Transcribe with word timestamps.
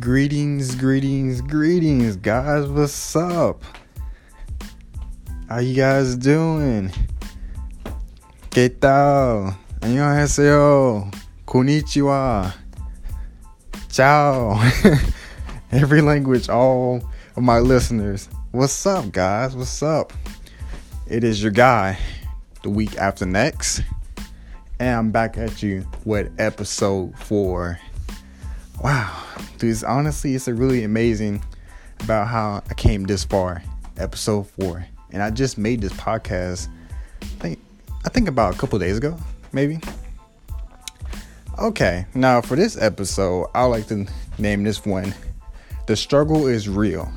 Greetings, 0.00 0.74
greetings, 0.74 1.40
greetings, 1.40 2.16
guys. 2.16 2.66
What's 2.66 3.14
up? 3.14 3.62
How 5.48 5.58
you 5.58 5.76
guys 5.76 6.16
doing? 6.16 6.90
¿Qué 8.50 8.68
tal? 8.80 9.54
안녕하세요. 9.80 11.12
Konnichiwa. 11.46 12.52
Ciao. 13.88 14.58
Every 15.70 16.00
language, 16.00 16.48
all 16.48 17.08
of 17.36 17.42
my 17.42 17.60
listeners. 17.60 18.28
What's 18.50 18.84
up, 18.86 19.12
guys? 19.12 19.54
What's 19.54 19.82
up? 19.82 20.12
It 21.06 21.22
is 21.22 21.42
your 21.42 21.52
guy, 21.52 21.98
the 22.62 22.70
week 22.70 22.96
after 22.96 23.26
next. 23.26 23.82
And 24.80 24.96
I'm 24.96 25.10
back 25.12 25.38
at 25.38 25.62
you 25.62 25.86
with 26.04 26.32
episode 26.38 27.16
four. 27.18 27.78
Wow, 28.82 29.10
dude, 29.57 29.83
honestly, 29.83 30.35
it's 30.35 30.47
a 30.47 30.53
really 30.53 30.83
amazing 30.83 31.43
about 31.99 32.27
how 32.27 32.63
I 32.69 32.73
came 32.73 33.03
this 33.03 33.23
far, 33.23 33.63
episode 33.97 34.47
four. 34.47 34.85
And 35.11 35.21
I 35.21 35.29
just 35.29 35.57
made 35.57 35.81
this 35.81 35.93
podcast, 35.93 36.67
I 37.21 37.25
think, 37.25 37.59
I 38.05 38.09
think 38.09 38.27
about 38.27 38.55
a 38.55 38.57
couple 38.57 38.79
days 38.79 38.97
ago, 38.97 39.17
maybe. 39.51 39.79
Okay, 41.59 42.05
now 42.15 42.41
for 42.41 42.55
this 42.55 42.81
episode, 42.81 43.47
I 43.53 43.65
like 43.65 43.87
to 43.87 44.07
name 44.37 44.63
this 44.63 44.85
one 44.85 45.13
The 45.87 45.95
Struggle 45.95 46.47
is 46.47 46.67
Real. 46.67 47.11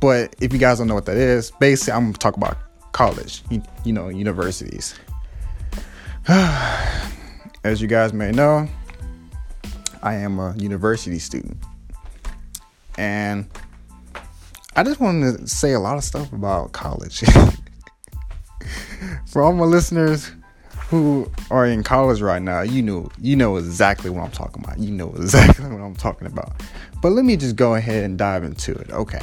But 0.00 0.36
if 0.40 0.52
you 0.52 0.58
guys 0.58 0.78
don't 0.78 0.88
know 0.88 0.94
what 0.94 1.06
that 1.06 1.16
is, 1.16 1.50
basically, 1.52 1.94
I'm 1.94 2.06
gonna 2.06 2.18
talk 2.18 2.36
about 2.36 2.58
college, 2.92 3.42
you, 3.50 3.62
you 3.84 3.92
know, 3.92 4.08
universities. 4.08 4.94
As 6.28 7.80
you 7.80 7.88
guys 7.88 8.12
may 8.12 8.32
know, 8.32 8.68
I 10.06 10.14
am 10.14 10.38
a 10.38 10.54
university 10.56 11.18
student. 11.18 11.56
And 12.96 13.50
I 14.76 14.84
just 14.84 15.00
wanted 15.00 15.38
to 15.38 15.48
say 15.48 15.72
a 15.72 15.80
lot 15.80 15.96
of 15.96 16.04
stuff 16.04 16.32
about 16.32 16.70
college. 16.70 17.24
For 19.26 19.42
all 19.42 19.52
my 19.52 19.64
listeners 19.64 20.30
who 20.90 21.28
are 21.50 21.66
in 21.66 21.82
college 21.82 22.20
right 22.20 22.40
now, 22.40 22.60
you 22.60 22.82
know 22.82 23.10
you 23.20 23.34
know 23.34 23.56
exactly 23.56 24.08
what 24.08 24.22
I'm 24.22 24.30
talking 24.30 24.62
about. 24.62 24.78
You 24.78 24.92
know 24.92 25.12
exactly 25.16 25.66
what 25.70 25.80
I'm 25.80 25.96
talking 25.96 26.28
about. 26.28 26.52
But 27.02 27.10
let 27.10 27.24
me 27.24 27.36
just 27.36 27.56
go 27.56 27.74
ahead 27.74 28.04
and 28.04 28.16
dive 28.16 28.44
into 28.44 28.74
it. 28.74 28.92
Okay. 28.92 29.20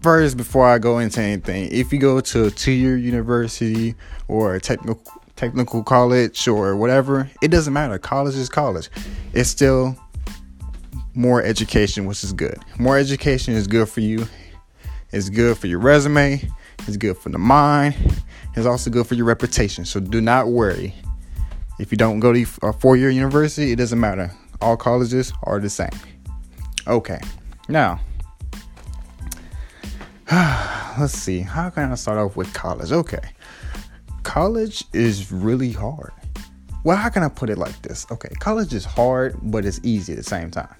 First, 0.00 0.38
before 0.38 0.66
I 0.66 0.78
go 0.78 0.98
into 0.98 1.20
anything, 1.20 1.68
if 1.70 1.92
you 1.92 1.98
go 1.98 2.22
to 2.22 2.46
a 2.46 2.50
two-year 2.50 2.96
university 2.96 3.96
or 4.28 4.54
a 4.54 4.60
technical 4.60 5.02
technical 5.38 5.84
college 5.84 6.48
or 6.48 6.76
whatever, 6.76 7.30
it 7.40 7.48
doesn't 7.48 7.72
matter. 7.72 7.96
College 7.96 8.34
is 8.34 8.48
college. 8.48 8.90
It's 9.32 9.48
still 9.48 9.96
more 11.14 11.42
education, 11.42 12.06
which 12.06 12.24
is 12.24 12.32
good. 12.32 12.58
More 12.78 12.98
education 12.98 13.54
is 13.54 13.68
good 13.68 13.88
for 13.88 14.00
you. 14.00 14.26
It's 15.12 15.30
good 15.30 15.56
for 15.56 15.68
your 15.68 15.78
resume. 15.78 16.42
It's 16.86 16.96
good 16.96 17.16
for 17.16 17.28
the 17.28 17.38
mind. 17.38 17.94
It's 18.56 18.66
also 18.66 18.90
good 18.90 19.06
for 19.06 19.14
your 19.14 19.26
reputation. 19.26 19.84
So 19.84 20.00
do 20.00 20.20
not 20.20 20.48
worry. 20.48 20.92
If 21.78 21.92
you 21.92 21.96
don't 21.96 22.18
go 22.18 22.32
to 22.32 22.44
a 22.62 22.72
four 22.72 22.96
year 22.96 23.10
university, 23.10 23.70
it 23.70 23.76
doesn't 23.76 24.00
matter. 24.00 24.32
All 24.60 24.76
colleges 24.76 25.32
are 25.44 25.60
the 25.60 25.70
same. 25.70 25.90
Okay, 26.88 27.20
now 27.68 28.00
let's 30.98 31.12
see. 31.12 31.40
How 31.40 31.70
can 31.70 31.92
I 31.92 31.94
start 31.94 32.18
off 32.18 32.36
with 32.36 32.52
college? 32.52 32.90
Okay, 32.90 33.20
college 34.28 34.84
is 34.92 35.32
really 35.32 35.72
hard. 35.72 36.12
Well, 36.84 36.98
how 36.98 37.08
can 37.08 37.22
I 37.22 37.30
put 37.30 37.48
it 37.48 37.56
like 37.56 37.80
this? 37.80 38.06
Okay, 38.10 38.28
college 38.38 38.74
is 38.74 38.84
hard, 38.84 39.34
but 39.42 39.64
it's 39.64 39.80
easy 39.82 40.12
at 40.12 40.18
the 40.18 40.22
same 40.22 40.50
time. 40.50 40.74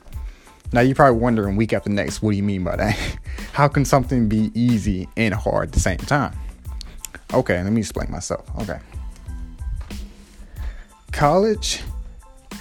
Now 0.71 0.83
you're 0.83 0.95
probably 0.95 1.19
wondering 1.19 1.56
week 1.56 1.73
after 1.73 1.89
next, 1.89 2.21
what 2.21 2.33
do 2.33 2.37
you 2.37 2.43
mean 2.43 2.62
by 2.62 2.77
that? 2.77 3.19
How 3.55 3.67
can 3.67 3.87
something 3.87 4.28
be 4.28 4.50
easy 4.55 5.09
and 5.17 5.33
hard 5.33 5.69
at 5.69 5.73
the 5.73 5.81
same 5.81 5.97
time? 5.97 6.39
Okay, 7.33 7.62
let 7.62 7.73
me 7.73 7.81
explain 7.81 8.11
myself. 8.11 8.47
Okay. 8.61 8.78
College, 11.11 11.83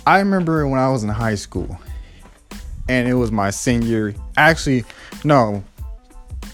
I 0.05 0.19
remember 0.19 0.65
when 0.69 0.79
I 0.79 0.89
was 0.89 1.03
in 1.03 1.09
high 1.09 1.35
school 1.35 1.77
and 2.87 3.09
it 3.09 3.15
was 3.15 3.29
my 3.29 3.49
senior. 3.49 4.15
Actually, 4.37 4.85
no, 5.25 5.65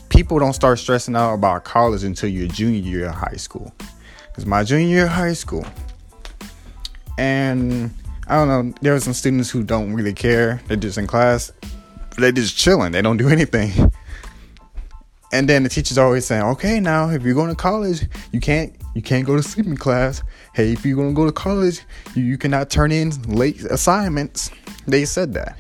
people 0.09 0.39
don't 0.39 0.53
start 0.53 0.79
stressing 0.79 1.15
out 1.15 1.35
about 1.35 1.65
college 1.65 2.03
until 2.03 2.29
your 2.29 2.47
junior 2.47 2.81
year 2.81 3.05
of 3.09 3.13
high 3.13 3.37
school. 3.37 3.71
It's 4.35 4.45
my 4.45 4.63
junior 4.63 4.87
year 4.87 5.05
of 5.05 5.11
high 5.11 5.33
school. 5.33 5.65
And 7.17 7.93
I 8.27 8.35
don't 8.35 8.47
know, 8.47 8.73
there 8.81 8.95
are 8.95 8.99
some 8.99 9.13
students 9.13 9.49
who 9.49 9.63
don't 9.63 9.93
really 9.93 10.13
care. 10.13 10.61
They're 10.67 10.77
just 10.77 10.97
in 10.97 11.07
class. 11.07 11.51
They're 12.17 12.31
just 12.31 12.57
chilling. 12.57 12.91
They 12.91 13.01
don't 13.01 13.17
do 13.17 13.29
anything. 13.29 13.91
And 15.33 15.49
then 15.49 15.63
the 15.63 15.69
teacher's 15.69 15.97
always 15.97 16.27
saying, 16.27 16.43
"Okay, 16.43 16.79
now 16.79 17.09
if 17.09 17.23
you're 17.23 17.33
going 17.33 17.49
to 17.49 17.55
college, 17.55 18.07
you 18.31 18.39
can't 18.39 18.71
you 18.93 19.01
can't 19.01 19.25
go 19.25 19.35
to 19.35 19.41
sleeping 19.41 19.75
class. 19.75 20.21
Hey, 20.53 20.73
if 20.73 20.85
you're 20.85 20.95
going 20.95 21.09
to 21.09 21.15
go 21.15 21.25
to 21.25 21.31
college, 21.31 21.81
you, 22.13 22.21
you 22.21 22.37
cannot 22.37 22.69
turn 22.69 22.91
in 22.91 23.11
late 23.23 23.59
assignments." 23.63 24.51
They 24.85 25.05
said 25.05 25.33
that. 25.33 25.57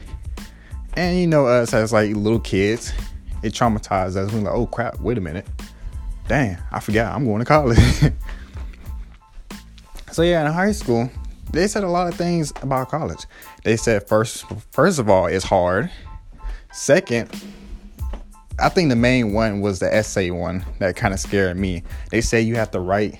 And 0.93 1.19
you 1.19 1.25
know 1.25 1.47
us 1.47 1.73
as 1.73 1.91
like 1.91 2.15
little 2.15 2.39
kids, 2.39 2.93
it 3.41 3.53
traumatized 3.53 4.15
us. 4.15 4.31
We're 4.31 4.41
like, 4.41 4.53
"Oh 4.53 4.67
crap, 4.67 4.99
wait 4.99 5.17
a 5.17 5.21
minute. 5.21 5.47
Dang, 6.27 6.55
I 6.71 6.79
forgot 6.79 7.11
I'm 7.11 7.25
going 7.25 7.39
to 7.39 7.45
college." 7.45 7.79
so 10.13 10.21
yeah, 10.21 10.45
in 10.45 10.51
high 10.51 10.71
school, 10.71 11.09
they 11.51 11.67
said 11.67 11.83
a 11.83 11.89
lot 11.89 12.07
of 12.07 12.13
things 12.13 12.53
about 12.61 12.89
college. 12.89 13.25
They 13.63 13.77
said 13.77 14.07
first 14.07 14.45
first 14.71 14.99
of 14.99 15.09
all, 15.09 15.25
it's 15.25 15.43
hard. 15.43 15.89
Second, 16.71 17.31
I 18.59 18.69
think 18.69 18.89
the 18.89 18.95
main 18.95 19.33
one 19.33 19.61
was 19.61 19.79
the 19.79 19.93
essay 19.93 20.29
one 20.29 20.63
that 20.77 20.95
kind 20.95 21.15
of 21.15 21.19
scared 21.19 21.57
me. 21.57 21.81
They 22.11 22.21
say 22.21 22.41
you 22.41 22.55
have 22.55 22.69
to 22.71 22.79
write 22.79 23.19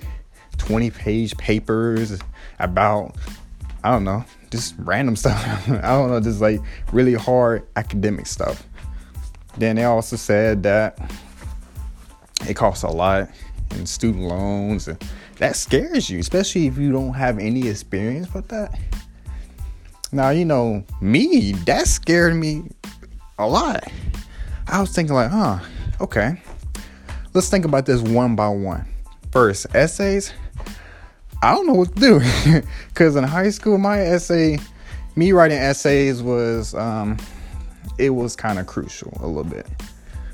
20 0.58 0.90
page 0.90 1.36
papers 1.36 2.18
about 2.60 3.16
I 3.82 3.90
don't 3.90 4.04
know, 4.04 4.24
just 4.50 4.74
random 4.78 5.16
stuff. 5.16 5.68
I 5.68 5.80
don't 5.80 6.10
know, 6.10 6.20
just 6.20 6.40
like 6.40 6.60
really 6.92 7.14
hard 7.14 7.66
academic 7.74 8.26
stuff. 8.26 8.66
Then 9.58 9.76
they 9.76 9.84
also 9.84 10.14
said 10.14 10.62
that 10.62 10.98
it 12.48 12.54
costs 12.54 12.84
a 12.84 12.88
lot 12.88 13.30
in 13.72 13.84
student 13.84 14.24
loans 14.24 14.86
and 14.86 15.02
that 15.38 15.56
scares 15.56 16.08
you, 16.08 16.18
especially 16.18 16.66
if 16.66 16.78
you 16.78 16.92
don't 16.92 17.12
have 17.14 17.38
any 17.38 17.68
experience 17.68 18.32
with 18.32 18.48
that. 18.48 18.78
Now, 20.12 20.30
you 20.30 20.44
know, 20.44 20.84
me, 21.00 21.52
that 21.66 21.88
scared 21.88 22.36
me 22.36 22.70
a 23.38 23.46
lot. 23.46 23.84
I 24.68 24.80
was 24.80 24.94
thinking, 24.94 25.14
like, 25.14 25.30
huh, 25.30 25.58
okay. 26.00 26.40
Let's 27.32 27.48
think 27.48 27.64
about 27.64 27.84
this 27.84 28.00
one 28.00 28.36
by 28.36 28.48
one. 28.48 28.86
First, 29.32 29.66
essays. 29.74 30.32
I 31.42 31.52
don't 31.52 31.66
know 31.66 31.74
what 31.74 31.94
to 31.96 32.00
do. 32.00 32.62
Because 32.88 33.16
in 33.16 33.24
high 33.24 33.50
school, 33.50 33.76
my 33.76 34.00
essay, 34.00 34.58
me 35.16 35.32
writing 35.32 35.58
essays 35.58 36.22
was, 36.22 36.74
um, 36.74 37.16
it 37.98 38.10
was 38.10 38.36
kind 38.36 38.60
of 38.60 38.66
crucial 38.66 39.12
a 39.20 39.26
little 39.26 39.42
bit. 39.42 39.66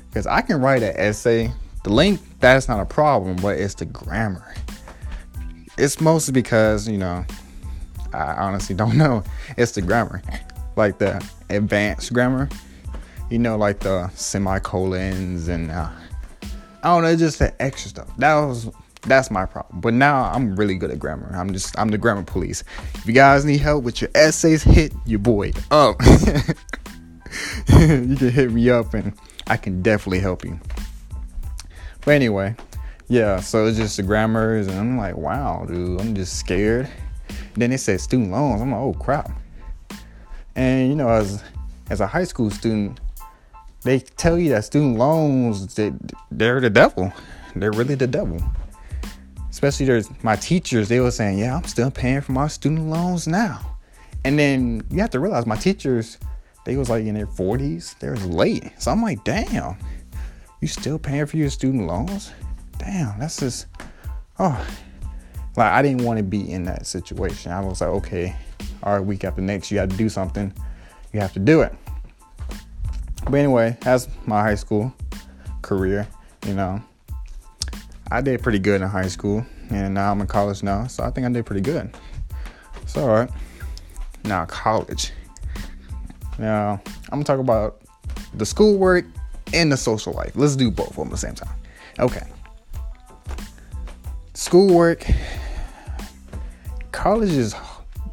Because 0.09 0.27
I 0.27 0.41
can 0.41 0.61
write 0.61 0.83
an 0.83 0.95
essay. 0.95 1.51
The 1.83 1.89
length, 1.89 2.35
that's 2.39 2.67
not 2.67 2.79
a 2.79 2.85
problem, 2.85 3.37
but 3.37 3.57
it's 3.57 3.73
the 3.73 3.85
grammar 3.85 4.53
it's 5.81 5.99
mostly 5.99 6.31
because 6.31 6.87
you 6.87 6.97
know 6.97 7.25
I 8.13 8.33
honestly 8.33 8.75
don't 8.75 8.97
know. 9.03 9.23
It's 9.57 9.71
the 9.73 9.81
grammar, 9.81 10.21
like 10.75 10.99
the 10.99 11.25
advanced 11.49 12.13
grammar. 12.13 12.49
You 13.29 13.39
know, 13.39 13.55
like 13.55 13.79
the 13.79 14.09
semicolons 14.09 15.47
and 15.47 15.71
uh, 15.71 15.89
I 16.83 16.87
don't 16.87 17.03
know, 17.03 17.15
just 17.15 17.39
the 17.39 17.59
extra 17.61 17.89
stuff. 17.89 18.15
That 18.17 18.35
was 18.35 18.69
that's 19.03 19.31
my 19.31 19.45
problem. 19.45 19.79
But 19.79 19.93
now 19.93 20.25
I'm 20.25 20.55
really 20.55 20.75
good 20.75 20.91
at 20.91 20.99
grammar. 20.99 21.31
I'm 21.33 21.53
just 21.53 21.77
I'm 21.79 21.89
the 21.89 21.97
grammar 21.97 22.23
police. 22.23 22.63
If 22.95 23.05
you 23.05 23.13
guys 23.13 23.45
need 23.45 23.61
help 23.61 23.83
with 23.83 24.01
your 24.01 24.11
essays, 24.13 24.63
hit 24.63 24.93
your 25.05 25.19
boy 25.19 25.53
up. 25.71 25.95
you 27.69 28.15
can 28.17 28.29
hit 28.29 28.51
me 28.51 28.69
up 28.69 28.93
and 28.93 29.13
I 29.47 29.57
can 29.57 29.81
definitely 29.81 30.19
help 30.19 30.43
you. 30.43 30.59
But 32.03 32.15
anyway, 32.15 32.55
yeah, 33.11 33.41
so 33.41 33.65
it's 33.65 33.77
just 33.77 33.97
the 33.97 34.03
grammars, 34.03 34.67
and 34.67 34.79
I'm 34.79 34.97
like, 34.97 35.17
wow, 35.17 35.65
dude, 35.67 35.99
I'm 35.99 36.15
just 36.15 36.39
scared. 36.39 36.87
Then 37.55 37.71
they 37.71 37.75
said 37.75 37.99
student 37.99 38.31
loans. 38.31 38.61
I'm 38.61 38.71
like, 38.71 38.79
oh 38.79 38.93
crap. 38.93 39.29
And 40.55 40.87
you 40.87 40.95
know, 40.95 41.09
as 41.09 41.43
as 41.89 41.99
a 41.99 42.07
high 42.07 42.23
school 42.23 42.49
student, 42.49 43.01
they 43.83 43.99
tell 43.99 44.39
you 44.39 44.51
that 44.51 44.63
student 44.63 44.97
loans 44.97 45.75
they, 45.75 45.91
they're 46.31 46.61
the 46.61 46.69
devil. 46.69 47.11
They're 47.53 47.73
really 47.73 47.95
the 47.95 48.07
devil. 48.07 48.41
Especially 49.49 49.87
there's 49.87 50.09
my 50.23 50.37
teachers. 50.37 50.87
They 50.87 51.01
were 51.01 51.11
saying, 51.11 51.37
yeah, 51.37 51.57
I'm 51.57 51.65
still 51.65 51.91
paying 51.91 52.21
for 52.21 52.31
my 52.31 52.47
student 52.47 52.87
loans 52.87 53.27
now. 53.27 53.77
And 54.23 54.39
then 54.39 54.83
you 54.89 55.01
have 55.01 55.09
to 55.09 55.19
realize 55.19 55.45
my 55.45 55.57
teachers, 55.57 56.17
they 56.63 56.77
was 56.77 56.89
like 56.89 57.03
in 57.03 57.15
their 57.15 57.27
40s. 57.27 57.99
They 57.99 58.09
was 58.09 58.25
late. 58.25 58.71
So 58.79 58.89
I'm 58.89 59.01
like, 59.01 59.21
damn, 59.25 59.75
you 60.61 60.69
still 60.69 60.97
paying 60.97 61.25
for 61.25 61.35
your 61.35 61.49
student 61.49 61.87
loans? 61.87 62.31
Damn, 62.81 63.19
that's 63.19 63.37
just, 63.37 63.67
oh, 64.39 64.67
like 65.55 65.71
I 65.71 65.81
didn't 65.81 66.03
want 66.03 66.17
to 66.17 66.23
be 66.23 66.51
in 66.51 66.63
that 66.63 66.87
situation. 66.87 67.51
I 67.51 67.61
was 67.61 67.81
like, 67.81 67.89
okay, 67.91 68.35
or 68.81 69.01
week 69.01 69.23
after 69.23 69.41
next, 69.41 69.71
you 69.71 69.77
have 69.77 69.89
to 69.89 69.97
do 69.97 70.09
something, 70.09 70.51
you 71.13 71.19
have 71.19 71.33
to 71.33 71.39
do 71.39 71.61
it. 71.61 71.73
But 73.25 73.35
anyway, 73.35 73.77
that's 73.81 74.07
my 74.25 74.41
high 74.41 74.55
school 74.55 74.93
career. 75.61 76.07
You 76.47 76.55
know, 76.55 76.81
I 78.09 78.21
did 78.21 78.41
pretty 78.41 78.59
good 78.59 78.81
in 78.81 78.87
high 78.87 79.07
school, 79.07 79.45
and 79.69 79.93
now 79.93 80.11
I'm 80.11 80.19
in 80.19 80.27
college 80.27 80.63
now, 80.63 80.87
so 80.87 81.03
I 81.03 81.11
think 81.11 81.27
I 81.27 81.31
did 81.31 81.45
pretty 81.45 81.61
good. 81.61 81.95
So, 82.87 83.01
all 83.03 83.09
right, 83.09 83.29
now 84.23 84.45
college. 84.45 85.11
Now, 86.39 86.81
I'm 86.85 87.09
gonna 87.11 87.23
talk 87.25 87.39
about 87.39 87.81
the 88.33 88.45
schoolwork 88.45 89.05
and 89.53 89.71
the 89.71 89.77
social 89.77 90.13
life. 90.13 90.31
Let's 90.33 90.55
do 90.55 90.71
both 90.71 90.89
of 90.89 90.95
them 90.95 91.07
at 91.09 91.11
the 91.11 91.17
same 91.17 91.35
time. 91.35 91.53
Okay. 91.99 92.25
Schoolwork. 94.41 95.05
College 96.91 97.29
is 97.29 97.53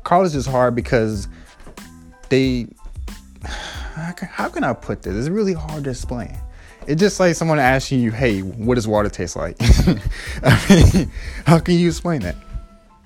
college 0.05 0.35
is 0.35 0.45
hard 0.45 0.75
because 0.75 1.27
they 2.29 2.69
how 3.95 4.51
can 4.51 4.63
I 4.63 4.75
put 4.75 5.01
this? 5.01 5.15
It's 5.15 5.31
really 5.31 5.55
hard 5.55 5.85
to 5.85 5.91
explain. 5.91 6.37
It's 6.87 7.01
just 7.01 7.19
like 7.19 7.35
someone 7.35 7.59
asking 7.59 8.01
you, 8.01 8.11
"Hey, 8.11 8.41
what 8.41 8.75
does 8.75 8.87
water 8.87 9.09
taste 9.09 9.37
like?" 9.37 9.57
I 10.43 10.67
mean, 10.69 11.11
how 11.47 11.61
can 11.61 11.77
you 11.77 11.89
explain 11.89 12.21
that? 12.21 12.37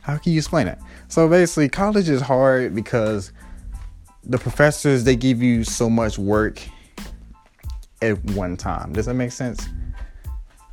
How 0.00 0.16
can 0.16 0.32
you 0.32 0.38
explain 0.38 0.66
it? 0.66 0.80
So 1.06 1.28
basically, 1.28 1.68
college 1.68 2.08
is 2.08 2.20
hard 2.20 2.74
because 2.74 3.30
the 4.24 4.36
professors 4.36 5.04
they 5.04 5.14
give 5.14 5.40
you 5.40 5.62
so 5.62 5.88
much 5.88 6.18
work 6.18 6.60
at 8.02 8.22
one 8.32 8.56
time. 8.56 8.92
Does 8.92 9.06
that 9.06 9.14
make 9.14 9.30
sense? 9.30 9.64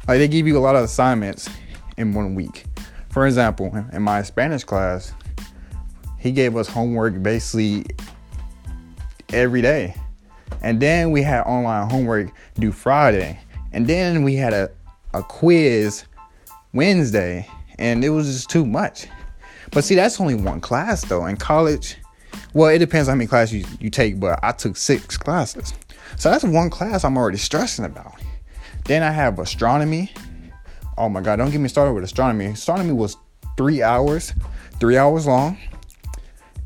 Like 0.08 0.18
they 0.18 0.28
give 0.28 0.48
you 0.48 0.58
a 0.58 0.60
lot 0.60 0.76
of 0.76 0.84
assignments 0.84 1.48
in 2.00 2.14
one 2.14 2.34
week. 2.34 2.66
For 3.10 3.28
example, 3.28 3.72
in 3.94 4.02
my 4.02 4.24
Spanish 4.24 4.64
class, 4.64 5.14
he 6.18 6.32
gave 6.32 6.56
us 6.56 6.68
homework 6.68 7.22
basically 7.22 7.86
every 9.32 9.62
day. 9.62 9.96
And 10.62 10.80
then 10.80 11.12
we 11.12 11.22
had 11.22 11.42
online 11.42 11.90
homework 11.90 12.32
due 12.56 12.72
Friday. 12.72 13.40
And 13.72 13.86
then 13.86 14.24
we 14.24 14.36
had 14.36 14.54
a, 14.54 14.70
a 15.14 15.22
quiz 15.22 16.06
Wednesday. 16.74 17.48
And 17.78 18.04
it 18.04 18.10
was 18.10 18.28
just 18.28 18.50
too 18.50 18.66
much. 18.66 19.08
But 19.72 19.84
see, 19.84 19.96
that's 19.96 20.20
only 20.20 20.36
one 20.36 20.60
class 20.60 21.06
though. 21.06 21.26
In 21.26 21.38
college, 21.38 21.98
well, 22.54 22.70
it 22.70 22.80
depends 22.80 23.08
on 23.08 23.14
how 23.14 23.18
many 23.18 23.28
classes 23.28 23.54
you, 23.54 23.66
you 23.80 23.90
take, 23.90 24.20
but 24.20 24.40
I 24.42 24.52
took 24.52 24.76
six 24.76 25.18
classes. 25.18 25.74
So 26.18 26.32
that's 26.32 26.44
one 26.44 26.70
class 26.70 27.04
I'm 27.04 27.18
already 27.18 27.38
stressing 27.38 27.86
about. 27.86 28.16
Then 28.86 29.04
I 29.04 29.12
have 29.12 29.40
astronomy. 29.40 30.12
Oh 31.00 31.08
my 31.08 31.22
God, 31.22 31.38
don't 31.38 31.50
get 31.50 31.62
me 31.62 31.70
started 31.70 31.94
with 31.94 32.04
astronomy. 32.04 32.48
Astronomy 32.48 32.92
was 32.92 33.16
three 33.56 33.82
hours, 33.82 34.34
three 34.82 34.98
hours 34.98 35.26
long. 35.26 35.58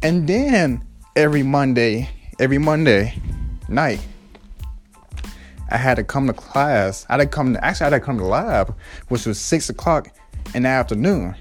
And 0.01 0.27
then 0.27 0.83
every 1.15 1.43
Monday, 1.43 2.09
every 2.39 2.57
Monday 2.57 3.13
night, 3.69 4.03
I 5.69 5.77
had 5.77 5.97
to 5.97 6.03
come 6.03 6.25
to 6.25 6.33
class. 6.33 7.05
I 7.09 7.13
had 7.13 7.17
to 7.19 7.27
come 7.27 7.53
to, 7.53 7.63
actually, 7.63 7.85
I 7.85 7.89
had 7.91 7.99
to 7.99 8.05
come 8.05 8.17
to 8.17 8.25
lab, 8.25 8.75
which 9.09 9.27
was 9.27 9.39
six 9.39 9.69
o'clock 9.69 10.09
in 10.55 10.63
the 10.63 10.69
afternoon, 10.69 11.35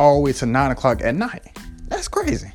all 0.00 0.16
the 0.16 0.20
way 0.22 0.32
to 0.32 0.46
nine 0.46 0.70
o'clock 0.70 1.02
at 1.02 1.14
night. 1.14 1.54
That's 1.88 2.08
crazy. 2.08 2.50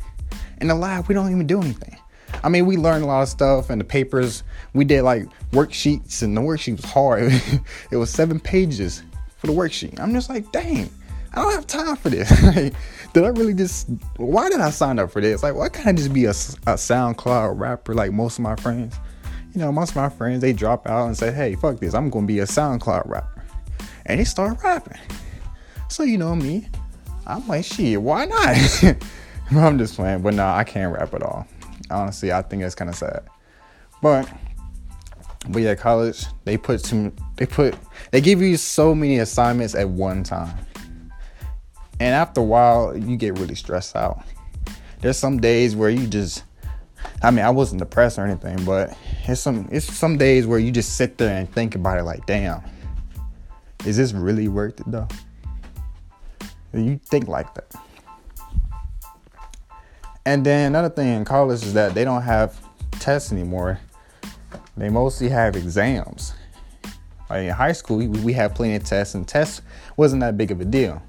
In 0.59 0.69
the 0.69 0.75
lab, 0.75 1.07
we 1.07 1.13
don't 1.13 1.31
even 1.31 1.45
do 1.45 1.61
anything. 1.61 1.95
I 2.43 2.49
mean, 2.49 2.65
we 2.65 2.77
learned 2.77 3.03
a 3.03 3.07
lot 3.07 3.21
of 3.21 3.29
stuff, 3.29 3.69
and 3.69 3.79
the 3.79 3.85
papers 3.85 4.41
we 4.73 4.85
did 4.85 5.03
like 5.03 5.27
worksheets, 5.51 6.21
and 6.21 6.35
the 6.35 6.41
worksheet 6.41 6.77
was 6.77 6.85
hard. 6.85 7.31
it 7.91 7.97
was 7.97 8.09
seven 8.09 8.39
pages 8.39 9.03
for 9.37 9.47
the 9.47 9.53
worksheet. 9.53 9.99
I'm 9.99 10.13
just 10.13 10.29
like, 10.29 10.51
dang, 10.51 10.89
I 11.33 11.41
don't 11.41 11.53
have 11.53 11.67
time 11.67 11.95
for 11.95 12.09
this. 12.09 12.29
did 13.13 13.23
I 13.23 13.29
really 13.29 13.53
just? 13.53 13.89
Why 14.17 14.49
did 14.49 14.59
I 14.59 14.69
sign 14.69 14.99
up 14.99 15.11
for 15.11 15.21
this? 15.21 15.43
Like, 15.43 15.55
why 15.55 15.69
can't 15.69 15.87
I 15.87 15.93
just 15.93 16.13
be 16.13 16.25
a, 16.25 16.31
a 16.31 16.75
SoundCloud 16.75 17.59
rapper 17.59 17.93
like 17.93 18.11
most 18.11 18.37
of 18.39 18.43
my 18.43 18.55
friends? 18.55 18.95
You 19.53 19.61
know, 19.61 19.71
most 19.71 19.91
of 19.91 19.95
my 19.95 20.09
friends 20.09 20.41
they 20.41 20.53
drop 20.53 20.87
out 20.87 21.07
and 21.07 21.17
say, 21.17 21.31
hey, 21.31 21.55
fuck 21.55 21.79
this, 21.79 21.93
I'm 21.93 22.09
gonna 22.09 22.27
be 22.27 22.39
a 22.39 22.45
SoundCloud 22.45 23.07
rapper, 23.07 23.43
and 24.05 24.19
they 24.19 24.23
start 24.23 24.63
rapping. 24.63 24.99
So 25.89 26.03
you 26.03 26.17
know 26.17 26.35
me, 26.35 26.67
I'm 27.25 27.47
like, 27.47 27.65
shit, 27.65 28.01
why 28.01 28.25
not? 28.25 28.97
I'm 29.51 29.77
just 29.77 29.95
playing, 29.95 30.21
but 30.21 30.33
no, 30.33 30.45
I 30.45 30.63
can't 30.65 30.93
rap 30.93 31.13
at 31.13 31.23
all 31.23 31.47
honestly, 31.89 32.31
I 32.31 32.41
think 32.41 32.63
it's 32.63 32.75
kind 32.75 32.89
of 32.89 32.95
sad. 32.95 33.23
But 34.01 34.29
but 35.49 35.61
yeah, 35.61 35.75
college 35.75 36.25
they 36.45 36.57
put 36.57 36.81
some 36.81 37.13
they 37.35 37.45
put 37.45 37.75
they 38.11 38.21
give 38.21 38.41
you 38.41 38.57
so 38.57 38.93
many 38.93 39.19
assignments 39.19 39.75
at 39.75 39.89
one 39.89 40.23
time, 40.23 40.57
and 41.99 42.13
after 42.13 42.41
a 42.41 42.43
while 42.43 42.95
you 42.97 43.17
get 43.17 43.37
really 43.39 43.55
stressed 43.55 43.95
out. 43.95 44.23
There's 44.99 45.17
some 45.17 45.39
days 45.39 45.75
where 45.75 45.89
you 45.89 46.07
just 46.07 46.43
I 47.21 47.31
mean, 47.31 47.45
I 47.45 47.49
wasn't 47.49 47.79
depressed 47.79 48.19
or 48.19 48.25
anything, 48.25 48.63
but 48.65 48.95
it's 49.27 49.41
some 49.41 49.67
it's 49.71 49.91
some 49.91 50.17
days 50.17 50.45
where 50.45 50.59
you 50.59 50.71
just 50.71 50.95
sit 50.95 51.17
there 51.17 51.37
and 51.37 51.51
think 51.51 51.75
about 51.75 51.97
it 51.97 52.03
like, 52.03 52.25
damn, 52.25 52.61
is 53.85 53.97
this 53.97 54.13
really 54.13 54.47
worth 54.47 54.79
it 54.79 54.91
though? 54.91 55.07
You 56.73 56.99
think 57.05 57.27
like 57.27 57.53
that. 57.55 57.73
And 60.25 60.45
then 60.45 60.67
another 60.67 60.89
thing 60.89 61.07
in 61.07 61.25
college 61.25 61.63
is 61.63 61.73
that 61.73 61.93
they 61.93 62.03
don't 62.03 62.21
have 62.21 62.59
tests 62.99 63.31
anymore. 63.31 63.79
They 64.77 64.89
mostly 64.89 65.27
have 65.29 65.55
exams. 65.55 66.33
Like 67.29 67.45
in 67.45 67.49
high 67.49 67.73
school, 67.73 67.97
we, 67.97 68.31
had 68.31 68.55
plenty 68.55 68.75
of 68.75 68.83
tests, 68.83 69.15
and 69.15 69.27
tests 69.27 69.61
wasn't 69.97 70.21
that 70.21 70.37
big 70.37 70.51
of 70.51 70.61
a 70.61 70.65
deal. 70.65 71.01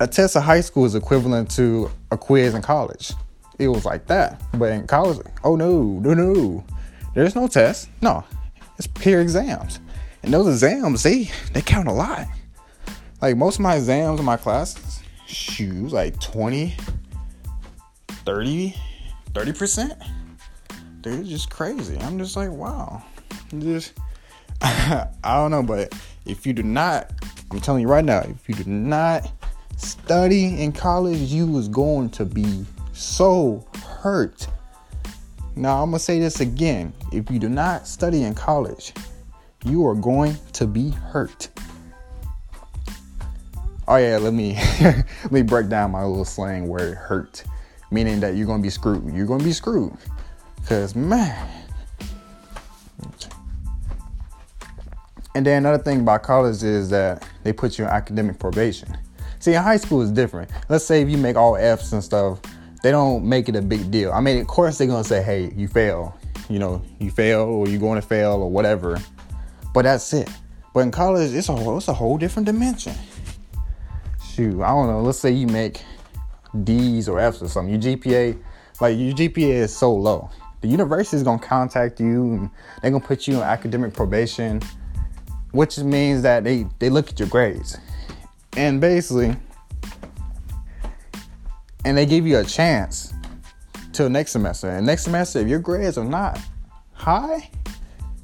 A 0.00 0.06
test 0.06 0.36
of 0.36 0.44
high 0.44 0.60
school 0.60 0.84
is 0.84 0.94
equivalent 0.94 1.50
to 1.52 1.90
a 2.10 2.16
quiz 2.16 2.54
in 2.54 2.62
college. 2.62 3.12
It 3.58 3.68
was 3.68 3.84
like 3.84 4.06
that. 4.06 4.40
But 4.54 4.72
in 4.72 4.86
college, 4.86 5.18
oh 5.42 5.56
no, 5.56 5.82
no, 5.82 6.14
no. 6.14 6.64
There's 7.14 7.34
no 7.34 7.48
test. 7.48 7.88
No, 8.00 8.24
it's 8.78 8.86
peer 8.86 9.20
exams. 9.20 9.80
And 10.22 10.32
those 10.32 10.48
exams, 10.48 11.02
they 11.02 11.30
they 11.52 11.60
count 11.60 11.88
a 11.88 11.92
lot. 11.92 12.26
Like 13.20 13.36
most 13.36 13.56
of 13.56 13.60
my 13.60 13.76
exams 13.76 14.18
in 14.18 14.26
my 14.26 14.36
classes, 14.36 15.00
shoot, 15.26 15.92
like 15.92 16.18
20, 16.20 16.74
30 18.08 18.74
30% 19.34 20.23
dude 21.04 21.20
it's 21.20 21.28
just 21.28 21.50
crazy. 21.50 21.98
I'm 22.00 22.18
just 22.18 22.34
like 22.34 22.50
wow. 22.50 23.02
Just 23.58 23.92
i 24.62 25.08
don't 25.24 25.50
know 25.50 25.62
but 25.62 25.92
if 26.26 26.46
you 26.46 26.52
do 26.52 26.62
not 26.62 27.12
i'm 27.50 27.60
telling 27.60 27.82
you 27.82 27.88
right 27.88 28.04
now 28.04 28.20
if 28.20 28.48
you 28.48 28.54
do 28.54 28.70
not 28.70 29.30
study 29.76 30.62
in 30.62 30.70
college 30.72 31.18
you 31.18 31.58
is 31.58 31.68
going 31.68 32.08
to 32.08 32.24
be 32.24 32.64
so 32.92 33.66
hurt. 34.00 34.46
Now 35.56 35.82
i'm 35.82 35.90
gonna 35.90 35.98
say 35.98 36.18
this 36.18 36.40
again. 36.40 36.92
If 37.12 37.30
you 37.30 37.38
do 37.38 37.48
not 37.48 37.86
study 37.86 38.22
in 38.22 38.34
college 38.34 38.94
you 39.64 39.86
are 39.86 39.94
going 39.94 40.36
to 40.54 40.66
be 40.66 40.90
hurt. 40.90 41.48
Oh 43.86 43.96
yeah 43.96 44.16
let 44.16 44.32
me 44.32 44.54
let 44.80 45.32
me 45.32 45.42
break 45.42 45.68
down 45.68 45.90
my 45.90 46.04
little 46.04 46.24
slang 46.24 46.68
word 46.68 46.94
hurt. 46.94 47.44
Meaning 47.90 48.20
that 48.20 48.36
you're 48.36 48.46
gonna 48.46 48.62
be 48.62 48.70
screwed. 48.70 49.12
You're 49.14 49.26
gonna 49.26 49.44
be 49.44 49.52
screwed. 49.52 49.92
Cause 50.66 50.94
man. 50.94 51.50
And 55.34 55.44
then 55.44 55.58
another 55.58 55.82
thing 55.82 56.00
about 56.00 56.22
college 56.22 56.62
is 56.62 56.90
that 56.90 57.28
they 57.42 57.52
put 57.52 57.78
you 57.78 57.84
on 57.84 57.90
academic 57.90 58.38
probation. 58.38 58.96
See, 59.40 59.52
in 59.52 59.62
high 59.62 59.76
school 59.76 60.00
is 60.00 60.10
different. 60.10 60.50
Let's 60.68 60.84
say 60.84 61.02
if 61.02 61.08
you 61.08 61.18
make 61.18 61.36
all 61.36 61.56
F's 61.56 61.92
and 61.92 62.02
stuff, 62.02 62.40
they 62.82 62.90
don't 62.90 63.24
make 63.28 63.48
it 63.48 63.56
a 63.56 63.62
big 63.62 63.90
deal. 63.90 64.12
I 64.12 64.20
mean, 64.20 64.40
of 64.40 64.46
course 64.46 64.78
they're 64.78 64.86
gonna 64.86 65.04
say, 65.04 65.22
"Hey, 65.22 65.52
you 65.56 65.68
fail," 65.68 66.16
you 66.48 66.58
know, 66.58 66.82
you 66.98 67.10
fail 67.10 67.40
or 67.40 67.68
you're 67.68 67.80
going 67.80 68.00
to 68.00 68.06
fail 68.06 68.32
or 68.32 68.50
whatever. 68.50 69.00
But 69.72 69.82
that's 69.82 70.12
it. 70.12 70.30
But 70.72 70.80
in 70.80 70.90
college, 70.90 71.32
it's 71.32 71.48
a 71.48 71.56
whole, 71.56 71.78
it's 71.78 71.88
a 71.88 71.94
whole 71.94 72.18
different 72.18 72.46
dimension. 72.46 72.94
Shoot, 74.32 74.62
I 74.62 74.68
don't 74.68 74.88
know. 74.88 75.00
Let's 75.00 75.18
say 75.18 75.30
you 75.30 75.46
make 75.46 75.82
D's 76.64 77.08
or 77.08 77.20
F's 77.20 77.42
or 77.42 77.48
something. 77.48 77.80
Your 77.80 77.96
GPA, 77.96 78.38
like 78.80 78.98
your 78.98 79.14
GPA 79.14 79.62
is 79.62 79.76
so 79.76 79.94
low. 79.94 80.30
The 80.64 80.70
university 80.70 81.18
is 81.18 81.22
gonna 81.22 81.38
contact 81.38 82.00
you 82.00 82.22
and 82.22 82.50
they're 82.80 82.90
gonna 82.90 83.04
put 83.04 83.28
you 83.28 83.36
on 83.36 83.42
academic 83.42 83.92
probation, 83.92 84.62
which 85.50 85.76
means 85.76 86.22
that 86.22 86.42
they, 86.42 86.64
they 86.78 86.88
look 86.88 87.10
at 87.10 87.18
your 87.18 87.28
grades. 87.28 87.76
And 88.56 88.80
basically, 88.80 89.36
and 91.84 91.98
they 91.98 92.06
give 92.06 92.26
you 92.26 92.38
a 92.38 92.44
chance 92.44 93.12
till 93.92 94.08
next 94.08 94.32
semester. 94.32 94.70
And 94.70 94.86
next 94.86 95.04
semester, 95.04 95.38
if 95.40 95.48
your 95.48 95.58
grades 95.58 95.98
are 95.98 96.04
not 96.06 96.40
high, 96.94 97.50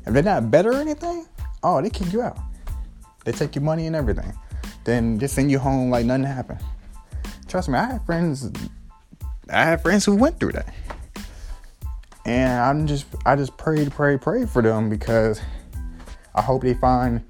if 0.06 0.14
they're 0.14 0.22
not 0.22 0.50
better 0.50 0.70
or 0.70 0.80
anything, 0.80 1.26
oh, 1.62 1.82
they 1.82 1.90
kick 1.90 2.10
you 2.10 2.22
out. 2.22 2.38
They 3.26 3.32
take 3.32 3.54
your 3.54 3.64
money 3.64 3.86
and 3.86 3.94
everything. 3.94 4.32
Then 4.84 5.18
just 5.18 5.34
send 5.34 5.50
you 5.50 5.58
home 5.58 5.90
like 5.90 6.06
nothing 6.06 6.24
happened. 6.24 6.60
Trust 7.48 7.68
me, 7.68 7.76
I 7.76 7.84
have 7.84 8.06
friends. 8.06 8.50
I 9.50 9.64
have 9.64 9.82
friends 9.82 10.06
who 10.06 10.16
went 10.16 10.40
through 10.40 10.52
that, 10.52 10.72
and 12.24 12.60
I'm 12.60 12.86
just 12.86 13.06
I 13.26 13.36
just 13.36 13.56
pray, 13.56 13.88
pray, 13.88 14.18
pray 14.18 14.46
for 14.46 14.62
them 14.62 14.88
because 14.90 15.40
I 16.34 16.42
hope 16.42 16.62
they 16.62 16.74
find 16.74 17.24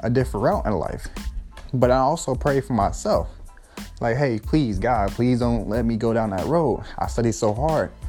a 0.00 0.10
different 0.10 0.44
route 0.44 0.66
in 0.66 0.72
life. 0.72 1.08
But 1.74 1.90
I 1.90 1.98
also 1.98 2.34
pray 2.34 2.60
for 2.60 2.72
myself 2.72 3.28
Like, 4.00 4.16
hey, 4.16 4.38
please, 4.38 4.78
God, 4.78 5.10
please 5.10 5.40
don't 5.40 5.68
let 5.68 5.84
me 5.84 5.96
go 5.96 6.12
down 6.12 6.30
that 6.30 6.46
road. 6.46 6.84
I 6.98 7.06
studied 7.08 7.34
so 7.34 7.52
hard. 7.52 7.90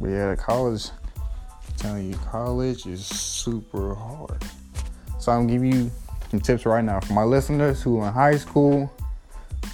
But 0.00 0.10
yeah, 0.10 0.36
college, 0.36 0.90
I'm 1.16 1.74
telling 1.76 2.12
you, 2.12 2.18
college 2.30 2.86
is 2.86 3.04
super 3.04 3.96
hard. 3.96 4.44
So 5.18 5.32
I'm 5.32 5.48
giving 5.48 5.72
you 5.72 5.90
some 6.30 6.40
tips 6.40 6.64
right 6.66 6.84
now 6.84 7.00
for 7.00 7.14
my 7.14 7.24
listeners 7.24 7.82
who 7.82 7.98
are 7.98 8.06
in 8.06 8.14
high 8.14 8.36
school. 8.36 8.92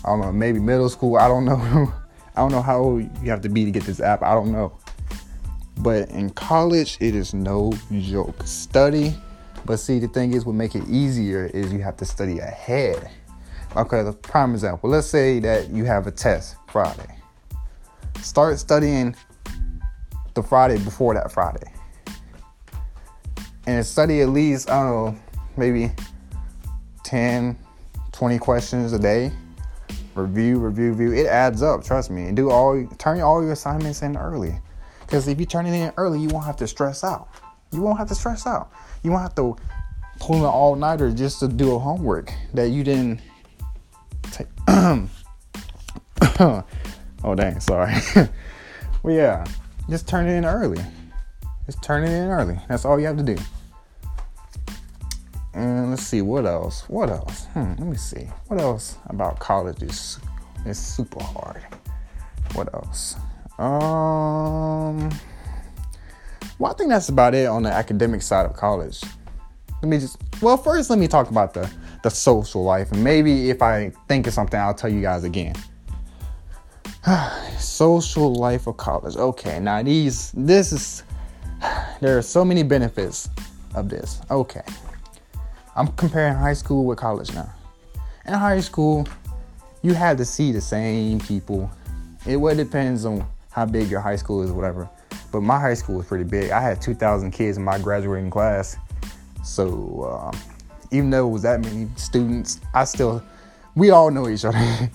I 0.03 0.09
don't 0.09 0.23
know, 0.23 0.33
maybe 0.33 0.61
middle 0.61 0.89
school. 0.89 1.17
I 1.17 1.29
don't 1.29 1.45
know. 1.45 1.93
I 2.37 2.41
don't 2.41 2.50
know 2.50 2.62
how 2.62 2.79
old 2.79 3.03
you 3.23 3.31
have 3.31 3.43
to 3.43 3.49
be 3.49 3.64
to 3.64 3.71
get 3.71 3.85
this 3.85 4.00
app. 4.00 4.23
I 4.23 4.35
don't 4.35 4.50
know. 4.50 4.76
But 5.79 6.09
in 6.11 6.31
college, 6.31 6.97
it 7.00 7.14
is 7.14 7.35
no 7.35 7.73
joke. 7.93 8.43
Study, 8.45 9.14
but 9.64 9.79
see, 9.79 9.99
the 9.99 10.09
thing 10.09 10.35
is, 10.35 10.45
what 10.45 10.55
make 10.55 10.75
it 10.75 10.85
easier 10.88 11.47
is 11.47 11.73
you 11.73 11.81
have 11.81 11.97
to 11.99 12.05
study 12.05 12.38
ahead. 12.38 13.11
Okay, 13.76 14.03
the 14.03 14.12
prime 14.12 14.53
example. 14.53 14.91
Let's 14.91 15.07
say 15.07 15.41
that 15.41 15.71
you 15.71 15.85
have 15.85 16.07
a 16.07 16.11
test 16.11 16.57
Friday. 16.69 17.17
Start 18.21 18.59
studying 18.59 19.17
the 20.35 20.43
Friday 20.43 20.79
before 20.79 21.14
that 21.14 21.31
Friday, 21.33 21.73
and 23.67 23.85
study 23.85 24.21
at 24.23 24.29
least 24.29 24.71
I 24.71 24.83
don't 24.83 25.14
know, 25.14 25.21
maybe 25.57 25.93
10, 27.05 27.59
20 28.12 28.38
questions 28.38 28.93
a 28.93 28.99
day. 28.99 29.33
Review, 30.14 30.59
review, 30.59 30.92
review. 30.92 31.12
It 31.12 31.26
adds 31.26 31.62
up. 31.62 31.85
Trust 31.85 32.11
me. 32.11 32.26
And 32.26 32.37
do 32.37 32.50
all 32.50 32.87
turn 32.99 33.21
all 33.21 33.42
your 33.42 33.52
assignments 33.52 34.02
in 34.02 34.16
early. 34.16 34.59
Because 35.00 35.28
if 35.28 35.38
you 35.40 35.47
turn 35.47 35.66
it 35.66 35.75
in 35.75 35.92
early, 35.97 36.21
you 36.21 36.28
won't 36.28 36.44
have 36.44 36.56
to 36.56 36.66
stress 36.66 37.04
out. 37.04 37.28
You 37.73 37.80
won't 37.80 37.99
have 37.99 38.09
to 38.09 38.14
stress 38.14 38.47
out. 38.47 38.71
You 39.02 39.11
won't 39.11 39.23
have 39.23 39.35
to 39.37 39.56
pull 40.21 40.37
an 40.37 40.44
all 40.44 40.76
nighter 40.76 41.11
just 41.11 41.40
to 41.40 41.49
do 41.49 41.75
a 41.75 41.78
homework 41.78 42.33
that 42.54 42.71
you 42.71 42.85
didn't 42.85 43.21
take. 44.30 44.47
oh 44.68 45.04
dang, 47.35 47.61
sorry. 47.61 47.94
well, 49.02 49.14
yeah, 49.14 49.44
just 49.90 50.09
turn 50.09 50.26
it 50.26 50.33
in 50.33 50.44
early. 50.44 50.83
Just 51.66 51.83
turn 51.83 52.04
it 52.04 52.11
in 52.11 52.28
early. 52.28 52.59
That's 52.68 52.85
all 52.85 53.00
you 53.00 53.06
have 53.06 53.16
to 53.16 53.23
do. 53.23 53.37
And 55.55 55.91
let's 55.91 56.03
see 56.03 56.21
what 56.21 56.47
else. 56.47 56.89
What 56.89 57.11
else? 57.11 57.47
Hmm, 57.53 57.75
let 57.79 57.87
me 57.87 57.97
see. 57.97 58.29
What 58.49 58.61
else 58.61 58.99
about 59.07 59.39
college 59.39 59.83
is 59.83 60.19
is 60.67 60.79
super 60.79 61.23
hard? 61.23 61.63
What 62.55 62.73
else? 62.75 63.17
Um, 63.59 65.11
well, 66.59 66.73
I 66.73 66.75
think 66.75 66.91
that's 66.91 67.09
about 67.09 67.35
it 67.35 67.47
on 67.47 67.63
the 67.63 67.71
academic 67.71 68.23
side 68.23 68.47
of 68.47 68.55
college. 68.55 69.01
Let 69.81 69.89
me 69.89 69.99
just 69.99 70.19
well, 70.43 70.57
first 70.57 70.91
let 70.91 70.99
me 70.99 71.07
talk 71.07 71.31
about 71.31 71.55
the 71.55 71.71
the 72.03 72.11
social 72.11 72.65
life, 72.65 72.91
and 72.91 73.03
maybe 73.05 73.51
if 73.51 73.63
I 73.63 73.93
think 74.09 74.27
of 74.27 74.35
something, 74.35 74.59
I'll 74.59 74.75
tell 74.75 74.91
you 74.91 75.03
guys 75.03 75.23
again. 75.23 75.55
social 77.59 78.35
life 78.35 78.67
of 78.67 78.77
college. 78.77 79.17
Okay, 79.17 79.61
now 79.61 79.83
these 79.83 80.33
this 80.33 80.73
is 80.73 81.05
there 82.01 82.19
are 82.19 82.23
so 82.23 82.45
many 82.45 82.65
benefits 82.65 83.29
of 83.75 83.89
this. 83.89 84.21
Okay. 84.31 84.63
I'm 85.76 85.88
comparing 85.88 86.35
high 86.35 86.52
school 86.52 86.85
with 86.85 86.99
college 86.99 87.35
now. 87.35 87.52
In 88.26 88.35
high 88.35 88.61
school, 88.61 89.09
you 89.83 89.93
had 89.93 90.16
to 90.19 90.25
see 90.25 90.52
the 90.52 90.61
same 90.61 91.19
people. 91.19 91.71
It 92.26 92.37
well 92.37 92.54
depends 92.54 93.04
on 93.04 93.26
how 93.50 93.66
big 93.66 93.90
your 93.90 94.00
high 94.00 94.16
school 94.16 94.43
is, 94.43 94.52
whatever. 94.52 94.88
But 95.33 95.43
my 95.43 95.59
high 95.59 95.75
school 95.75 95.97
was 95.97 96.07
pretty 96.07 96.25
big. 96.25 96.52
I 96.52 96.61
had 96.61 96.81
2,000 96.81 97.33
kids 97.33 97.57
in 97.57 97.64
my 97.64 97.78
graduating 97.78 98.31
class. 98.31 98.76
So 99.43 100.31
um, 100.33 100.40
even 100.93 101.11
though 101.11 101.26
it 101.26 101.31
was 101.31 101.43
that 101.43 101.61
many 101.61 101.88
students, 101.97 102.61
I 102.73 102.85
still, 102.85 103.23
we 103.75 103.90
all 103.90 104.12
know 104.12 104.28
each 104.28 104.45
other. 104.45 104.59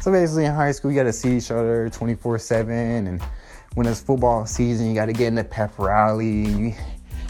so 0.00 0.12
basically 0.12 0.44
in 0.44 0.52
high 0.52 0.72
school, 0.72 0.90
you 0.90 0.96
got 0.96 1.04
to 1.04 1.12
see 1.12 1.38
each 1.38 1.50
other 1.50 1.88
24 1.88 2.38
7. 2.38 3.06
And 3.06 3.22
when 3.74 3.86
it's 3.86 4.00
football 4.00 4.44
season, 4.44 4.88
you 4.88 4.94
got 4.94 5.06
to 5.06 5.14
get 5.14 5.28
in 5.28 5.34
the 5.34 5.44
pep 5.44 5.78
rally. 5.78 6.46
You, 6.46 6.74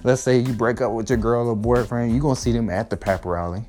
let's 0.05 0.23
say 0.23 0.39
you 0.39 0.53
break 0.53 0.81
up 0.81 0.93
with 0.93 1.09
your 1.09 1.19
girl 1.19 1.49
or 1.49 1.57
boyfriend, 1.57 2.13
you 2.13 2.21
gonna 2.21 2.37
see 2.37 2.53
them 2.53 2.71
at 2.71 2.91
the 2.91 2.97
pep 2.97 3.25
rally. 3.25 3.65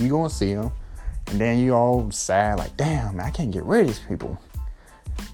You 0.00 0.08
gonna 0.08 0.30
see 0.30 0.54
them, 0.54 0.72
and 1.28 1.40
then 1.40 1.58
you 1.58 1.74
all 1.74 2.10
sad 2.10 2.58
like, 2.58 2.76
damn, 2.76 3.20
I 3.20 3.30
can't 3.30 3.50
get 3.50 3.64
rid 3.64 3.82
of 3.82 3.86
these 3.88 3.98
people. 4.00 4.38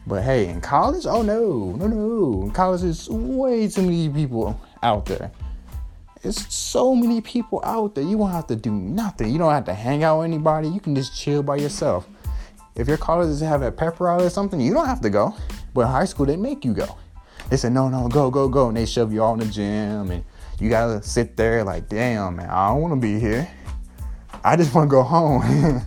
But 0.07 0.23
hey, 0.23 0.49
in 0.49 0.61
college, 0.61 1.07
oh 1.07 1.23
no, 1.23 1.77
no, 1.77 1.87
no. 1.87 2.43
In 2.43 2.51
college, 2.51 2.83
there's 2.83 3.09
way 3.09 3.69
too 3.69 3.83
many 3.83 4.09
people 4.09 4.61
out 4.83 5.07
there. 5.07 5.31
It's 6.25 6.53
so 6.53 6.95
many 6.95 7.21
people 7.21 7.61
out 7.65 7.95
there. 7.95 8.05
You 8.05 8.19
won't 8.19 8.33
have 8.33 8.49
to 8.49 8.57
do 8.57 8.73
nothing. 8.73 9.31
You 9.31 9.39
don't 9.39 9.53
have 9.53 9.67
to 9.67 9.75
hang 9.75 10.03
out 10.03 10.19
with 10.19 10.25
anybody. 10.25 10.69
You 10.69 10.81
can 10.81 10.95
just 10.95 11.17
chill 11.17 11.43
by 11.43 11.57
yourself. 11.57 12.09
If 12.75 12.89
your 12.89 12.97
college 12.97 13.29
is 13.29 13.41
having 13.41 13.69
a 13.69 13.73
pep 13.73 14.01
rally 14.01 14.27
or 14.27 14.31
something, 14.31 14.61
you 14.61 14.75
don't 14.75 14.87
have 14.87 15.01
to 15.03 15.11
go. 15.11 15.35
But 15.75 15.87
high 15.87 16.05
school, 16.07 16.27
they 16.27 16.37
make 16.37 16.65
you 16.65 16.75
go. 16.75 16.97
They 17.51 17.57
said, 17.57 17.73
no, 17.73 17.89
no, 17.89 18.09
go, 18.09 18.31
go, 18.31 18.49
go. 18.49 18.69
And 18.69 18.77
they 18.77 18.87
shove 18.87 19.13
you 19.13 19.23
all 19.23 19.35
in 19.35 19.41
the 19.41 19.47
gym. 19.47 20.11
And 20.11 20.25
you 20.61 20.69
got 20.69 20.87
to 20.87 21.03
sit 21.03 21.37
there 21.37 21.65
like, 21.65 21.89
damn, 21.89 22.37
man, 22.37 22.51
I 22.51 22.69
don't 22.69 22.83
want 22.83 22.95
to 22.95 23.01
be 23.01 23.19
here. 23.19 23.49
I 24.45 24.57
just 24.57 24.75
want 24.75 24.89
to 24.89 24.91
go 24.91 25.03
home. 25.03 25.83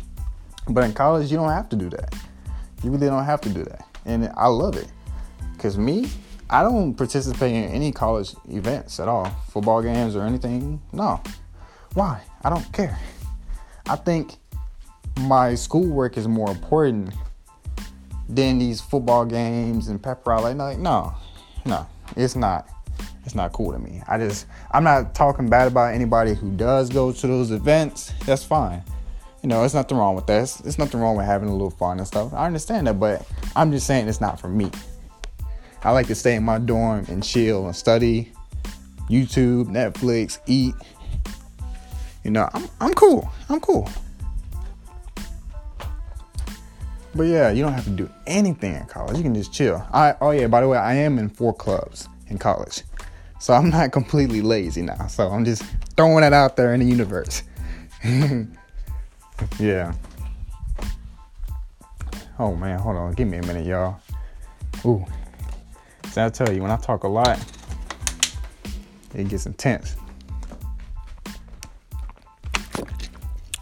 but 0.68 0.84
in 0.84 0.92
college, 0.92 1.30
you 1.30 1.36
don't 1.36 1.50
have 1.50 1.68
to 1.70 1.76
do 1.76 1.88
that. 1.90 2.14
You 2.82 2.90
really 2.90 3.06
don't 3.06 3.24
have 3.24 3.40
to 3.42 3.48
do 3.48 3.62
that. 3.64 3.84
And 4.04 4.30
I 4.36 4.48
love 4.48 4.76
it. 4.76 4.88
Because 5.52 5.78
me, 5.78 6.10
I 6.50 6.62
don't 6.62 6.94
participate 6.94 7.54
in 7.54 7.64
any 7.64 7.92
college 7.92 8.34
events 8.48 9.00
at 9.00 9.08
all, 9.08 9.26
football 9.48 9.82
games 9.82 10.14
or 10.14 10.22
anything. 10.22 10.80
No. 10.92 11.20
Why? 11.94 12.22
I 12.42 12.50
don't 12.50 12.70
care. 12.72 12.98
I 13.88 13.96
think 13.96 14.36
my 15.20 15.54
schoolwork 15.54 16.16
is 16.16 16.28
more 16.28 16.50
important 16.50 17.14
than 18.28 18.58
these 18.58 18.80
football 18.80 19.24
games 19.24 19.88
and 19.88 20.02
pep 20.02 20.26
rally. 20.26 20.54
Like, 20.54 20.78
no, 20.78 21.14
no, 21.64 21.86
it's 22.16 22.36
not. 22.36 22.68
It's 23.24 23.34
not 23.34 23.52
cool 23.52 23.72
to 23.72 23.78
me. 23.78 24.02
I 24.06 24.18
just, 24.18 24.46
I'm 24.70 24.84
not 24.84 25.14
talking 25.14 25.48
bad 25.48 25.66
about 25.66 25.92
anybody 25.94 26.34
who 26.34 26.50
does 26.52 26.88
go 26.88 27.10
to 27.12 27.26
those 27.26 27.50
events. 27.50 28.12
That's 28.24 28.44
fine. 28.44 28.84
You 29.42 29.48
know, 29.48 29.60
there's 29.60 29.74
nothing 29.74 29.98
wrong 29.98 30.14
with 30.14 30.26
that. 30.26 30.48
There's 30.62 30.78
nothing 30.78 31.00
wrong 31.00 31.16
with 31.16 31.26
having 31.26 31.48
a 31.48 31.52
little 31.52 31.70
fun 31.70 31.98
and 31.98 32.06
stuff. 32.06 32.32
I 32.32 32.46
understand 32.46 32.86
that, 32.86 33.00
but 33.00 33.26
I'm 33.56 33.72
just 33.72 33.86
saying 33.86 34.08
it's 34.08 34.20
not 34.20 34.40
for 34.40 34.48
me. 34.48 34.70
I 35.82 35.90
like 35.90 36.06
to 36.06 36.14
stay 36.14 36.36
in 36.36 36.44
my 36.44 36.58
dorm 36.58 37.04
and 37.08 37.22
chill 37.22 37.66
and 37.66 37.74
study, 37.74 38.32
YouTube, 39.10 39.66
Netflix, 39.66 40.38
eat. 40.46 40.74
You 42.24 42.30
know, 42.30 42.48
I'm, 42.54 42.68
I'm 42.80 42.94
cool. 42.94 43.30
I'm 43.48 43.60
cool. 43.60 43.88
But 47.16 47.28
yeah, 47.28 47.50
you 47.50 47.62
don't 47.62 47.72
have 47.72 47.84
to 47.84 47.90
do 47.90 48.10
anything 48.26 48.74
in 48.74 48.84
college. 48.86 49.16
You 49.16 49.22
can 49.22 49.34
just 49.34 49.52
chill. 49.52 49.86
I 49.92 50.14
oh 50.20 50.32
yeah, 50.32 50.48
by 50.48 50.60
the 50.60 50.68
way, 50.68 50.76
I 50.76 50.94
am 50.94 51.18
in 51.18 51.30
four 51.30 51.54
clubs 51.54 52.08
in 52.28 52.36
college. 52.36 52.82
So 53.38 53.54
I'm 53.54 53.70
not 53.70 53.92
completely 53.92 54.42
lazy 54.42 54.82
now. 54.82 55.06
So 55.06 55.28
I'm 55.28 55.44
just 55.44 55.62
throwing 55.96 56.20
that 56.20 56.34
out 56.34 56.56
there 56.56 56.74
in 56.74 56.80
the 56.80 56.86
universe. 56.86 57.42
yeah. 59.58 59.94
Oh 62.38 62.54
man, 62.54 62.78
hold 62.78 62.96
on. 62.96 63.14
Give 63.14 63.28
me 63.28 63.38
a 63.38 63.42
minute, 63.42 63.66
y'all. 63.66 63.98
Ooh. 64.84 65.02
See, 66.10 66.20
I 66.20 66.28
tell 66.28 66.52
you, 66.52 66.60
when 66.60 66.70
I 66.70 66.76
talk 66.76 67.04
a 67.04 67.08
lot, 67.08 67.38
it 69.14 69.28
gets 69.28 69.46
intense. 69.46 69.96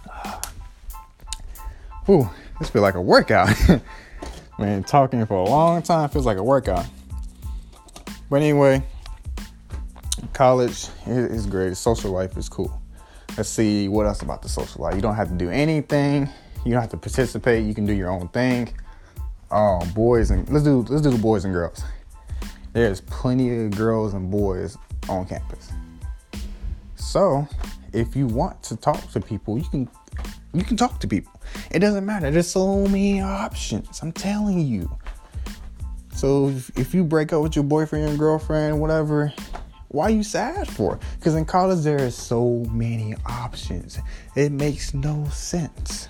Ooh. 2.09 2.29
This 2.59 2.71
feel 2.71 2.83
like 2.83 2.95
a 2.95 3.01
workout. 3.01 3.51
Man, 4.59 4.85
talking 4.85 5.25
for 5.27 5.35
a 5.35 5.45
long 5.45 5.83
time 5.83 6.09
feels 6.09 6.27
like 6.27 6.37
a 6.37 6.43
workout. 6.43 6.87
But 8.31 8.37
anyway, 8.37 8.83
college 10.33 10.89
is 11.07 11.47
great. 11.47 11.77
Social 11.77 12.13
life 12.13 12.37
is 12.37 12.49
cool. 12.49 12.81
Let's 13.37 13.49
see 13.49 13.89
what 13.89 14.07
else 14.07 14.23
about 14.23 14.43
the 14.43 14.49
social 14.49 14.83
life. 14.83 14.95
You 14.95 15.01
don't 15.01 15.17
have 15.17 15.29
to 15.29 15.35
do 15.35 15.51
anything. 15.51 16.29
You 16.65 16.73
don't 16.73 16.81
have 16.81 16.91
to 16.91 16.97
participate. 16.97 17.65
You 17.65 17.75
can 17.75 17.85
do 17.85 17.93
your 17.93 18.11
own 18.11 18.29
thing. 18.29 18.73
Oh, 19.51 19.85
boys 19.95 20.31
and 20.31 20.49
let's 20.49 20.65
do 20.65 20.83
let's 20.89 21.03
do 21.03 21.11
the 21.11 21.19
boys 21.19 21.45
and 21.45 21.53
girls. 21.53 21.83
There's 22.73 23.01
plenty 23.01 23.65
of 23.65 23.77
girls 23.77 24.15
and 24.15 24.31
boys 24.31 24.79
on 25.09 25.27
campus. 25.27 25.71
So, 26.97 27.47
if 27.93 28.17
you 28.17 28.27
want 28.27 28.63
to 28.65 28.77
talk 28.77 29.11
to 29.13 29.21
people, 29.21 29.59
you 29.59 29.65
can 29.65 29.89
you 30.55 30.65
can 30.65 30.77
talk 30.77 31.01
to 31.01 31.09
people. 31.09 31.33
It 31.71 31.81
doesn't 31.81 32.07
matter. 32.07 32.31
There's 32.31 32.51
so 32.51 32.87
many 32.87 33.21
options. 33.21 34.01
I'm 34.01 34.13
telling 34.13 34.61
you. 34.61 34.91
So 36.15 36.49
if, 36.49 36.79
if 36.79 36.95
you 36.95 37.05
break 37.05 37.33
up 37.33 37.43
with 37.43 37.57
your 37.57 37.65
boyfriend 37.65 38.15
or 38.15 38.17
girlfriend, 38.17 38.81
whatever, 38.81 39.33
why 39.89 40.05
are 40.05 40.11
you 40.11 40.23
sad 40.23 40.69
for? 40.69 40.99
Because 41.19 41.35
in 41.35 41.45
college 41.45 41.83
there 41.83 42.01
is 42.01 42.15
so 42.15 42.65
many 42.71 43.15
options. 43.27 43.99
It 44.37 44.53
makes 44.53 44.95
no 44.95 45.25
sense. 45.31 46.09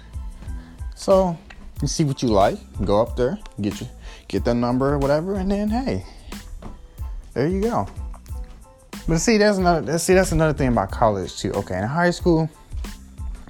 So 0.94 1.36
you 1.80 1.88
see 1.88 2.04
what 2.04 2.22
you 2.22 2.28
like, 2.28 2.58
go 2.84 3.00
up 3.00 3.16
there, 3.16 3.38
get 3.60 3.80
your 3.80 3.90
get 4.28 4.44
the 4.44 4.54
number 4.54 4.94
or 4.94 4.98
whatever, 4.98 5.34
and 5.34 5.50
then 5.50 5.68
hey, 5.68 6.04
there 7.32 7.48
you 7.48 7.60
go. 7.60 7.86
But 9.06 9.18
see, 9.18 9.36
that's 9.36 9.58
another 9.58 9.98
see 9.98 10.14
that's 10.14 10.32
another 10.32 10.54
thing 10.54 10.68
about 10.68 10.90
college 10.90 11.36
too. 11.36 11.52
Okay, 11.52 11.76
in 11.76 11.84
high 11.84 12.10
school, 12.10 12.48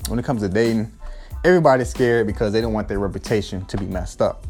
when 0.09 0.19
it 0.19 0.25
comes 0.25 0.43
to 0.43 0.49
dating, 0.49 0.93
everybody's 1.45 1.91
scared 1.91 2.27
because 2.27 2.53
they 2.53 2.61
don't 2.61 2.73
want 2.73 2.89
their 2.89 2.99
reputation 2.99 3.65
to 3.67 3.77
be 3.77 3.87
messed 3.87 4.21
up. 4.23 4.47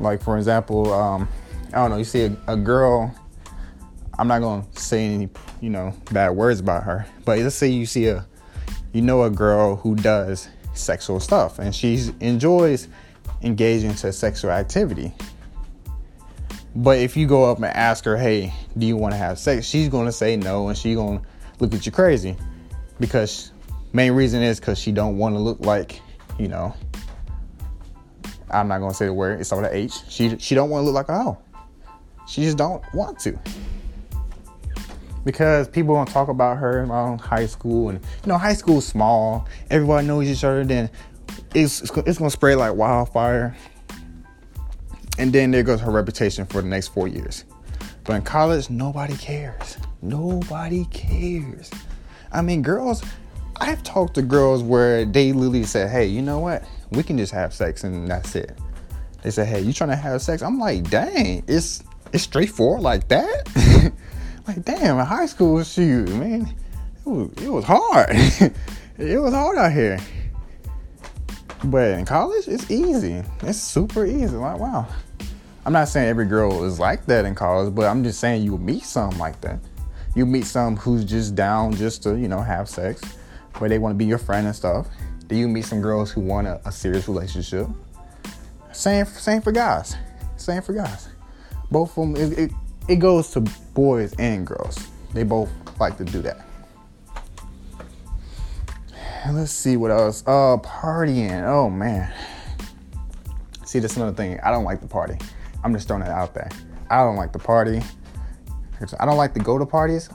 Like 0.00 0.22
for 0.22 0.36
example, 0.38 0.92
um, 0.92 1.28
I 1.68 1.76
don't 1.76 1.90
know, 1.90 1.96
you 1.96 2.04
see 2.04 2.24
a, 2.24 2.36
a 2.48 2.56
girl. 2.56 3.14
I'm 4.18 4.28
not 4.28 4.40
gonna 4.40 4.64
say 4.72 5.06
any, 5.06 5.28
you 5.60 5.70
know, 5.70 5.94
bad 6.10 6.30
words 6.30 6.60
about 6.60 6.84
her, 6.84 7.06
but 7.24 7.38
let's 7.38 7.56
say 7.56 7.68
you 7.68 7.86
see 7.86 8.06
a, 8.06 8.26
you 8.92 9.02
know, 9.02 9.22
a 9.22 9.30
girl 9.30 9.76
who 9.76 9.94
does 9.94 10.48
sexual 10.74 11.20
stuff 11.20 11.58
and 11.58 11.74
she 11.74 12.10
enjoys 12.20 12.88
engaging 13.42 13.94
to 13.94 14.12
sexual 14.12 14.50
activity. 14.50 15.12
But 16.74 16.98
if 16.98 17.16
you 17.16 17.26
go 17.26 17.50
up 17.50 17.58
and 17.58 17.66
ask 17.66 18.04
her, 18.04 18.16
"Hey, 18.16 18.52
do 18.76 18.86
you 18.86 18.96
want 18.96 19.12
to 19.12 19.18
have 19.18 19.38
sex?" 19.38 19.66
She's 19.66 19.88
gonna 19.88 20.12
say 20.12 20.36
no, 20.36 20.68
and 20.68 20.76
she's 20.76 20.96
gonna 20.96 21.20
look 21.60 21.74
at 21.74 21.84
you 21.84 21.92
crazy 21.92 22.36
because 22.98 23.52
main 23.92 24.12
reason 24.12 24.42
is 24.42 24.58
because 24.60 24.78
she 24.78 24.92
don't 24.92 25.18
want 25.18 25.34
to 25.34 25.38
look 25.38 25.60
like, 25.60 26.00
you 26.38 26.48
know, 26.48 26.74
I'm 28.50 28.68
not 28.68 28.78
gonna 28.80 28.94
say 28.94 29.06
the 29.06 29.14
word. 29.14 29.40
It's 29.40 29.52
all 29.52 29.62
the 29.62 29.74
H. 29.74 29.94
She 30.08 30.36
she 30.38 30.54
don't 30.54 30.70
want 30.70 30.82
to 30.82 30.90
look 30.90 30.94
like 30.94 31.08
a 31.08 31.22
hoe. 31.22 31.38
She 32.28 32.42
just 32.42 32.56
don't 32.56 32.82
want 32.94 33.18
to. 33.20 33.38
Because 35.24 35.68
people 35.68 35.94
don't 35.94 36.08
talk 36.08 36.28
about 36.28 36.58
her 36.58 36.82
around 36.82 37.20
high 37.20 37.46
school, 37.46 37.88
and 37.90 37.98
you 37.98 38.28
know, 38.28 38.38
high 38.38 38.54
school's 38.54 38.86
small. 38.86 39.46
Everybody 39.70 40.06
knows 40.06 40.28
each 40.28 40.44
other. 40.44 40.64
Then 40.64 40.90
it's 41.54 41.80
it's 41.80 42.18
gonna 42.18 42.30
spread 42.30 42.58
like 42.58 42.74
wildfire. 42.74 43.56
And 45.18 45.32
then 45.32 45.50
there 45.50 45.62
goes 45.62 45.80
her 45.80 45.90
reputation 45.90 46.46
for 46.46 46.62
the 46.62 46.68
next 46.68 46.88
four 46.88 47.06
years. 47.06 47.44
But 48.04 48.14
in 48.14 48.22
college, 48.22 48.70
nobody 48.70 49.16
cares. 49.16 49.76
Nobody 50.00 50.86
cares. 50.86 51.70
I 52.32 52.42
mean, 52.42 52.62
girls. 52.62 53.02
I've 53.60 53.82
talked 53.82 54.14
to 54.14 54.22
girls 54.22 54.62
where 54.62 55.04
they 55.04 55.32
literally 55.32 55.64
said, 55.64 55.90
"Hey, 55.90 56.06
you 56.06 56.22
know 56.22 56.38
what? 56.38 56.64
We 56.90 57.02
can 57.02 57.18
just 57.18 57.32
have 57.32 57.52
sex 57.52 57.84
and 57.84 58.08
that's 58.08 58.34
it." 58.34 58.56
They 59.22 59.30
said, 59.30 59.46
"Hey, 59.46 59.60
you 59.60 59.72
trying 59.72 59.90
to 59.90 59.96
have 59.96 60.20
sex?" 60.22 60.42
I'm 60.42 60.58
like, 60.58 60.88
"Dang, 60.90 61.44
it's 61.46 61.82
it's 62.12 62.24
straightforward 62.24 62.82
like 62.82 63.08
that." 63.08 63.92
like, 64.48 64.64
damn, 64.64 64.98
in 64.98 65.06
high 65.06 65.26
school, 65.26 65.62
shoot, 65.62 66.08
man, 66.10 66.54
it 67.04 67.08
was 67.08 67.30
it 67.42 67.48
was 67.48 67.64
hard. 67.64 68.10
it 68.98 69.20
was 69.20 69.32
hard 69.32 69.58
out 69.58 69.72
here. 69.72 69.98
But 71.64 71.92
in 71.92 72.04
college, 72.04 72.48
it's 72.48 72.70
easy. 72.70 73.22
It's 73.42 73.58
super 73.58 74.04
easy. 74.04 74.36
Like, 74.36 74.58
wow. 74.58 74.88
I'm 75.64 75.72
not 75.72 75.86
saying 75.88 76.08
every 76.08 76.26
girl 76.26 76.64
is 76.64 76.80
like 76.80 77.06
that 77.06 77.24
in 77.24 77.36
college, 77.36 77.72
but 77.72 77.84
I'm 77.86 78.02
just 78.02 78.18
saying 78.18 78.42
you'll 78.42 78.58
meet 78.58 78.82
some 78.82 79.16
like 79.18 79.40
that. 79.42 79.60
You 80.16 80.26
meet 80.26 80.44
some 80.44 80.76
who's 80.76 81.04
just 81.04 81.36
down 81.36 81.74
just 81.74 82.02
to, 82.02 82.18
you 82.18 82.26
know, 82.26 82.40
have 82.40 82.68
sex, 82.68 83.00
where 83.58 83.68
they 83.68 83.78
want 83.78 83.94
to 83.94 83.96
be 83.96 84.04
your 84.04 84.18
friend 84.18 84.46
and 84.46 84.54
stuff. 84.54 84.88
Then 85.28 85.38
you 85.38 85.48
meet 85.48 85.64
some 85.64 85.80
girls 85.80 86.10
who 86.10 86.20
want 86.20 86.46
a, 86.46 86.60
a 86.66 86.72
serious 86.72 87.08
relationship. 87.08 87.66
Same, 88.72 89.06
same 89.06 89.42
for 89.42 89.52
guys. 89.52 89.96
Same 90.36 90.62
for 90.62 90.72
guys. 90.72 91.08
Both 91.70 91.96
of 91.96 92.14
them, 92.14 92.16
it, 92.16 92.38
it, 92.38 92.50
it 92.88 92.96
goes 92.96 93.30
to 93.32 93.40
boys 93.74 94.14
and 94.18 94.46
girls. 94.46 94.88
They 95.14 95.22
both 95.22 95.50
like 95.78 95.96
to 95.98 96.04
do 96.04 96.22
that. 96.22 96.46
Let's 99.30 99.52
see 99.52 99.76
what 99.76 99.90
else. 99.92 100.22
Uh, 100.26 100.56
partying. 100.58 101.44
Oh 101.44 101.70
man. 101.70 102.12
See, 103.64 103.78
that's 103.78 103.96
another 103.96 104.12
thing. 104.12 104.40
I 104.42 104.50
don't 104.50 104.64
like 104.64 104.80
the 104.80 104.88
party. 104.88 105.16
I'm 105.62 105.72
just 105.72 105.86
throwing 105.86 106.02
it 106.02 106.08
out 106.08 106.34
there. 106.34 106.50
I 106.90 106.98
don't 106.98 107.16
like 107.16 107.32
the 107.32 107.38
party. 107.38 107.80
I 108.98 109.06
don't 109.06 109.16
like 109.16 109.32
to 109.34 109.40
go 109.40 109.58
to 109.58 109.64
parties. 109.64 110.10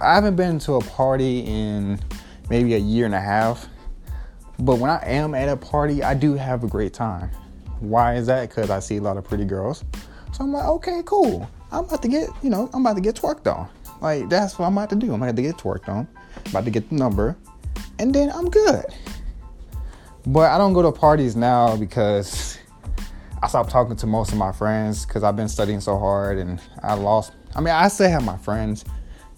I 0.00 0.14
haven't 0.14 0.36
been 0.36 0.58
to 0.60 0.74
a 0.74 0.80
party 0.80 1.40
in 1.40 1.98
maybe 2.50 2.74
a 2.74 2.78
year 2.78 3.06
and 3.06 3.14
a 3.14 3.20
half. 3.20 3.66
But 4.58 4.78
when 4.78 4.90
I 4.90 5.02
am 5.06 5.34
at 5.34 5.48
a 5.48 5.56
party, 5.56 6.02
I 6.02 6.12
do 6.12 6.34
have 6.34 6.64
a 6.64 6.66
great 6.66 6.92
time. 6.92 7.30
Why 7.78 8.16
is 8.16 8.26
that? 8.26 8.50
Because 8.50 8.68
I 8.68 8.80
see 8.80 8.98
a 8.98 9.00
lot 9.00 9.16
of 9.16 9.24
pretty 9.24 9.46
girls. 9.46 9.84
So 10.32 10.44
I'm 10.44 10.52
like, 10.52 10.66
okay, 10.66 11.02
cool. 11.06 11.48
I'm 11.72 11.84
about 11.84 12.02
to 12.02 12.08
get, 12.08 12.28
you 12.42 12.50
know, 12.50 12.68
I'm 12.74 12.84
about 12.84 12.96
to 12.96 13.00
get 13.00 13.14
twerked 13.14 13.46
on. 13.50 13.68
Like 14.00 14.28
that's 14.28 14.58
what 14.58 14.66
I'm 14.66 14.76
about 14.76 14.90
to 14.90 14.96
do. 14.96 15.12
I'm 15.14 15.22
about 15.22 15.36
to 15.36 15.42
get 15.42 15.56
twerked 15.56 15.88
on. 15.88 16.06
I'm 16.36 16.50
about 16.50 16.64
to 16.64 16.70
get 16.70 16.88
the 16.88 16.96
number, 16.96 17.36
and 17.98 18.14
then 18.14 18.30
I'm 18.30 18.50
good. 18.50 18.84
But 20.26 20.50
I 20.50 20.58
don't 20.58 20.72
go 20.72 20.82
to 20.82 20.92
parties 20.92 21.36
now 21.36 21.76
because 21.76 22.58
I 23.42 23.48
stopped 23.48 23.70
talking 23.70 23.96
to 23.96 24.06
most 24.06 24.32
of 24.32 24.38
my 24.38 24.52
friends 24.52 25.06
because 25.06 25.22
I've 25.22 25.36
been 25.36 25.48
studying 25.48 25.80
so 25.80 25.98
hard 25.98 26.38
and 26.38 26.60
I 26.82 26.94
lost. 26.94 27.32
I 27.54 27.60
mean, 27.60 27.74
I 27.74 27.88
still 27.88 28.10
have 28.10 28.24
my 28.24 28.36
friends, 28.36 28.84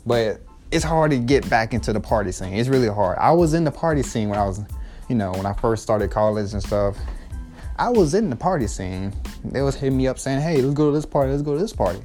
but 0.07 0.43
it's 0.73 0.85
hard 0.85 1.11
to 1.11 1.19
get 1.19 1.49
back 1.49 1.75
into 1.75 1.93
the 1.93 2.01
party 2.01 2.33
scene. 2.33 2.55
It's 2.55 2.69
really 2.69 2.89
hard. 2.89 3.19
I 3.19 3.31
was 3.33 3.55
in 3.55 3.65
the 3.65 3.71
party 3.71 4.03
scene 4.03 4.29
when 4.29 4.39
I 4.39 4.45
was, 4.45 4.61
you 5.09 5.15
know, 5.15 5.33
when 5.33 5.47
I 5.47 5.53
first 5.53 5.83
started 5.83 6.11
college 6.11 6.53
and 6.53 6.63
stuff. 6.63 6.97
I 7.77 7.89
was 7.89 8.15
in 8.15 8.31
the 8.31 8.37
party 8.37 8.67
scene. 8.67 9.13
They 9.45 9.63
was 9.63 9.75
hitting 9.75 9.97
me 9.97 10.07
up 10.07 10.19
saying, 10.19 10.41
"Hey, 10.41 10.61
let's 10.63 10.75
go 10.75 10.91
to 10.91 10.97
this 10.97 11.07
party. 11.07 11.31
Let's 11.31 11.43
go 11.43 11.55
to 11.55 11.61
this 11.61 11.73
party." 11.73 12.01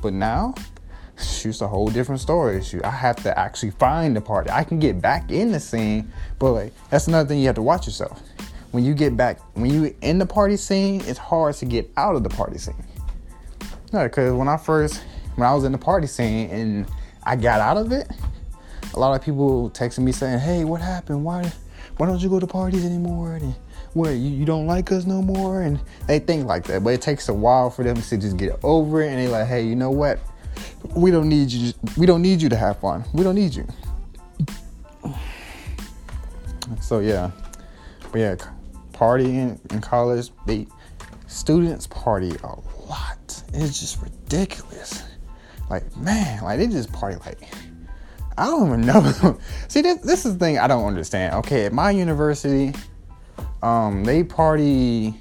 But 0.00 0.12
now, 0.12 0.54
shoot's 1.18 1.60
a 1.60 1.68
whole 1.68 1.88
different 1.88 2.20
story. 2.20 2.62
Shoot, 2.62 2.84
I 2.84 2.90
have 2.90 3.16
to 3.22 3.38
actually 3.38 3.70
find 3.70 4.16
the 4.16 4.20
party. 4.20 4.50
I 4.50 4.64
can 4.64 4.78
get 4.78 5.00
back 5.00 5.30
in 5.30 5.52
the 5.52 5.60
scene, 5.60 6.12
but 6.38 6.52
like 6.52 6.72
that's 6.90 7.08
another 7.08 7.28
thing 7.28 7.40
you 7.40 7.46
have 7.46 7.56
to 7.56 7.62
watch 7.62 7.86
yourself 7.86 8.20
when 8.72 8.84
you 8.84 8.94
get 8.94 9.16
back, 9.16 9.38
when 9.54 9.70
you 9.70 9.94
in 10.00 10.18
the 10.18 10.26
party 10.26 10.56
scene, 10.56 11.02
it's 11.04 11.18
hard 11.18 11.54
to 11.56 11.66
get 11.66 11.90
out 11.96 12.16
of 12.16 12.22
the 12.24 12.30
party 12.30 12.58
scene. 12.58 12.74
No, 13.92 14.04
because 14.04 14.32
when 14.32 14.48
I 14.48 14.56
first, 14.56 15.04
when 15.36 15.46
I 15.46 15.54
was 15.54 15.64
in 15.64 15.72
the 15.72 15.78
party 15.78 16.06
scene 16.06 16.50
and 16.50 16.86
I 17.24 17.36
got 17.36 17.60
out 17.60 17.76
of 17.76 17.92
it, 17.92 18.10
a 18.94 18.98
lot 18.98 19.14
of 19.14 19.24
people 19.24 19.70
texting 19.70 20.00
me 20.00 20.12
saying, 20.12 20.40
"Hey, 20.40 20.64
what 20.64 20.80
happened? 20.80 21.24
Why, 21.24 21.50
why 21.96 22.06
don't 22.06 22.20
you 22.20 22.28
go 22.28 22.40
to 22.40 22.46
parties 22.46 22.84
anymore? 22.84 23.34
And 23.34 23.54
what, 23.94 24.10
you, 24.10 24.30
you 24.30 24.44
don't 24.44 24.66
like 24.66 24.90
us 24.92 25.06
no 25.06 25.22
more?" 25.22 25.62
And 25.62 25.80
they 26.06 26.18
think 26.18 26.46
like 26.46 26.64
that, 26.64 26.84
but 26.84 26.90
it 26.90 27.00
takes 27.00 27.28
a 27.28 27.34
while 27.34 27.70
for 27.70 27.84
them 27.84 27.96
to 27.96 28.16
just 28.16 28.36
get 28.36 28.58
over 28.62 29.02
it. 29.02 29.08
And 29.08 29.18
they 29.18 29.28
like, 29.28 29.46
"Hey, 29.46 29.62
you 29.62 29.76
know 29.76 29.90
what? 29.90 30.18
We 30.94 31.10
don't 31.10 31.28
need 31.28 31.50
you. 31.50 31.72
We 31.96 32.06
don't 32.06 32.22
need 32.22 32.42
you 32.42 32.48
to 32.48 32.56
have 32.56 32.80
fun. 32.80 33.04
We 33.14 33.22
don't 33.22 33.34
need 33.34 33.54
you." 33.54 33.66
So 36.80 37.00
yeah, 37.00 37.30
but 38.10 38.18
yeah, 38.18 38.36
partying 38.92 39.58
in 39.72 39.80
college, 39.80 40.30
they 40.46 40.66
students 41.26 41.86
party 41.86 42.32
a 42.42 42.54
lot. 42.88 43.42
It's 43.54 43.80
just 43.80 44.02
ridiculous. 44.02 45.02
Like 45.72 45.96
man, 45.96 46.44
like 46.44 46.58
they 46.58 46.66
just 46.66 46.92
party 46.92 47.16
like 47.24 47.38
I 48.36 48.44
don't 48.44 48.66
even 48.66 48.80
know. 48.82 49.38
See, 49.68 49.80
this, 49.80 50.00
this 50.00 50.26
is 50.26 50.34
the 50.34 50.38
thing 50.38 50.58
I 50.58 50.66
don't 50.66 50.84
understand. 50.84 51.34
Okay, 51.36 51.64
at 51.64 51.72
my 51.72 51.90
university, 51.90 52.74
um, 53.62 54.04
they 54.04 54.22
party 54.22 55.18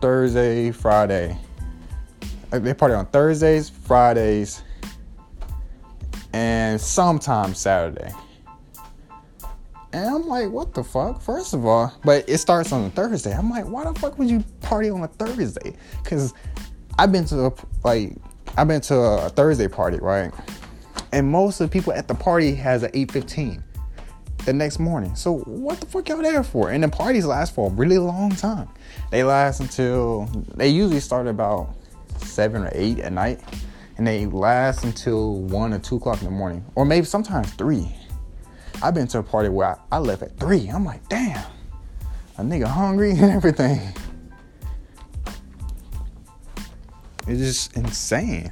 Thursday, 0.00 0.70
Friday. 0.70 1.36
They 2.50 2.74
party 2.74 2.94
on 2.94 3.06
Thursdays, 3.06 3.68
Fridays, 3.70 4.62
and 6.32 6.80
sometimes 6.80 7.58
Saturday. 7.58 8.12
And 9.92 10.06
I'm 10.06 10.28
like, 10.28 10.48
what 10.50 10.74
the 10.74 10.84
fuck? 10.84 11.20
First 11.20 11.54
of 11.54 11.66
all, 11.66 11.92
but 12.04 12.24
it 12.28 12.38
starts 12.38 12.70
on 12.70 12.84
a 12.84 12.90
Thursday. 12.90 13.32
I'm 13.34 13.50
like, 13.50 13.64
why 13.64 13.82
the 13.82 13.98
fuck 13.98 14.16
would 14.16 14.30
you 14.30 14.44
party 14.60 14.90
on 14.90 15.02
a 15.02 15.08
Thursday? 15.08 15.76
Because 16.04 16.34
I've 17.00 17.10
been 17.10 17.24
to 17.26 17.46
a, 17.46 17.52
like, 17.82 18.12
I've 18.58 18.66
been 18.66 18.80
to 18.80 18.98
a 18.98 19.28
Thursday 19.28 19.68
party, 19.68 19.98
right? 20.02 20.32
And 21.12 21.30
most 21.30 21.60
of 21.60 21.70
the 21.70 21.72
people 21.72 21.92
at 21.92 22.08
the 22.08 22.14
party 22.14 22.56
has 22.56 22.82
an 22.82 22.90
8:15 22.92 23.62
the 24.46 24.52
next 24.52 24.80
morning. 24.80 25.14
So 25.14 25.38
what 25.38 25.78
the 25.78 25.86
fuck 25.86 26.08
y'all 26.08 26.20
there 26.20 26.42
for? 26.42 26.72
And 26.72 26.82
the 26.82 26.88
parties 26.88 27.24
last 27.24 27.54
for 27.54 27.68
a 27.68 27.70
really 27.70 27.98
long 27.98 28.30
time. 28.30 28.68
They 29.12 29.22
last 29.22 29.60
until 29.60 30.28
they 30.56 30.70
usually 30.70 30.98
start 30.98 31.28
about 31.28 31.72
seven 32.16 32.64
or 32.64 32.70
eight 32.72 32.98
at 32.98 33.12
night, 33.12 33.40
and 33.96 34.04
they 34.04 34.26
last 34.26 34.82
until 34.82 35.36
one 35.36 35.72
or 35.72 35.78
two 35.78 35.94
o'clock 35.94 36.18
in 36.18 36.24
the 36.24 36.32
morning, 36.32 36.64
or 36.74 36.84
maybe 36.84 37.06
sometimes 37.06 37.52
three. 37.52 37.94
I've 38.82 38.92
been 38.92 39.06
to 39.08 39.20
a 39.20 39.22
party 39.22 39.50
where 39.50 39.68
I, 39.68 39.76
I 39.92 39.98
left 39.98 40.22
at 40.22 40.36
three. 40.36 40.66
I'm 40.66 40.84
like, 40.84 41.08
damn, 41.08 41.46
a 42.38 42.42
nigga 42.42 42.66
hungry 42.66 43.10
and 43.20 43.30
everything. 43.30 43.80
It's 47.28 47.40
just 47.40 47.76
insane. 47.76 48.50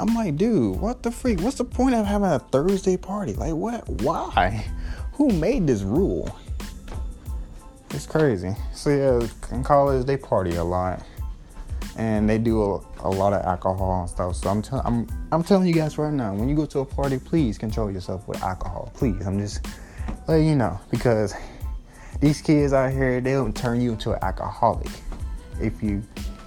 I'm 0.00 0.14
like, 0.14 0.36
dude, 0.36 0.80
what 0.80 1.02
the 1.02 1.10
freak? 1.10 1.40
What's 1.40 1.56
the 1.56 1.64
point 1.64 1.94
of 1.94 2.06
having 2.06 2.28
a 2.28 2.38
Thursday 2.38 2.96
party? 2.96 3.34
Like, 3.34 3.54
what? 3.54 3.88
Why? 4.02 4.64
Who 5.14 5.30
made 5.30 5.66
this 5.66 5.82
rule? 5.82 6.36
It's 7.90 8.06
crazy. 8.06 8.54
So 8.72 8.90
yeah, 8.90 9.28
in 9.54 9.64
college 9.64 10.06
they 10.06 10.16
party 10.16 10.56
a 10.56 10.64
lot, 10.64 11.02
and 11.96 12.28
they 12.28 12.38
do 12.38 12.62
a, 12.62 12.80
a 13.00 13.10
lot 13.10 13.32
of 13.32 13.44
alcohol 13.44 14.02
and 14.02 14.10
stuff. 14.10 14.36
So 14.36 14.50
I'm 14.50 14.62
telling 14.62 14.86
I'm 14.86 15.06
I'm 15.32 15.42
telling 15.42 15.66
you 15.66 15.74
guys 15.74 15.98
right 15.98 16.12
now, 16.12 16.34
when 16.34 16.48
you 16.48 16.54
go 16.54 16.66
to 16.66 16.80
a 16.80 16.84
party, 16.84 17.18
please 17.18 17.58
control 17.58 17.90
yourself 17.90 18.28
with 18.28 18.42
alcohol. 18.42 18.92
Please, 18.94 19.26
I'm 19.26 19.38
just 19.38 19.66
letting 20.26 20.48
you 20.48 20.56
know 20.56 20.78
because 20.90 21.34
these 22.20 22.40
kids 22.40 22.72
out 22.72 22.92
here 22.92 23.20
they'll 23.20 23.52
turn 23.52 23.80
you 23.80 23.92
into 23.92 24.12
an 24.12 24.18
alcoholic 24.22 24.90
if 25.60 25.82
you 25.82 26.02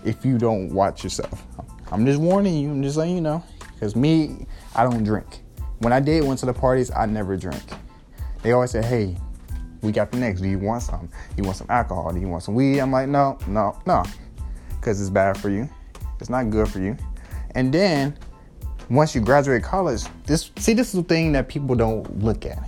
if 0.06 0.26
you 0.26 0.38
don't 0.38 0.70
watch 0.70 1.04
yourself. 1.04 1.44
I'm 1.92 2.06
just 2.06 2.20
warning 2.20 2.56
you. 2.58 2.70
I'm 2.70 2.84
just 2.84 2.98
letting 2.98 3.16
you 3.16 3.22
know 3.22 3.44
because 3.74 3.96
me, 3.96 4.46
I 4.76 4.84
don't 4.84 5.04
drink. 5.04 5.44
When 5.80 5.92
I 5.94 6.00
did 6.00 6.24
went 6.24 6.40
to 6.40 6.46
the 6.46 6.54
parties, 6.54 6.92
I 6.92 7.06
never 7.06 7.36
drink. 7.36 7.64
They 8.44 8.52
always 8.54 8.72
say, 8.72 8.82
"Hey, 8.82 9.18
We 9.82 9.92
got 9.92 10.12
the 10.12 10.18
next. 10.18 10.42
Do 10.42 10.48
you 10.48 10.60
want 10.60 10.84
some? 10.84 11.10
You 11.36 11.44
want 11.44 11.58
some 11.58 11.68
alcohol? 11.70 12.14
Do 12.14 12.20
you 12.20 12.28
want 12.28 12.44
some 12.44 12.54
weed? 12.54 12.80
I'm 12.80 12.92
like, 12.92 13.10
no, 13.10 13.38
no, 13.48 13.80
no, 13.86 14.04
because 14.80 15.02
it's 15.02 15.10
bad 15.10 15.38
for 15.38 15.50
you. 15.50 15.68
It's 16.20 16.30
not 16.30 16.52
good 16.52 16.68
for 16.68 16.80
you. 16.80 16.96
And 17.56 17.74
then 17.74 18.16
once 18.90 19.16
you 19.16 19.22
graduate 19.22 19.64
college, 19.64 20.04
this 20.26 20.52
see 20.58 20.74
this 20.74 20.94
is 20.94 21.02
the 21.02 21.04
thing 21.04 21.32
that 21.32 21.50
people 21.50 21.76
don't 21.76 22.20
look 22.20 22.46
at. 22.46 22.60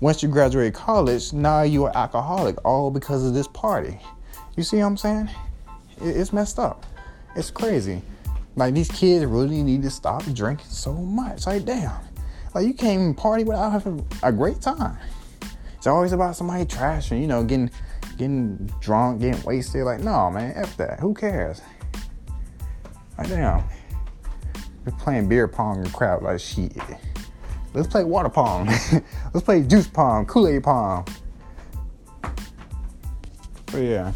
Once 0.00 0.22
you 0.22 0.30
graduate 0.30 0.72
college, 0.72 1.34
now 1.34 1.60
you're 1.60 1.88
an 1.88 1.96
alcoholic, 1.96 2.56
all 2.64 2.90
because 2.90 3.26
of 3.26 3.34
this 3.34 3.46
party. 3.48 4.00
You 4.56 4.62
see 4.62 4.78
what 4.78 4.84
I'm 4.84 4.96
saying? 4.96 5.28
It's 6.00 6.32
messed 6.32 6.58
up. 6.58 6.86
It's 7.36 7.50
crazy. 7.50 8.02
Like 8.56 8.74
these 8.74 8.88
kids 8.88 9.24
really 9.24 9.62
need 9.62 9.82
to 9.82 9.90
stop 9.90 10.24
drinking 10.32 10.66
so 10.68 10.92
much. 10.92 11.46
Like 11.46 11.64
damn, 11.64 11.92
like 12.54 12.66
you 12.66 12.74
can't 12.74 13.00
even 13.00 13.14
party 13.14 13.44
without 13.44 13.70
having 13.70 14.06
a 14.22 14.32
great 14.32 14.60
time. 14.60 14.98
It's 15.76 15.86
always 15.86 16.12
about 16.12 16.36
somebody 16.36 16.64
trashing, 16.64 17.20
you 17.20 17.26
know, 17.26 17.44
getting 17.44 17.70
getting 18.18 18.70
drunk, 18.80 19.20
getting 19.20 19.42
wasted. 19.44 19.84
Like 19.84 20.00
no, 20.00 20.30
man, 20.30 20.52
f 20.56 20.76
that. 20.76 21.00
Who 21.00 21.14
cares? 21.14 21.62
Like 23.16 23.28
damn, 23.28 23.64
we're 24.84 24.92
playing 24.98 25.28
beer 25.28 25.46
pong 25.46 25.78
and 25.78 25.92
crap 25.92 26.22
like 26.22 26.40
shit. 26.40 26.76
Let's 27.72 27.86
play 27.86 28.02
water 28.02 28.28
pong. 28.28 28.66
Let's 29.32 29.44
play 29.44 29.62
juice 29.62 29.86
pong, 29.86 30.26
Kool 30.26 30.48
Aid 30.48 30.64
pong. 30.64 31.06
But 33.66 33.78
yeah. 33.78 34.12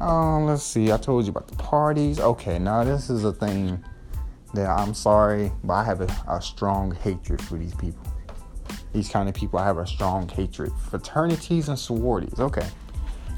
Um, 0.00 0.46
let's 0.46 0.62
see. 0.62 0.92
I 0.92 0.96
told 0.96 1.24
you 1.24 1.30
about 1.30 1.48
the 1.48 1.56
parties. 1.56 2.20
Okay, 2.20 2.58
now 2.58 2.84
this 2.84 3.10
is 3.10 3.24
a 3.24 3.32
thing 3.32 3.82
that 4.54 4.68
I'm 4.68 4.94
sorry, 4.94 5.52
but 5.64 5.74
I 5.74 5.84
have 5.84 6.00
a, 6.00 6.08
a 6.28 6.40
strong 6.40 6.94
hatred 6.94 7.42
for 7.42 7.56
these 7.56 7.74
people. 7.74 8.02
These 8.92 9.08
kind 9.08 9.28
of 9.28 9.34
people, 9.34 9.58
I 9.58 9.64
have 9.64 9.78
a 9.78 9.86
strong 9.86 10.28
hatred. 10.28 10.72
Fraternities 10.90 11.68
and 11.68 11.78
sororities. 11.78 12.38
Okay. 12.38 12.66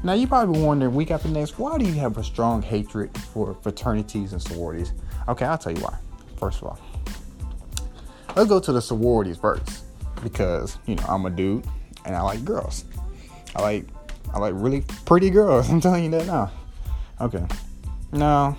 Now 0.03 0.13
you 0.13 0.27
probably 0.27 0.61
wondering 0.61 0.95
week 0.95 1.11
after 1.11 1.27
next, 1.27 1.59
why 1.59 1.77
do 1.77 1.85
you 1.85 1.93
have 1.93 2.17
a 2.17 2.23
strong 2.23 2.61
hatred 2.61 3.15
for 3.17 3.55
fraternities 3.61 4.33
and 4.33 4.41
sororities? 4.41 4.93
Okay, 5.27 5.45
I'll 5.45 5.57
tell 5.57 5.73
you 5.73 5.81
why. 5.81 5.95
First 6.37 6.61
of 6.61 6.69
all, 6.69 6.79
let's 8.35 8.49
go 8.49 8.59
to 8.59 8.71
the 8.71 8.81
sororities 8.81 9.37
first 9.37 9.83
because 10.23 10.79
you 10.87 10.95
know 10.95 11.03
I'm 11.07 11.25
a 11.25 11.29
dude 11.29 11.65
and 12.05 12.15
I 12.15 12.21
like 12.21 12.43
girls. 12.43 12.85
I 13.55 13.61
like 13.61 13.85
I 14.33 14.39
like 14.39 14.53
really 14.55 14.83
pretty 15.05 15.29
girls. 15.29 15.69
I'm 15.71 15.81
telling 15.81 16.05
you 16.05 16.11
that 16.11 16.27
now. 16.27 16.51
Okay. 17.19 17.45
Now, 18.11 18.57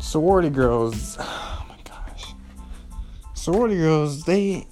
sorority 0.00 0.50
girls. 0.50 1.18
Oh 1.64 1.66
my 1.68 1.76
gosh. 1.84 2.34
Sorority 3.34 3.76
girls, 3.76 4.24
they. 4.24 4.66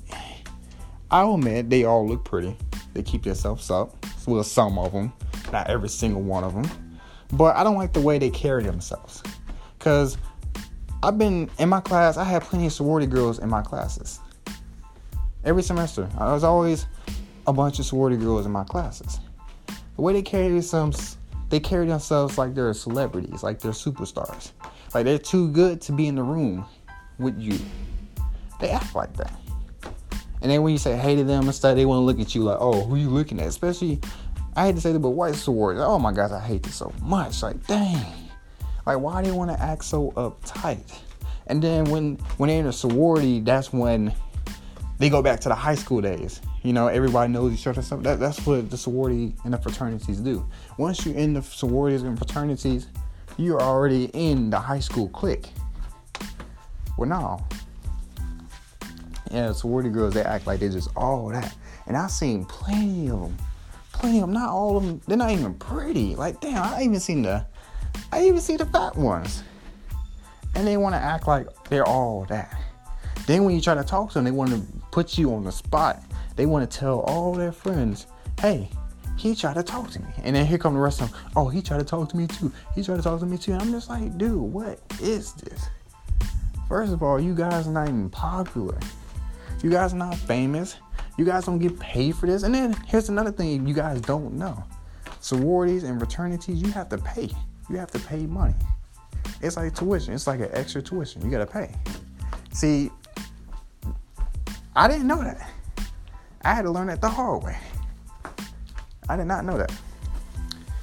I'll 1.11 1.35
admit 1.35 1.71
they 1.71 1.85
all 1.85 2.07
look 2.07 2.25
pretty. 2.25 2.57
They 2.95 3.03
keep 3.03 3.23
themselves 3.23 3.71
up. 3.71 4.07
Well, 4.27 4.43
some 4.43 4.79
of 4.79 4.93
them, 4.93 5.13
not 5.53 5.69
every 5.69 5.89
single 5.89 6.23
one 6.23 6.45
of 6.45 6.55
them. 6.55 6.99
But 7.33 7.57
I 7.57 7.65
don't 7.65 7.77
like 7.77 7.93
the 7.93 8.01
way 8.01 8.19
they 8.19 8.31
carry 8.31 8.65
themselves. 8.65 9.23
Cause 9.79 10.19
I've 11.03 11.17
been 11.17 11.51
in 11.59 11.69
my 11.69 11.81
class. 11.81 12.17
I 12.17 12.25
had 12.25 12.43
plenty 12.43 12.67
of 12.67 12.73
sorority 12.73 13.07
girls 13.07 13.39
in 13.39 13.49
my 13.49 13.63
classes. 13.63 14.21
Every 15.45 15.63
semester, 15.63 16.09
I 16.19 16.33
was 16.33 16.45
always 16.45 16.87
a 17.46 17.53
bunch 17.53 17.79
of 17.79 17.87
sorority 17.87 18.16
girls 18.16 18.46
in 18.46 18.53
my 18.53 18.64
classes. 18.64 19.20
The 19.96 20.03
way 20.03 20.12
they 20.12 20.22
carry 20.22 20.48
themselves, 20.48 21.16
they 21.48 21.61
carry 21.61 21.87
themselves 21.87 22.38
like 22.38 22.55
they're 22.55 22.72
celebrities, 22.74 23.42
like 23.42 23.61
they're 23.61 23.72
superstars. 23.72 24.53
Like 24.94 25.05
they're 25.05 25.18
too 25.18 25.50
good 25.50 25.81
to 25.83 25.92
be 25.92 26.07
in 26.07 26.14
the 26.14 26.22
room 26.22 26.64
with 27.18 27.38
you. 27.38 27.59
They 28.61 28.70
act 28.70 28.94
like 28.94 29.14
that. 29.16 29.33
And 30.42 30.50
then 30.50 30.62
when 30.62 30.72
you 30.72 30.79
say 30.79 30.96
hey 30.96 31.16
to 31.16 31.24
them 31.24 31.44
and 31.44 31.55
stuff, 31.55 31.76
they 31.76 31.85
want 31.85 31.98
to 31.98 32.05
look 32.05 32.18
at 32.18 32.35
you 32.35 32.42
like, 32.44 32.59
oh, 32.61 32.85
who 32.85 32.94
are 32.94 32.98
you 32.98 33.11
looking 33.11 33.40
at? 33.40 33.46
Especially, 33.46 34.00
I 34.57 34.66
hate 34.66 34.74
to 34.76 34.81
say 34.81 34.92
that, 34.92 34.98
but 34.98 35.11
white 35.11 35.35
sororities. 35.35 35.83
Oh 35.85 35.98
my 35.98 36.12
gosh, 36.12 36.31
I 36.31 36.40
hate 36.40 36.62
this 36.62 36.74
so 36.74 36.92
much. 37.03 37.42
Like, 37.42 37.66
dang. 37.66 38.07
Like, 38.87 38.98
why 38.98 39.22
do 39.22 39.31
they 39.31 39.37
want 39.37 39.50
to 39.50 39.62
act 39.62 39.85
so 39.85 40.12
uptight? 40.12 40.98
And 41.46 41.62
then 41.62 41.85
when 41.87 42.16
when 42.37 42.48
they're 42.48 42.61
in 42.61 42.66
a 42.66 42.72
sorority, 42.72 43.40
that's 43.40 43.72
when 43.72 44.14
they 44.98 45.11
go 45.11 45.22
back 45.22 45.40
to 45.40 45.48
the 45.48 45.55
high 45.55 45.74
school 45.74 46.00
days. 46.00 46.40
You 46.62 46.75
know, 46.75 46.88
everybody 46.88 47.33
knows 47.33 47.55
each 47.55 47.66
other. 47.66 47.81
Stuff. 47.81 48.03
That, 48.03 48.20
that's 48.20 48.44
what 48.44 48.70
the 48.70 48.77
sorority 48.77 49.35
and 49.44 49.55
the 49.55 49.59
fraternities 49.59 50.18
do. 50.18 50.46
Once 50.77 51.07
you're 51.07 51.14
in 51.14 51.33
the 51.33 51.42
sororities 51.42 52.03
and 52.03 52.18
fraternities, 52.18 52.88
you're 53.38 53.61
already 53.61 54.11
in 54.12 54.51
the 54.51 54.59
high 54.59 54.81
school 54.81 55.09
clique. 55.09 55.49
Well, 56.99 57.09
no. 57.09 57.46
Yeah, 59.31 59.53
sorority 59.53 59.88
girls, 59.88 60.12
they 60.12 60.23
act 60.23 60.46
like 60.46 60.61
they're 60.61 60.68
just 60.68 60.90
all 60.96 61.29
that. 61.29 61.55
And 61.87 61.96
I've 61.96 62.11
seen 62.11 62.44
plenty 62.44 63.09
of 63.09 63.20
them. 63.20 63.37
Plenty 63.92 64.18
of 64.18 64.23
them. 64.23 64.33
Not 64.33 64.51
all 64.51 64.77
of 64.77 64.85
them. 64.85 65.01
They're 65.07 65.16
not 65.16 65.31
even 65.31 65.55
pretty. 65.55 66.14
Like, 66.14 66.40
damn, 66.40 66.62
I 66.62 66.83
even 66.83 67.01
seen 67.01 67.23
the, 67.23 67.46
I 68.12 68.25
even 68.25 68.40
see 68.40 68.57
the 68.57 68.66
fat 68.66 68.96
ones. 68.96 69.42
And 70.55 70.66
they 70.66 70.77
want 70.77 70.94
to 70.94 70.99
act 70.99 71.27
like 71.27 71.46
they're 71.70 71.87
all 71.87 72.27
that. 72.27 72.55
Then 73.27 73.44
when 73.44 73.55
you 73.55 73.61
try 73.61 73.75
to 73.75 73.85
talk 73.85 74.09
to 74.11 74.14
them, 74.14 74.25
they 74.25 74.31
want 74.31 74.51
to 74.51 74.61
put 74.90 75.16
you 75.16 75.33
on 75.33 75.44
the 75.44 75.53
spot 75.53 76.03
they 76.40 76.46
want 76.46 76.68
to 76.68 76.79
tell 76.79 77.00
all 77.00 77.35
their 77.35 77.53
friends, 77.53 78.07
hey, 78.40 78.66
he 79.18 79.35
tried 79.35 79.57
to 79.57 79.62
talk 79.62 79.90
to 79.90 80.00
me. 80.00 80.09
And 80.22 80.35
then 80.35 80.46
here 80.46 80.57
come 80.57 80.72
the 80.72 80.81
rest 80.81 81.03
of 81.03 81.11
them, 81.11 81.20
oh, 81.37 81.50
he 81.50 81.61
tried 81.61 81.81
to 81.81 81.85
talk 81.85 82.09
to 82.09 82.16
me 82.16 82.26
too. 82.26 82.50
He 82.74 82.83
tried 82.83 82.96
to 82.96 83.03
talk 83.03 83.20
to 83.20 83.26
me 83.26 83.37
too. 83.37 83.53
And 83.53 83.61
I'm 83.61 83.70
just 83.70 83.90
like, 83.90 84.16
dude, 84.16 84.40
what 84.40 84.81
is 85.03 85.35
this? 85.35 85.68
First 86.66 86.94
of 86.94 87.03
all, 87.03 87.20
you 87.20 87.35
guys 87.35 87.68
are 87.68 87.72
not 87.72 87.88
even 87.88 88.09
popular. 88.09 88.81
You 89.62 89.68
guys 89.68 89.92
are 89.92 89.98
not 89.98 90.16
famous. 90.16 90.76
You 91.18 91.26
guys 91.26 91.44
don't 91.44 91.59
get 91.59 91.79
paid 91.79 92.16
for 92.16 92.24
this. 92.24 92.42
And 92.42 92.55
then 92.55 92.72
here's 92.87 93.11
another 93.11 93.33
thing 93.33 93.66
you 93.66 93.74
guys 93.74 94.00
don't 94.00 94.33
know. 94.33 94.64
Sororities 95.20 95.83
and 95.83 96.00
fraternities, 96.00 96.62
you 96.62 96.70
have 96.70 96.88
to 96.88 96.96
pay. 96.96 97.29
You 97.68 97.76
have 97.76 97.90
to 97.90 97.98
pay 97.98 98.24
money. 98.24 98.55
It's 99.42 99.59
like 99.59 99.74
tuition. 99.74 100.14
It's 100.14 100.26
like 100.26 100.40
an 100.40 100.48
extra 100.53 100.81
tuition. 100.81 101.20
You 101.20 101.31
gotta 101.31 101.44
pay. 101.44 101.74
See, 102.50 102.90
I 104.74 104.88
didn't 104.88 105.07
know 105.07 105.22
that. 105.22 105.46
I 106.42 106.55
had 106.55 106.62
to 106.62 106.70
learn 106.70 106.87
that 106.87 107.00
the 107.00 107.09
hard 107.09 107.42
way. 107.42 107.57
I 109.09 109.16
did 109.16 109.26
not 109.26 109.44
know 109.44 109.59
that. 109.59 109.72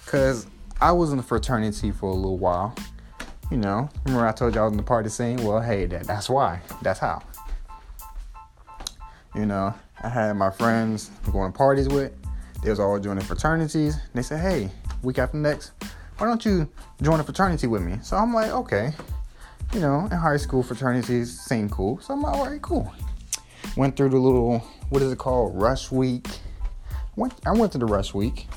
Cause 0.05 0.47
I 0.79 0.91
was 0.91 1.11
in 1.11 1.17
the 1.17 1.23
fraternity 1.23 1.91
for 1.91 2.09
a 2.09 2.13
little 2.13 2.37
while. 2.37 2.75
You 3.49 3.57
know, 3.57 3.89
remember 4.05 4.27
I 4.27 4.31
told 4.31 4.53
you 4.53 4.61
I 4.61 4.65
was 4.65 4.73
in 4.73 4.77
the 4.77 4.83
party 4.83 5.09
scene? 5.09 5.43
Well, 5.43 5.61
hey, 5.61 5.85
that, 5.85 6.03
that's 6.03 6.29
why. 6.29 6.59
That's 6.81 6.99
how. 6.99 7.23
You 9.33 9.45
know, 9.45 9.73
I 10.03 10.09
had 10.09 10.33
my 10.33 10.49
friends 10.49 11.09
going 11.31 11.51
to 11.51 11.57
parties 11.57 11.87
with. 11.87 12.11
They 12.63 12.69
was 12.69 12.79
all 12.79 12.99
joining 12.99 13.23
fraternities. 13.23 13.97
They 14.13 14.21
said, 14.21 14.39
hey, 14.41 14.69
week 15.01 15.19
after 15.19 15.37
next, 15.37 15.71
why 16.17 16.27
don't 16.27 16.43
you 16.43 16.69
join 17.01 17.19
a 17.19 17.23
fraternity 17.23 17.67
with 17.67 17.81
me? 17.81 17.99
So 18.03 18.17
I'm 18.17 18.33
like, 18.33 18.51
okay. 18.51 18.93
You 19.73 19.79
know, 19.79 20.07
in 20.11 20.17
high 20.17 20.37
school 20.37 20.63
fraternities 20.63 21.39
seem 21.39 21.69
cool. 21.69 21.99
So 21.99 22.13
I'm 22.13 22.21
like, 22.21 22.35
all 22.35 22.45
right, 22.47 22.61
cool. 22.61 22.91
Went 23.77 23.95
through 23.95 24.09
the 24.09 24.17
little 24.17 24.57
what 24.89 25.03
is 25.03 25.11
it 25.11 25.19
called? 25.19 25.55
Rush 25.55 25.91
Week. 25.91 26.27
Went, 27.15 27.33
I 27.45 27.51
went 27.51 27.71
to 27.73 27.77
the 27.77 27.85
Rush 27.85 28.11
Week, 28.11 28.47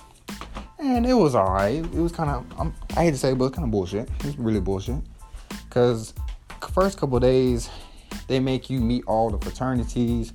and 0.79 1.07
it 1.07 1.13
was 1.13 1.35
alright. 1.35 1.85
It 1.85 1.93
was 1.93 2.11
kind 2.11 2.31
of 2.31 2.73
I 2.97 3.05
hate 3.05 3.11
to 3.11 3.19
say, 3.19 3.33
it, 3.33 3.39
but 3.39 3.45
it's 3.47 3.55
kind 3.55 3.67
of 3.67 3.71
bullshit. 3.71 4.09
It's 4.25 4.39
really 4.39 4.61
bullshit. 4.61 5.03
Cause 5.69 6.15
first 6.73 6.99
couple 6.99 7.21
days, 7.21 7.69
they 8.29 8.41
make 8.41 8.71
you 8.71 8.81
meet 8.81 9.05
all 9.07 9.29
the 9.29 9.39
fraternities, 9.39 10.33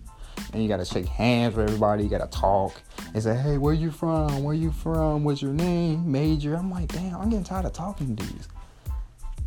and 0.53 0.61
you 0.61 0.69
gotta 0.69 0.85
shake 0.85 1.07
hands 1.07 1.55
with 1.55 1.67
everybody. 1.67 2.03
You 2.03 2.09
gotta 2.09 2.27
talk 2.27 2.79
and 3.15 3.23
say, 3.23 3.35
"Hey, 3.35 3.57
where 3.57 3.73
you 3.73 3.89
from? 3.89 4.43
Where 4.43 4.53
you 4.53 4.71
from? 4.71 5.23
What's 5.23 5.41
your 5.41 5.53
name? 5.53 6.11
Major?" 6.11 6.53
I'm 6.53 6.69
like, 6.69 6.89
damn, 6.89 7.15
I'm 7.15 7.29
getting 7.29 7.43
tired 7.43 7.65
of 7.65 7.73
talking 7.73 8.15
to 8.15 8.23
these. 8.23 8.47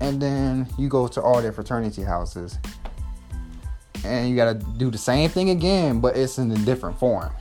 And 0.00 0.20
then 0.20 0.66
you 0.76 0.88
go 0.88 1.06
to 1.06 1.22
all 1.22 1.40
their 1.40 1.52
fraternity 1.52 2.02
houses, 2.02 2.58
and 4.04 4.28
you 4.28 4.36
gotta 4.36 4.54
do 4.54 4.90
the 4.90 4.98
same 4.98 5.30
thing 5.30 5.50
again, 5.50 6.00
but 6.00 6.16
it's 6.16 6.38
in 6.38 6.50
a 6.50 6.56
different 6.58 6.98
form. 6.98 7.32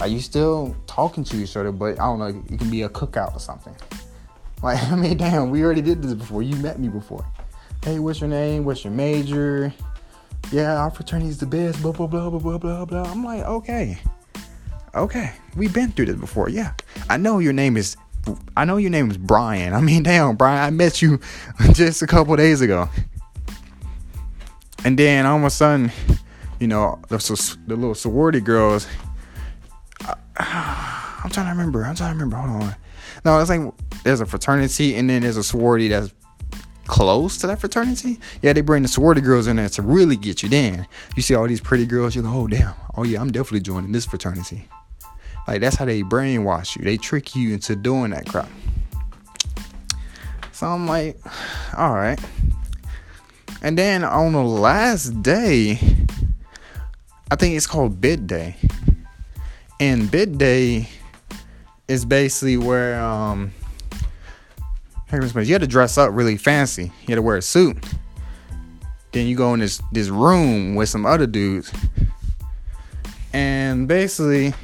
Like 0.00 0.10
you 0.10 0.20
still 0.20 0.74
talking 0.86 1.24
to 1.24 1.36
each 1.36 1.56
other, 1.56 1.72
but 1.72 2.00
I 2.00 2.04
don't 2.04 2.18
know, 2.18 2.26
it 2.26 2.58
can 2.58 2.70
be 2.70 2.82
a 2.82 2.88
cookout 2.88 3.34
or 3.34 3.40
something. 3.40 3.74
Like, 4.62 4.82
I 4.90 4.96
mean, 4.96 5.16
damn, 5.16 5.50
we 5.50 5.62
already 5.62 5.82
did 5.82 6.02
this 6.02 6.14
before. 6.14 6.42
You 6.42 6.56
met 6.56 6.78
me 6.78 6.88
before. 6.88 7.24
Hey, 7.84 7.98
what's 7.98 8.20
your 8.20 8.30
name? 8.30 8.64
What's 8.64 8.84
your 8.84 8.92
major? 8.92 9.72
Yeah, 10.50 10.76
our 10.76 10.90
fraternity's 10.90 11.38
the 11.38 11.46
best, 11.46 11.80
blah, 11.82 11.92
blah, 11.92 12.06
blah, 12.06 12.30
blah, 12.30 12.38
blah, 12.38 12.58
blah, 12.58 12.84
blah. 12.84 13.02
I'm 13.04 13.24
like, 13.24 13.44
okay. 13.44 13.98
Okay. 14.94 15.32
We've 15.56 15.72
been 15.72 15.92
through 15.92 16.06
this 16.06 16.16
before. 16.16 16.48
Yeah. 16.48 16.74
I 17.08 17.16
know 17.16 17.38
your 17.38 17.52
name 17.52 17.76
is 17.76 17.96
I 18.56 18.64
know 18.64 18.76
your 18.76 18.90
name 18.90 19.10
is 19.10 19.18
Brian. 19.18 19.74
I 19.74 19.80
mean, 19.80 20.02
damn, 20.04 20.36
Brian, 20.36 20.62
I 20.62 20.70
met 20.70 21.02
you 21.02 21.18
just 21.72 22.02
a 22.02 22.06
couple 22.06 22.36
days 22.36 22.60
ago. 22.60 22.88
And 24.84 24.98
then 24.98 25.26
all 25.26 25.38
of 25.38 25.44
a 25.44 25.50
sudden, 25.50 25.92
you 26.58 26.66
know, 26.66 27.00
the, 27.08 27.18
the 27.66 27.76
little 27.76 27.94
sorority 27.94 28.40
girls. 28.40 28.86
Uh, 30.06 30.14
I'm 31.24 31.30
trying 31.30 31.46
to 31.46 31.52
remember. 31.52 31.84
I'm 31.84 31.94
trying 31.94 32.16
to 32.16 32.24
remember. 32.24 32.36
Hold 32.36 32.62
on. 32.62 32.76
No, 33.24 33.38
it's 33.38 33.50
like 33.50 33.60
there's 34.02 34.20
a 34.20 34.26
fraternity 34.26 34.96
and 34.96 35.08
then 35.08 35.22
there's 35.22 35.36
a 35.36 35.44
sorority 35.44 35.88
that's 35.88 36.12
close 36.86 37.38
to 37.38 37.46
that 37.46 37.60
fraternity. 37.60 38.18
Yeah, 38.42 38.52
they 38.52 38.60
bring 38.60 38.82
the 38.82 38.88
sorority 38.88 39.20
girls 39.20 39.46
in 39.46 39.56
there 39.56 39.68
to 39.70 39.82
really 39.82 40.16
get 40.16 40.42
you. 40.42 40.48
Then 40.48 40.86
you 41.16 41.22
see 41.22 41.34
all 41.34 41.46
these 41.46 41.60
pretty 41.60 41.86
girls. 41.86 42.14
You're 42.14 42.24
like, 42.24 42.34
oh 42.34 42.46
damn, 42.48 42.74
oh 42.96 43.04
yeah, 43.04 43.20
I'm 43.20 43.30
definitely 43.30 43.60
joining 43.60 43.92
this 43.92 44.06
fraternity. 44.06 44.68
Like 45.46 45.60
that's 45.60 45.76
how 45.76 45.84
they 45.84 46.02
brainwash 46.02 46.76
you. 46.76 46.84
They 46.84 46.96
trick 46.96 47.34
you 47.34 47.54
into 47.54 47.76
doing 47.76 48.10
that 48.10 48.26
crap. 48.26 48.48
So 50.52 50.66
I'm 50.66 50.86
like, 50.86 51.16
all 51.76 51.94
right. 51.94 52.20
And 53.62 53.78
then 53.78 54.02
on 54.02 54.32
the 54.32 54.42
last 54.42 55.22
day, 55.22 55.78
I 57.30 57.36
think 57.36 57.56
it's 57.56 57.66
called 57.66 58.00
bid 58.00 58.26
day. 58.26 58.56
And 59.78 60.10
bid 60.10 60.36
day 60.36 60.88
is 61.86 62.04
basically 62.04 62.56
where 62.56 63.00
um 63.00 63.52
you 65.12 65.52
had 65.52 65.60
to 65.60 65.66
dress 65.66 65.98
up 65.98 66.10
really 66.12 66.36
fancy. 66.36 66.84
You 66.84 67.08
had 67.08 67.16
to 67.16 67.22
wear 67.22 67.36
a 67.36 67.42
suit. 67.42 67.76
Then 69.12 69.26
you 69.26 69.36
go 69.36 69.54
in 69.54 69.60
this 69.60 69.80
this 69.92 70.08
room 70.08 70.74
with 70.74 70.88
some 70.88 71.06
other 71.06 71.26
dudes. 71.26 71.72
And 73.32 73.86
basically, 73.86 74.54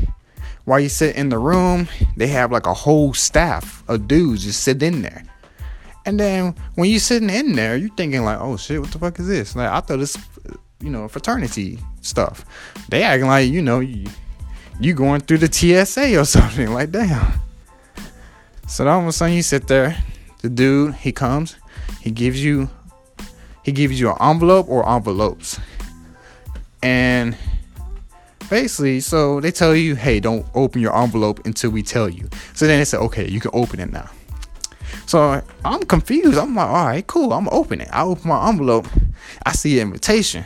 while 0.64 0.80
you 0.80 0.88
sit 0.88 1.16
in 1.16 1.28
the 1.28 1.38
room, 1.38 1.88
they 2.16 2.26
have 2.28 2.50
like 2.50 2.66
a 2.66 2.74
whole 2.74 3.14
staff 3.14 3.84
of 3.88 4.08
dudes 4.08 4.44
just 4.44 4.62
sit 4.62 4.82
in 4.82 5.02
there. 5.02 5.22
And 6.08 6.18
then 6.18 6.54
when 6.74 6.88
you're 6.88 7.00
sitting 7.00 7.28
in 7.28 7.52
there, 7.52 7.76
you're 7.76 7.94
thinking 7.94 8.24
like, 8.24 8.38
oh 8.40 8.56
shit, 8.56 8.80
what 8.80 8.90
the 8.90 8.98
fuck 8.98 9.18
is 9.18 9.28
this? 9.28 9.54
Like 9.54 9.68
I 9.68 9.80
thought 9.80 9.98
this, 9.98 10.16
you 10.80 10.88
know, 10.88 11.06
fraternity 11.06 11.78
stuff. 12.00 12.46
They 12.88 13.02
acting 13.02 13.26
like, 13.26 13.50
you 13.50 13.60
know, 13.60 13.80
you, 13.80 14.06
you 14.80 14.94
going 14.94 15.20
through 15.20 15.36
the 15.36 15.52
TSA 15.52 16.18
or 16.18 16.24
something. 16.36 16.72
Like 16.72 16.92
damn. 16.92 17.38
So 18.66 18.88
all 18.88 19.02
of 19.02 19.06
a 19.06 19.12
sudden 19.12 19.34
you 19.34 19.42
sit 19.42 19.68
there, 19.68 20.02
the 20.40 20.48
dude, 20.48 20.94
he 20.94 21.12
comes, 21.12 21.56
he 22.00 22.10
gives 22.10 22.42
you 22.42 22.70
he 23.62 23.70
gives 23.70 24.00
you 24.00 24.08
an 24.08 24.16
envelope 24.18 24.66
or 24.66 24.88
envelopes. 24.88 25.60
And 26.82 27.36
basically, 28.48 29.00
so 29.00 29.40
they 29.40 29.50
tell 29.50 29.76
you, 29.76 29.94
hey, 29.94 30.20
don't 30.20 30.46
open 30.54 30.80
your 30.80 30.96
envelope 30.96 31.44
until 31.44 31.68
we 31.68 31.82
tell 31.82 32.08
you. 32.08 32.30
So 32.54 32.66
then 32.66 32.78
they 32.78 32.86
say, 32.86 32.96
okay, 32.96 33.28
you 33.28 33.40
can 33.40 33.50
open 33.52 33.78
it 33.78 33.92
now. 33.92 34.08
So 35.08 35.42
I'm 35.64 35.82
confused. 35.84 36.36
I'm 36.36 36.54
like, 36.54 36.68
all 36.68 36.84
right, 36.84 37.06
cool. 37.06 37.32
I'm 37.32 37.48
open 37.48 37.80
it. 37.80 37.88
I 37.90 38.02
open 38.02 38.28
my 38.28 38.46
envelope. 38.46 38.86
I 39.46 39.52
see 39.52 39.80
an 39.80 39.86
invitation. 39.86 40.44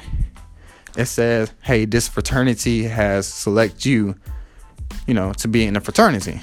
It 0.97 1.07
says, 1.07 1.53
hey, 1.63 1.85
this 1.85 2.07
fraternity 2.07 2.85
has 2.85 3.27
select 3.27 3.85
you, 3.85 4.15
you 5.09 5.15
know, 5.15 5.33
to 5.33 5.49
be 5.49 5.65
in 5.65 5.75
the 5.75 5.81
fraternity. 5.81 6.41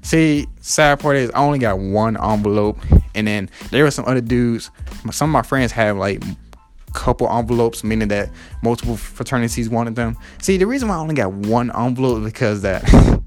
See, 0.00 0.46
sad 0.62 1.00
part 1.00 1.16
is 1.16 1.30
I 1.32 1.40
only 1.40 1.58
got 1.58 1.78
one 1.78 2.16
envelope, 2.16 2.78
and 3.14 3.26
then 3.26 3.50
there 3.70 3.84
were 3.84 3.90
some 3.90 4.06
other 4.06 4.22
dudes. 4.22 4.70
Some 5.10 5.28
of 5.28 5.32
my 5.34 5.42
friends 5.42 5.72
have 5.72 5.98
like 5.98 6.24
a 6.24 6.92
couple 6.94 7.28
envelopes, 7.28 7.84
meaning 7.84 8.08
that 8.08 8.30
multiple 8.62 8.96
fraternities 8.96 9.68
wanted 9.68 9.96
them. 9.96 10.16
See, 10.40 10.56
the 10.56 10.66
reason 10.66 10.88
why 10.88 10.94
I 10.94 10.98
only 10.98 11.14
got 11.14 11.30
one 11.30 11.70
envelope 11.76 12.24
because 12.24 12.62
that 12.62 12.82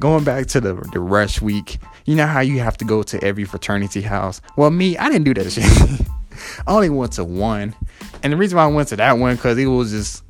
going 0.00 0.24
back 0.24 0.46
to 0.48 0.60
the 0.60 0.74
the 0.92 1.00
rush 1.00 1.40
week, 1.40 1.78
you 2.04 2.14
know 2.14 2.26
how 2.26 2.40
you 2.40 2.60
have 2.60 2.76
to 2.78 2.84
go 2.84 3.02
to 3.02 3.22
every 3.22 3.44
fraternity 3.44 4.02
house. 4.02 4.40
Well, 4.56 4.70
me, 4.70 4.96
I 4.96 5.08
didn't 5.08 5.24
do 5.24 5.34
that 5.34 5.50
shit. 5.50 5.64
I 6.66 6.74
only 6.74 6.90
went 6.90 7.12
to 7.12 7.24
one, 7.24 7.74
and 8.22 8.32
the 8.32 8.36
reason 8.36 8.56
why 8.56 8.64
I 8.64 8.68
went 8.68 8.88
to 8.88 8.96
that 8.96 9.18
one 9.18 9.36
because 9.36 9.58
it 9.58 9.66
was 9.66 9.90
just, 9.90 10.24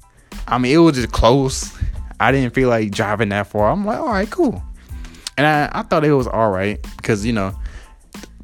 I 0.47 0.59
mean, 0.59 0.75
it 0.75 0.79
was 0.79 0.97
just 0.97 1.13
close. 1.13 1.77
I 2.21 2.31
didn't 2.31 2.55
feel 2.55 2.69
like 2.69 2.91
driving 2.91 3.31
that 3.31 3.47
far. 3.47 3.71
I'm 3.71 3.85
like, 3.85 3.99
all 3.99 4.09
right, 4.09 4.31
cool, 4.31 4.63
and 5.37 5.47
I 5.47 5.71
I 5.73 5.83
thought 5.83 6.05
it 6.05 6.13
was 6.13 6.27
all 6.27 6.51
right 6.51 6.85
because 6.97 7.25
you 7.25 7.33
know, 7.33 7.55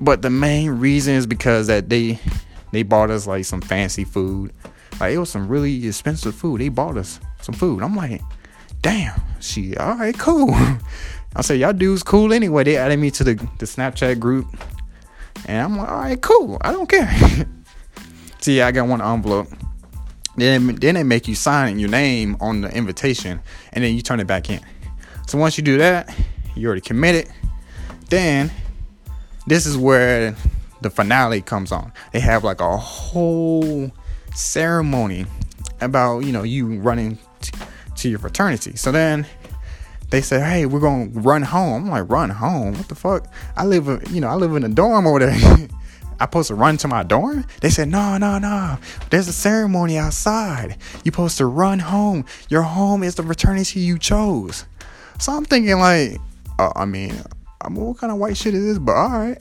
but 0.00 0.22
the 0.22 0.30
main 0.30 0.70
reason 0.70 1.14
is 1.14 1.26
because 1.26 1.66
that 1.66 1.88
they 1.88 2.18
they 2.72 2.82
bought 2.82 3.10
us 3.10 3.26
like 3.26 3.44
some 3.44 3.60
fancy 3.60 4.04
food. 4.04 4.52
Like 4.98 5.14
it 5.14 5.18
was 5.18 5.30
some 5.30 5.48
really 5.48 5.86
expensive 5.86 6.34
food. 6.34 6.60
They 6.60 6.68
bought 6.68 6.96
us 6.96 7.20
some 7.40 7.54
food. 7.54 7.82
I'm 7.82 7.96
like, 7.96 8.20
damn, 8.82 9.20
she 9.40 9.76
all 9.76 9.96
right, 9.96 10.18
cool. 10.18 10.54
I 11.36 11.42
said, 11.42 11.60
y'all 11.60 11.72
dudes 11.72 12.02
cool 12.02 12.32
anyway. 12.32 12.64
They 12.64 12.76
added 12.76 12.98
me 12.98 13.10
to 13.12 13.24
the, 13.24 13.34
the 13.58 13.66
Snapchat 13.66 14.18
group. 14.18 14.46
And 15.46 15.62
I'm 15.62 15.76
like, 15.76 15.88
all 15.88 15.98
right, 15.98 16.20
cool. 16.20 16.58
I 16.60 16.72
don't 16.72 16.88
care. 16.88 17.08
See, 18.40 18.60
I 18.60 18.72
got 18.72 18.88
one 18.88 19.00
envelope. 19.00 19.48
Then, 20.36 20.74
then 20.76 20.94
they 20.94 21.02
make 21.02 21.28
you 21.28 21.34
sign 21.34 21.78
your 21.78 21.88
name 21.88 22.36
on 22.40 22.62
the 22.62 22.74
invitation 22.74 23.40
and 23.72 23.84
then 23.84 23.94
you 23.94 24.02
turn 24.02 24.20
it 24.20 24.26
back 24.26 24.50
in. 24.50 24.60
So 25.26 25.38
once 25.38 25.56
you 25.56 25.62
do 25.62 25.78
that, 25.78 26.12
you 26.56 26.66
already 26.66 26.80
committed. 26.80 27.28
Then 28.08 28.50
this 29.46 29.66
is 29.66 29.76
where 29.76 30.34
the 30.80 30.90
finale 30.90 31.42
comes 31.42 31.70
on. 31.70 31.92
They 32.12 32.20
have 32.20 32.42
like 32.42 32.60
a 32.60 32.76
whole 32.76 33.92
ceremony 34.34 35.26
about, 35.80 36.20
you 36.20 36.32
know, 36.32 36.42
you 36.42 36.78
running 36.80 37.18
t- 37.40 37.52
to 38.00 38.08
your 38.08 38.18
fraternity. 38.18 38.76
So 38.76 38.92
then 38.92 39.26
they 40.10 40.20
said, 40.20 40.42
"Hey, 40.42 40.66
we're 40.66 40.80
gonna 40.80 41.10
run 41.12 41.42
home." 41.42 41.84
I'm 41.84 41.90
like, 41.90 42.10
"Run 42.10 42.30
home? 42.30 42.74
What 42.74 42.88
the 42.88 42.94
fuck? 42.94 43.26
I 43.56 43.64
live, 43.64 43.86
you 44.10 44.20
know, 44.20 44.28
I 44.28 44.34
live 44.34 44.54
in 44.54 44.64
a 44.64 44.68
dorm 44.68 45.06
over 45.06 45.20
there. 45.20 45.30
I 46.20 46.24
supposed 46.24 46.48
to 46.48 46.54
run 46.54 46.76
to 46.78 46.88
my 46.88 47.02
dorm?" 47.02 47.44
They 47.60 47.70
said, 47.70 47.88
"No, 47.88 48.18
no, 48.18 48.38
no. 48.38 48.78
There's 49.10 49.28
a 49.28 49.32
ceremony 49.32 49.96
outside. 49.98 50.76
You 51.04 51.12
supposed 51.12 51.38
to 51.38 51.46
run 51.46 51.78
home. 51.78 52.24
Your 52.48 52.62
home 52.62 53.02
is 53.02 53.14
the 53.14 53.22
fraternity 53.22 53.80
you 53.80 53.98
chose." 53.98 54.64
So 55.18 55.32
I'm 55.32 55.44
thinking, 55.44 55.78
like, 55.78 56.18
uh, 56.58 56.72
I 56.74 56.86
mean, 56.86 57.14
I 57.60 57.68
mean, 57.68 57.84
what 57.84 57.98
kind 57.98 58.10
of 58.10 58.18
white 58.18 58.36
shit 58.36 58.54
is 58.54 58.64
this? 58.64 58.78
But 58.78 58.92
all 58.92 59.10
right, 59.10 59.38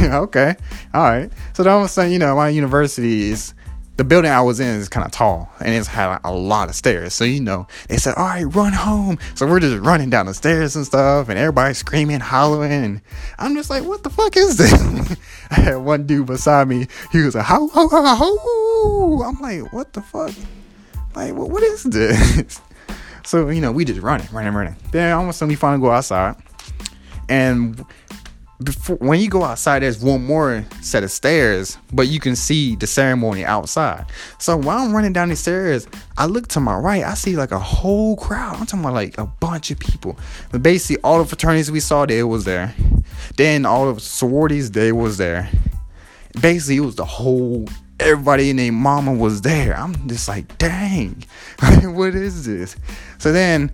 okay, 0.00 0.56
all 0.92 1.02
right. 1.02 1.30
So 1.54 1.62
then 1.62 1.72
all 1.72 1.78
of 1.78 1.84
a 1.86 1.88
sudden, 1.88 2.12
you 2.12 2.18
know, 2.18 2.34
my 2.34 2.48
university 2.48 3.30
is 3.30 3.54
the 4.00 4.04
building 4.04 4.30
I 4.30 4.40
was 4.40 4.60
in 4.60 4.66
is 4.66 4.88
kind 4.88 5.04
of 5.04 5.12
tall 5.12 5.52
and 5.60 5.74
it's 5.74 5.86
had 5.86 6.20
a 6.24 6.32
lot 6.32 6.70
of 6.70 6.74
stairs. 6.74 7.12
So, 7.12 7.24
you 7.24 7.38
know, 7.38 7.66
they 7.86 7.98
said, 7.98 8.14
all 8.14 8.24
right, 8.24 8.44
run 8.44 8.72
home. 8.72 9.18
So 9.34 9.46
we're 9.46 9.60
just 9.60 9.76
running 9.84 10.08
down 10.08 10.24
the 10.24 10.32
stairs 10.32 10.74
and 10.74 10.86
stuff 10.86 11.28
and 11.28 11.38
everybody 11.38 11.74
screaming, 11.74 12.20
hollering. 12.20 13.02
I'm 13.38 13.54
just 13.54 13.68
like, 13.68 13.84
what 13.84 14.02
the 14.02 14.08
fuck 14.08 14.38
is 14.38 14.56
this? 14.56 14.72
I 15.50 15.54
had 15.60 15.76
one 15.76 16.06
dude 16.06 16.24
beside 16.24 16.66
me. 16.66 16.86
He 17.12 17.18
was 17.18 17.34
like, 17.34 17.44
how, 17.44 17.68
how, 17.68 17.90
how, 17.90 18.02
how? 18.02 19.22
I'm 19.22 19.38
like, 19.38 19.70
what 19.70 19.92
the 19.92 20.00
fuck? 20.00 20.32
Like, 21.14 21.34
what, 21.34 21.50
what 21.50 21.62
is 21.62 21.82
this? 21.82 22.58
so, 23.22 23.50
you 23.50 23.60
know, 23.60 23.70
we 23.70 23.84
just 23.84 24.00
running, 24.00 24.28
running, 24.32 24.54
running. 24.54 24.76
Then 24.92 25.12
almost 25.12 25.38
some 25.38 25.50
we 25.50 25.56
finally 25.56 25.82
go 25.82 25.90
outside. 25.90 26.36
And 27.28 27.84
before 28.62 28.96
when 28.96 29.20
you 29.20 29.28
go 29.28 29.42
outside, 29.42 29.80
there's 29.82 30.02
one 30.02 30.24
more 30.24 30.64
set 30.82 31.02
of 31.02 31.10
stairs, 31.10 31.78
but 31.92 32.08
you 32.08 32.20
can 32.20 32.36
see 32.36 32.76
the 32.76 32.86
ceremony 32.86 33.44
outside. 33.44 34.06
So 34.38 34.56
while 34.56 34.78
I'm 34.78 34.92
running 34.92 35.12
down 35.12 35.30
the 35.30 35.36
stairs, 35.36 35.88
I 36.18 36.26
look 36.26 36.48
to 36.48 36.60
my 36.60 36.76
right, 36.76 37.02
I 37.02 37.14
see 37.14 37.36
like 37.36 37.52
a 37.52 37.58
whole 37.58 38.16
crowd. 38.16 38.56
I'm 38.56 38.66
talking 38.66 38.80
about 38.80 38.94
like 38.94 39.16
a 39.18 39.26
bunch 39.26 39.70
of 39.70 39.78
people. 39.78 40.18
But 40.52 40.62
basically, 40.62 41.02
all 41.02 41.18
the 41.18 41.24
fraternities 41.24 41.70
we 41.70 41.80
saw, 41.80 42.04
they 42.04 42.22
was 42.22 42.44
there. 42.44 42.74
Then 43.36 43.64
all 43.64 43.94
the 43.94 44.00
sororities, 44.00 44.70
they 44.70 44.92
was 44.92 45.16
there. 45.16 45.48
Basically, 46.40 46.76
it 46.76 46.80
was 46.80 46.96
the 46.96 47.04
whole 47.04 47.66
everybody 47.98 48.50
and 48.50 48.58
their 48.58 48.72
mama 48.72 49.12
was 49.12 49.42
there. 49.42 49.76
I'm 49.76 50.08
just 50.08 50.28
like, 50.28 50.58
dang, 50.58 51.24
what 51.82 52.14
is 52.14 52.46
this? 52.46 52.76
So 53.18 53.32
then 53.32 53.70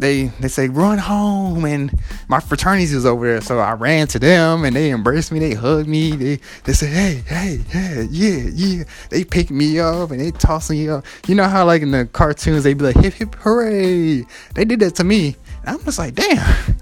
they 0.00 0.24
they 0.40 0.48
say 0.48 0.68
run 0.68 0.98
home 0.98 1.64
and 1.64 1.92
my 2.28 2.40
fraternities 2.40 2.92
is 2.92 3.04
over 3.04 3.26
there 3.26 3.40
so 3.40 3.58
i 3.58 3.72
ran 3.72 4.06
to 4.06 4.18
them 4.18 4.64
and 4.64 4.74
they 4.74 4.90
embraced 4.90 5.30
me 5.30 5.38
they 5.38 5.54
hugged 5.54 5.88
me 5.88 6.12
they 6.12 6.40
they 6.64 6.72
said 6.72 6.88
hey 6.88 7.22
hey 7.26 7.58
hey 7.68 8.06
yeah 8.10 8.50
yeah. 8.54 8.84
They 9.10 9.24
picked 9.24 9.50
me 9.50 9.78
up 9.78 10.10
and 10.10 10.20
they 10.20 10.30
tossed 10.30 10.70
me 10.70 10.88
up. 10.88 11.04
You 11.26 11.34
know 11.34 11.48
how 11.48 11.64
like 11.64 11.82
in 11.82 11.90
the 11.90 12.06
cartoons 12.06 12.64
they 12.64 12.74
be 12.74 12.84
like 12.84 12.96
hip 12.96 13.14
hip 13.14 13.34
hooray. 13.36 14.24
They 14.54 14.64
did 14.64 14.80
that 14.80 14.94
to 14.96 15.04
me 15.04 15.36
and 15.64 15.76
i'm 15.76 15.84
just 15.84 15.98
like 15.98 16.14
damn. 16.14 16.76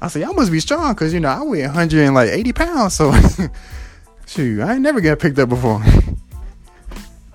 I 0.00 0.08
said 0.08 0.22
y'all 0.22 0.34
must 0.34 0.52
be 0.52 0.60
strong 0.60 0.94
because 0.94 1.12
you 1.12 1.20
know 1.20 1.28
i 1.28 1.42
weigh 1.42 1.62
180 1.62 2.52
pounds 2.52 2.94
so 2.94 3.12
shoot 4.26 4.60
i 4.60 4.74
ain't 4.74 4.82
never 4.82 5.00
got 5.00 5.18
picked 5.18 5.38
up 5.38 5.48
before. 5.48 5.82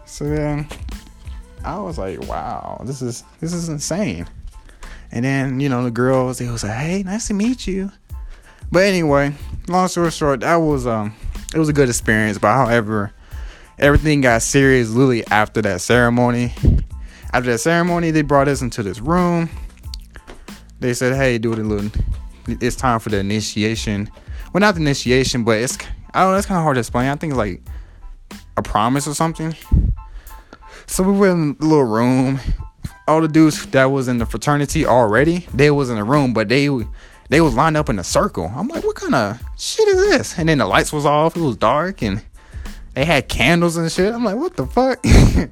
So 0.05 0.25
then 0.25 0.67
i 1.65 1.79
was 1.79 1.97
like 1.97 2.19
wow 2.27 2.81
this 2.85 3.01
is 3.01 3.23
this 3.39 3.53
is 3.53 3.69
insane 3.69 4.27
and 5.13 5.23
then, 5.23 5.59
you 5.59 5.69
know, 5.69 5.83
the 5.83 5.91
girls, 5.91 6.39
they 6.39 6.49
was 6.49 6.63
like, 6.63 6.73
hey, 6.73 7.03
nice 7.03 7.27
to 7.27 7.35
meet 7.35 7.67
you. 7.67 7.91
But 8.71 8.85
anyway, 8.85 9.31
long 9.67 9.87
story 9.87 10.09
short, 10.09 10.39
that 10.39 10.55
was 10.55 10.87
um 10.87 11.15
it 11.53 11.59
was 11.59 11.69
a 11.69 11.73
good 11.73 11.87
experience. 11.87 12.39
But 12.39 12.55
however, 12.55 13.13
everything 13.77 14.21
got 14.21 14.41
serious 14.41 14.89
literally 14.89 15.25
after 15.27 15.61
that 15.61 15.81
ceremony. 15.81 16.53
After 17.31 17.51
that 17.51 17.59
ceremony, 17.59 18.09
they 18.09 18.23
brought 18.23 18.47
us 18.47 18.63
into 18.63 18.81
this 18.81 18.99
room. 18.99 19.49
They 20.79 20.95
said, 20.95 21.15
hey, 21.15 21.37
do 21.37 21.53
it 21.53 21.59
a 21.59 21.63
little 21.63 21.91
it's 22.47 22.75
time 22.75 22.99
for 22.99 23.09
the 23.09 23.19
initiation. 23.19 24.09
Well 24.51 24.61
not 24.61 24.73
the 24.73 24.81
initiation, 24.81 25.43
but 25.43 25.59
it's 25.59 25.77
I 26.15 26.23
don't 26.23 26.31
know, 26.31 26.37
it's 26.37 26.47
kinda 26.47 26.63
hard 26.63 26.75
to 26.75 26.79
explain. 26.79 27.09
I 27.09 27.15
think 27.15 27.31
it's 27.31 27.37
like 27.37 27.61
a 28.57 28.63
promise 28.63 29.07
or 29.07 29.13
something. 29.13 29.55
So 30.87 31.03
we 31.03 31.15
were 31.15 31.29
in 31.29 31.55
a 31.59 31.63
little 31.63 31.83
room 31.83 32.39
all 33.07 33.21
the 33.21 33.27
dudes 33.27 33.65
that 33.67 33.85
was 33.85 34.07
in 34.07 34.17
the 34.17 34.25
fraternity 34.25 34.85
already, 34.85 35.47
they 35.53 35.71
was 35.71 35.89
in 35.89 35.95
the 35.95 36.03
room, 36.03 36.33
but 36.33 36.49
they 36.49 36.69
they 37.29 37.41
was 37.41 37.55
lined 37.55 37.77
up 37.77 37.89
in 37.89 37.99
a 37.99 38.03
circle. 38.03 38.51
I'm 38.55 38.67
like, 38.67 38.83
what 38.83 38.95
kind 38.95 39.15
of 39.15 39.41
shit 39.57 39.87
is 39.87 39.97
this? 39.97 40.37
And 40.37 40.49
then 40.49 40.59
the 40.59 40.65
lights 40.67 40.93
was 40.93 41.05
off, 41.05 41.35
it 41.35 41.41
was 41.41 41.57
dark, 41.57 42.01
and 42.01 42.23
they 42.93 43.05
had 43.05 43.27
candles 43.27 43.77
and 43.77 43.91
shit. 43.91 44.13
I'm 44.13 44.23
like, 44.23 44.35
what 44.35 44.55
the 44.55 44.67
fuck? 44.67 45.03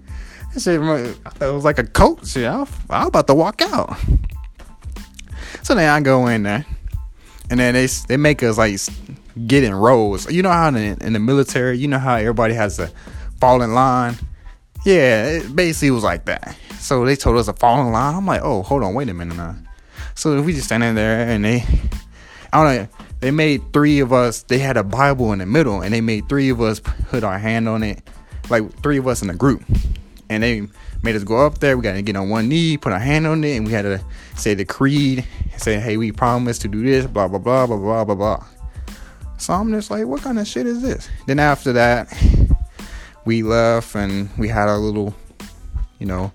That 0.54 0.60
shit, 0.60 0.82
it 0.82 1.54
was 1.54 1.64
like 1.64 1.80
a 1.80 1.86
coat. 1.86 2.28
Shit, 2.28 2.46
I 2.46 2.68
I 2.90 3.00
was 3.00 3.08
about 3.08 3.28
to 3.28 3.34
walk 3.34 3.62
out. 3.62 3.98
So 5.64 5.76
then 5.76 5.90
I 5.90 6.02
go 6.02 6.28
in 6.28 6.44
there, 6.44 6.66
and 7.50 7.58
then 7.58 7.74
they 7.74 7.86
they 7.86 8.18
make 8.18 8.44
us 8.44 8.58
like 8.58 8.78
get 9.48 9.64
in 9.64 9.74
rows. 9.74 10.30
You 10.30 10.44
know 10.44 10.52
how 10.52 10.68
in, 10.68 10.76
in 10.76 11.14
the 11.14 11.20
military, 11.20 11.78
you 11.78 11.88
know 11.88 12.00
how 12.00 12.16
everybody 12.16 12.54
has 12.54 12.76
to 12.78 12.92
fall 13.40 13.62
in 13.62 13.74
line. 13.74 14.18
Yeah, 14.84 15.26
it 15.26 15.56
basically 15.56 15.92
was 15.92 16.04
like 16.04 16.26
that. 16.26 16.58
So 16.82 17.06
they 17.06 17.16
told 17.16 17.38
us 17.38 17.46
to 17.46 17.54
fall 17.54 17.86
in 17.86 17.94
line. 17.94 18.16
I'm 18.16 18.26
like, 18.26 18.42
oh, 18.44 18.64
hold 18.64 18.84
on, 18.84 18.96
wait 18.96 19.08
a 19.08 19.14
minute 19.14 19.38
now. 19.38 19.56
So 20.16 20.42
we 20.42 20.52
just 20.52 20.66
standing 20.66 20.96
there, 20.96 21.30
and 21.30 21.46
they, 21.46 21.64
I 22.52 22.64
don't 22.64 22.76
know, 22.76 22.88
they 23.20 23.32
made 23.32 23.72
three 23.72 24.00
of 24.00 24.12
us. 24.12 24.42
They 24.44 24.58
had 24.58 24.78
a 24.78 24.84
Bible 24.84 25.32
in 25.32 25.40
the 25.40 25.46
middle, 25.46 25.82
and 25.82 25.94
they 25.94 26.02
made 26.02 26.28
three 26.28 26.50
of 26.50 26.60
us 26.60 26.80
put 26.80 27.24
our 27.24 27.38
hand 27.38 27.70
on 27.70 27.84
it, 27.84 28.02
like 28.50 28.82
three 28.82 28.98
of 28.98 29.08
us 29.08 29.22
in 29.22 29.30
a 29.30 29.36
group, 29.36 29.64
and 30.30 30.42
they 30.42 30.68
made 31.04 31.16
us 31.16 31.24
go 31.24 31.46
up 31.46 31.60
there. 31.60 31.78
We 31.78 31.84
got 31.84 31.94
to 31.94 32.02
get 32.02 32.16
on 32.16 32.30
one 32.30 32.50
knee, 32.50 32.78
put 32.78 32.92
our 32.94 33.00
hand 33.00 33.28
on 33.28 33.44
it, 33.44 33.58
and 33.58 33.68
we 33.68 33.74
had 33.74 33.84
to 33.84 34.04
say 34.36 34.56
the 34.56 34.66
creed, 34.66 35.26
say, 35.58 35.80
hey, 35.80 35.98
we 35.98 36.12
promise 36.12 36.58
to 36.60 36.68
do 36.68 36.84
this, 36.84 37.06
blah 37.06 37.28
blah 37.28 37.40
blah 37.40 37.68
blah 37.68 37.78
blah 37.78 38.04
blah 38.04 38.16
blah. 38.16 38.46
So 39.38 39.54
I'm 39.54 39.72
just 39.72 39.92
like, 39.92 40.06
what 40.06 40.22
kind 40.22 40.40
of 40.40 40.48
shit 40.48 40.66
is 40.66 40.82
this? 40.82 41.10
Then 41.28 41.40
after 41.40 41.74
that, 41.74 42.12
we 43.26 43.44
left 43.44 43.96
and 43.96 44.30
we 44.38 44.48
had 44.48 44.68
our 44.68 44.78
little, 44.78 45.16
you 46.00 46.06
know, 46.08 46.32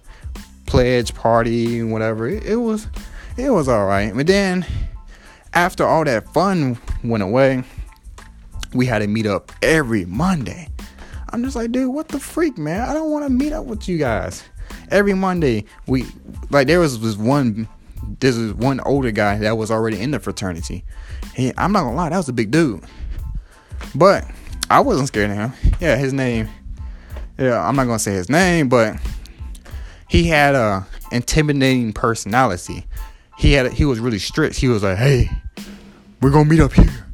pledge 0.66 1.14
party 1.14 1.80
and 1.80 1.92
whatever. 1.92 2.28
It, 2.28 2.44
it 2.44 2.56
was, 2.56 2.88
it 3.36 3.50
was 3.50 3.68
all 3.68 3.86
right. 3.86 4.14
But 4.14 4.26
then 4.26 4.66
after 5.54 5.84
all 5.84 6.04
that 6.04 6.32
fun 6.32 6.78
went 7.02 7.22
away, 7.22 7.64
we 8.74 8.86
had 8.86 8.98
to 9.00 9.06
meet 9.06 9.26
up 9.26 9.52
every 9.62 10.04
Monday. 10.04 10.68
I'm 11.30 11.42
just 11.42 11.56
like, 11.56 11.72
dude, 11.72 11.92
what 11.92 12.08
the 12.08 12.20
freak, 12.20 12.56
man? 12.58 12.88
I 12.88 12.94
don't 12.94 13.10
want 13.10 13.24
to 13.24 13.30
meet 13.30 13.52
up 13.52 13.66
with 13.66 13.88
you 13.88 13.98
guys. 13.98 14.44
Every 14.90 15.14
Monday, 15.14 15.64
we 15.86 16.06
like 16.50 16.66
there 16.66 16.80
was 16.80 17.00
this 17.00 17.16
one 17.16 17.68
this 18.20 18.36
is 18.36 18.52
one 18.54 18.80
older 18.80 19.10
guy 19.10 19.38
that 19.38 19.56
was 19.56 19.70
already 19.70 20.00
in 20.00 20.10
the 20.10 20.20
fraternity. 20.20 20.84
He, 21.34 21.52
I'm 21.56 21.72
not 21.72 21.82
gonna 21.82 21.96
lie, 21.96 22.08
that 22.08 22.16
was 22.16 22.28
a 22.28 22.32
big 22.32 22.50
dude. 22.50 22.84
But 23.94 24.24
I 24.70 24.80
wasn't 24.80 25.08
scared 25.08 25.30
of 25.30 25.36
him. 25.36 25.52
Yeah, 25.80 25.96
his 25.96 26.12
name. 26.12 26.48
Yeah, 27.38 27.66
I'm 27.66 27.76
not 27.76 27.84
gonna 27.84 27.98
say 27.98 28.12
his 28.12 28.30
name, 28.30 28.68
but 28.68 28.96
he 30.08 30.24
had 30.24 30.54
a 30.54 30.86
intimidating 31.12 31.92
personality. 31.92 32.86
He 33.38 33.52
had 33.52 33.72
he 33.72 33.84
was 33.84 33.98
really 33.98 34.18
strict. 34.18 34.56
He 34.56 34.68
was 34.68 34.82
like, 34.82 34.98
"Hey, 34.98 35.30
we're 36.20 36.30
gonna 36.30 36.48
meet 36.48 36.60
up 36.60 36.72
here. 36.72 37.06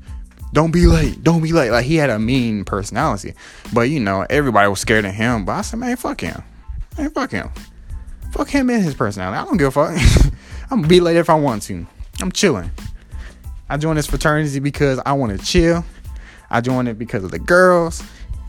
Don't 0.52 0.70
be 0.70 0.86
late. 0.86 1.22
Don't 1.22 1.42
be 1.42 1.52
late." 1.52 1.70
Like 1.70 1.84
he 1.84 1.96
had 1.96 2.10
a 2.10 2.18
mean 2.18 2.64
personality. 2.64 3.34
But 3.72 3.82
you 3.82 4.00
know, 4.00 4.26
everybody 4.28 4.68
was 4.68 4.80
scared 4.80 5.04
of 5.04 5.12
him. 5.14 5.44
But 5.44 5.52
I 5.52 5.60
said, 5.62 5.78
"Man, 5.78 5.96
fuck 5.96 6.20
him. 6.20 6.42
Man, 6.98 7.10
fuck 7.10 7.30
him. 7.30 7.50
Fuck 8.32 8.48
him 8.48 8.70
and 8.70 8.82
his 8.82 8.94
personality. 8.94 9.38
I 9.38 9.44
don't 9.44 9.56
give 9.56 9.76
a 9.76 9.94
fuck. 9.94 10.32
I'm 10.70 10.78
gonna 10.78 10.88
be 10.88 11.00
late 11.00 11.16
if 11.16 11.28
I 11.28 11.34
want 11.34 11.62
to. 11.64 11.86
I'm 12.20 12.32
chilling. 12.32 12.70
I 13.68 13.76
joined 13.78 13.98
this 13.98 14.06
fraternity 14.06 14.58
because 14.58 15.00
I 15.04 15.12
want 15.14 15.38
to 15.38 15.44
chill. 15.44 15.84
I 16.50 16.60
joined 16.60 16.88
it 16.88 16.98
because 16.98 17.24
of 17.24 17.30
the 17.30 17.38
girls, 17.38 18.02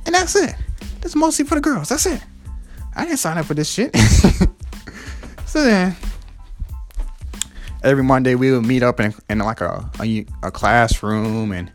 and 0.06 0.14
that's 0.14 0.36
it. 0.36 0.54
That's 1.02 1.16
mostly 1.16 1.46
for 1.46 1.56
the 1.56 1.62
girls. 1.62 1.90
That's 1.90 2.06
it. 2.06 2.22
I 2.96 3.06
didn't 3.06 3.20
sign 3.20 3.38
up 3.38 3.46
for 3.46 3.54
this 3.54 3.70
shit. 3.70 3.96
so 5.46 5.64
then, 5.64 5.96
every 7.84 8.04
Monday 8.04 8.36
we 8.36 8.52
would 8.52 8.66
meet 8.66 8.84
up 8.84 9.00
in, 9.00 9.14
in 9.30 9.40
like 9.40 9.62
a, 9.62 9.90
a, 10.02 10.26
a 10.44 10.52
classroom 10.52 11.52
and 11.52 11.72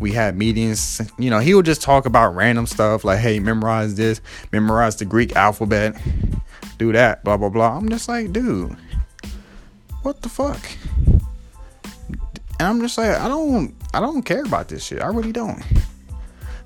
we 0.00 0.12
had 0.12 0.36
meetings. 0.36 1.00
You 1.18 1.30
know, 1.30 1.38
he 1.38 1.54
would 1.54 1.66
just 1.66 1.82
talk 1.82 2.06
about 2.06 2.34
random 2.34 2.66
stuff 2.66 3.04
like, 3.04 3.18
"Hey, 3.18 3.40
memorize 3.40 3.96
this, 3.96 4.20
memorize 4.52 4.96
the 4.96 5.04
Greek 5.04 5.34
alphabet, 5.36 6.00
do 6.78 6.92
that, 6.92 7.24
blah 7.24 7.36
blah 7.36 7.48
blah." 7.48 7.76
I'm 7.76 7.88
just 7.88 8.08
like, 8.08 8.32
dude, 8.32 8.76
what 10.02 10.22
the 10.22 10.28
fuck? 10.28 10.60
And 12.60 12.66
I'm 12.66 12.80
just 12.80 12.98
like, 12.98 13.16
I 13.16 13.28
don't, 13.28 13.74
I 13.94 14.00
don't 14.00 14.22
care 14.22 14.42
about 14.42 14.68
this 14.68 14.84
shit. 14.84 15.00
I 15.00 15.06
really 15.06 15.32
don't. 15.32 15.62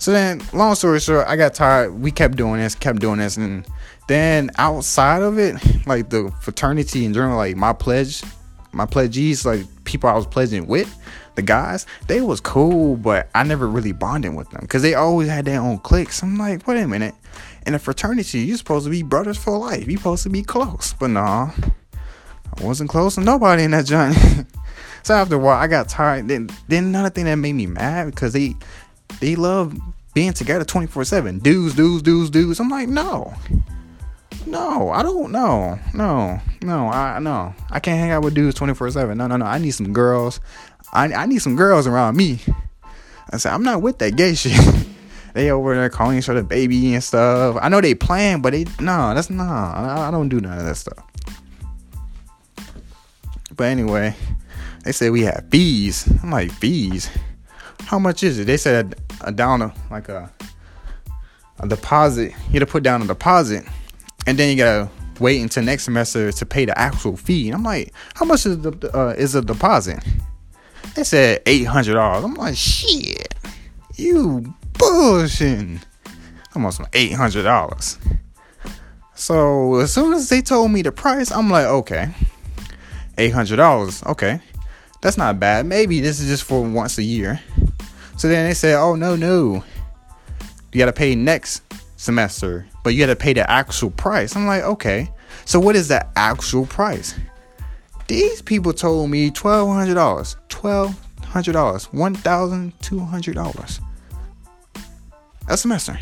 So 0.03 0.11
then, 0.11 0.43
long 0.53 0.75
story 0.75 0.99
short, 0.99 1.29
I 1.29 1.37
got 1.37 1.55
tired. 1.55 1.93
We 1.93 2.11
kept 2.11 2.35
doing 2.35 2.59
this, 2.59 2.75
kept 2.75 2.99
doing 2.99 3.21
this, 3.21 3.37
and 3.37 3.65
then 4.09 4.51
outside 4.59 5.23
of 5.23 5.39
it, 5.39 5.55
like 5.87 6.11
the 6.11 6.33
fraternity 6.41 7.05
in 7.05 7.15
general, 7.15 7.37
like 7.37 7.55
my 7.55 7.73
pledge, 7.73 8.25
my 8.73 8.85
pledgees, 8.85 9.47
like 9.47 9.65
people 9.85 10.11
I 10.11 10.15
was 10.15 10.27
pledging 10.27 10.67
with, 10.67 10.93
the 11.37 11.43
guys, 11.43 11.87
they 12.09 12.21
was 12.21 12.41
cool, 12.41 12.97
but 12.97 13.31
I 13.33 13.45
never 13.45 13.69
really 13.69 13.93
bonded 13.93 14.35
with 14.35 14.51
them 14.51 14.63
because 14.63 14.83
they 14.83 14.95
always 14.95 15.29
had 15.29 15.45
their 15.45 15.61
own 15.61 15.79
cliques. 15.79 16.21
I'm 16.25 16.37
like, 16.37 16.67
wait 16.67 16.83
a 16.83 16.89
minute. 16.89 17.15
In 17.65 17.77
a 17.77 17.79
fraternity, 17.79 18.41
you're 18.41 18.57
supposed 18.57 18.87
to 18.87 18.91
be 18.91 19.05
brothers 19.05 19.39
for 19.39 19.57
life. 19.57 19.87
You're 19.87 19.99
supposed 19.99 20.25
to 20.25 20.31
be 20.31 20.43
close, 20.43 20.95
but 20.99 21.11
nah, 21.11 21.53
I 22.59 22.65
wasn't 22.65 22.91
close 22.91 23.15
to 23.15 23.21
nobody 23.21 23.63
in 23.63 23.71
that 23.71 23.87
joint. 23.87 24.17
So 25.05 25.15
after 25.15 25.35
a 25.35 25.39
while, 25.39 25.59
I 25.59 25.67
got 25.67 25.89
tired. 25.89 26.29
Then, 26.29 26.49
then 26.69 26.85
another 26.85 27.11
thing 27.11 27.25
that 27.25 27.35
made 27.35 27.55
me 27.55 27.67
mad 27.67 28.07
because 28.07 28.33
they 28.33 28.55
they 29.21 29.37
love 29.37 29.77
being 30.15 30.33
together 30.33 30.65
24 30.65 31.05
7. 31.05 31.39
Dudes, 31.39 31.75
dudes, 31.75 32.03
dudes, 32.03 32.31
dudes. 32.31 32.61
I'm 32.61 32.69
like, 32.69 32.89
no. 32.89 33.35
No, 34.47 34.91
I 34.91 35.03
don't 35.03 35.31
know. 35.31 35.79
No, 35.95 36.41
no, 36.63 36.89
I 36.89 37.19
no. 37.21 37.55
I 37.71 37.81
can't 37.81 37.99
hang 37.99 38.11
out 38.11 38.25
with 38.25 38.35
dudes 38.35 38.57
24 38.57 38.91
7. 38.91 39.17
No, 39.17 39.27
no, 39.27 39.37
no. 39.37 39.47
I 39.47 39.59
need 39.59 39.71
some 39.71 39.93
girls. 39.93 40.41
I, 40.93 41.13
I 41.13 41.27
need 41.27 41.39
some 41.39 41.57
girls 41.57 41.87
around 41.87 42.17
me. 42.17 42.41
I 43.31 43.39
said, 43.39 43.53
I'm 43.53 43.63
not 43.63 43.81
with 43.81 43.99
that 43.99 44.17
gay 44.17 44.35
shit. 44.35 44.53
they 45.35 45.51
over 45.51 45.75
there 45.75 45.89
calling 45.89 46.19
each 46.19 46.29
other 46.29 46.43
baby 46.43 46.95
and 46.95 47.03
stuff. 47.03 47.57
I 47.61 47.69
know 47.69 47.81
they 47.81 47.95
plan, 47.95 48.43
but 48.43 48.53
they 48.53 48.65
no, 48.81 49.15
that's 49.15 49.31
no. 49.31 49.45
I, 49.45 50.09
I 50.09 50.11
don't 50.11 50.29
do 50.29 50.41
none 50.41 50.59
of 50.59 50.65
that 50.65 50.77
stuff. 50.77 50.99
But 53.57 53.65
anyway, 53.65 54.15
they 54.85 54.93
said 54.93 55.13
we 55.13 55.23
had 55.23 55.49
fees. 55.51 56.11
I'm 56.23 56.31
like, 56.31 56.51
fees? 56.53 57.11
How 57.85 57.99
much 57.99 58.23
is 58.23 58.39
it? 58.39 58.47
They 58.47 58.57
said 58.57 58.97
a, 59.25 59.29
a 59.29 59.33
down 59.33 59.63
a, 59.63 59.75
like 59.91 60.09
a 60.09 60.31
a 61.61 61.69
deposit. 61.69 62.33
You 62.49 62.61
gotta 62.61 62.71
put 62.71 62.83
down 62.83 63.03
a 63.03 63.07
deposit, 63.07 63.65
and 64.27 64.39
then 64.39 64.51
you 64.51 64.57
gotta 64.57 64.91
wait 65.21 65.41
until 65.41 65.63
next 65.63 65.85
semester 65.85 66.33
to 66.33 66.47
pay 66.47 66.65
the 66.65 66.79
actual 66.79 67.17
fee. 67.17 67.49
And 67.49 67.55
I'm 67.55 67.63
like, 67.63 67.93
how 68.15 68.25
much 68.25 68.47
is 68.47 68.59
the 68.59 68.91
uh, 68.95 69.15
is 69.17 69.35
a 69.35 69.43
deposit? 69.43 70.03
They 70.95 71.05
said 71.05 71.43
eight 71.47 71.65
hundred 71.65 71.95
dollars. 71.95 72.25
I'm 72.25 72.35
like, 72.35 72.57
shit, 72.57 73.35
you 73.97 74.55
bullshitting. 74.75 75.83
Almost 76.55 76.83
eight 76.93 77.13
hundred 77.13 77.45
dollars. 77.45 77.99
So 79.15 79.77
as 79.77 79.93
soon 79.93 80.13
as 80.13 80.29
they 80.29 80.43
told 80.43 80.71
me 80.71 80.83
the 80.83 80.93
price, 80.93 81.31
I'm 81.31 81.49
like, 81.49 81.67
okay, 81.67 82.11
eight 83.17 83.31
hundred 83.31 83.57
dollars. 83.57 84.03
Okay, 84.05 84.41
that's 85.01 85.17
not 85.17 85.41
bad. 85.41 85.65
Maybe 85.65 86.01
this 86.01 86.21
is 86.21 86.29
just 86.29 86.45
for 86.45 86.63
once 86.63 86.99
a 86.99 87.03
year. 87.03 87.41
So 88.23 88.29
then 88.29 88.47
they 88.47 88.55
say, 88.55 88.75
oh, 88.75 88.95
no, 88.95 89.17
no. 89.17 89.65
You 90.73 90.79
got 90.79 90.87
to 90.87 90.93
pay 90.93 91.17
next 91.17 91.65
semester, 91.97 92.69
but 92.85 92.91
you 92.95 93.01
got 93.01 93.07
to 93.13 93.17
pay 93.17 93.33
the 93.33 93.51
actual 93.51 93.91
price. 93.91 94.37
I'm 94.37 94.47
like, 94.47 94.63
okay. 94.63 95.11
So 95.45 95.59
what 95.59 95.75
is 95.75 95.89
the 95.89 96.07
actual 96.17 96.65
price? 96.67 97.17
These 98.07 98.41
people 98.41 98.73
told 98.75 99.11
me 99.11 99.33
$1,200. 99.33 100.37
$1,200. 100.49 101.89
$1,200. 101.91 103.81
A 105.49 105.57
semester. 105.57 105.99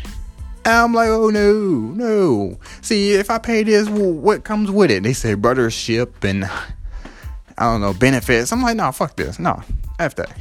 And 0.63 0.73
I'm 0.75 0.93
like, 0.93 1.09
oh 1.09 1.31
no, 1.31 1.71
no. 1.73 2.59
See, 2.81 3.13
if 3.13 3.31
I 3.31 3.39
pay 3.39 3.63
this, 3.63 3.89
well, 3.89 4.11
what 4.11 4.43
comes 4.43 4.69
with 4.69 4.91
it? 4.91 5.01
They 5.01 5.13
say 5.13 5.33
brothership 5.33 6.23
and 6.23 6.45
I 6.45 7.63
don't 7.63 7.81
know, 7.81 7.95
benefits. 7.95 8.51
I'm 8.51 8.61
like, 8.61 8.75
no, 8.75 8.91
fuck 8.91 9.15
this. 9.15 9.39
No, 9.39 9.63
F 9.97 10.13
that. 10.17 10.37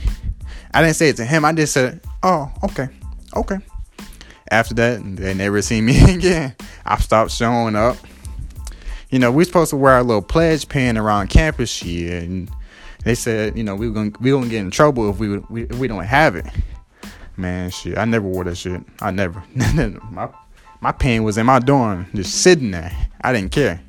I 0.72 0.82
didn't 0.82 0.96
say 0.96 1.08
it 1.08 1.16
to 1.16 1.24
him. 1.24 1.44
I 1.44 1.52
just 1.52 1.72
said, 1.72 2.00
oh, 2.22 2.50
okay, 2.64 2.88
okay. 3.34 3.58
After 4.50 4.74
that, 4.74 5.16
they 5.16 5.34
never 5.34 5.62
see 5.62 5.80
me 5.80 6.14
again. 6.14 6.54
I 6.84 6.98
stopped 6.98 7.30
showing 7.30 7.76
up. 7.76 7.96
You 9.10 9.18
know, 9.18 9.32
we're 9.32 9.44
supposed 9.44 9.70
to 9.70 9.76
wear 9.76 9.94
our 9.94 10.02
little 10.02 10.22
pledge 10.22 10.68
pin 10.68 10.96
around 10.96 11.30
campus 11.30 11.76
here, 11.76 12.18
and 12.18 12.50
they 13.04 13.14
said, 13.14 13.56
you 13.56 13.64
know, 13.64 13.74
we 13.74 13.88
were 13.88 13.94
gonna 13.94 14.12
we 14.20 14.30
gonna 14.30 14.48
get 14.48 14.60
in 14.60 14.70
trouble 14.70 15.10
if 15.10 15.18
we 15.18 15.38
we 15.38 15.62
if 15.64 15.78
we 15.78 15.88
don't 15.88 16.04
have 16.04 16.36
it. 16.36 16.46
Man, 17.36 17.70
shit, 17.70 17.98
I 17.98 18.04
never 18.04 18.26
wore 18.26 18.44
that 18.44 18.56
shit. 18.56 18.82
I 19.00 19.10
never. 19.10 19.42
my 20.10 20.28
my 20.80 20.92
pen 20.92 21.24
was 21.24 21.38
in 21.38 21.46
my 21.46 21.58
dorm, 21.58 22.06
just 22.14 22.42
sitting 22.42 22.70
there. 22.70 22.92
I 23.20 23.32
didn't 23.32 23.52
care. 23.52 23.80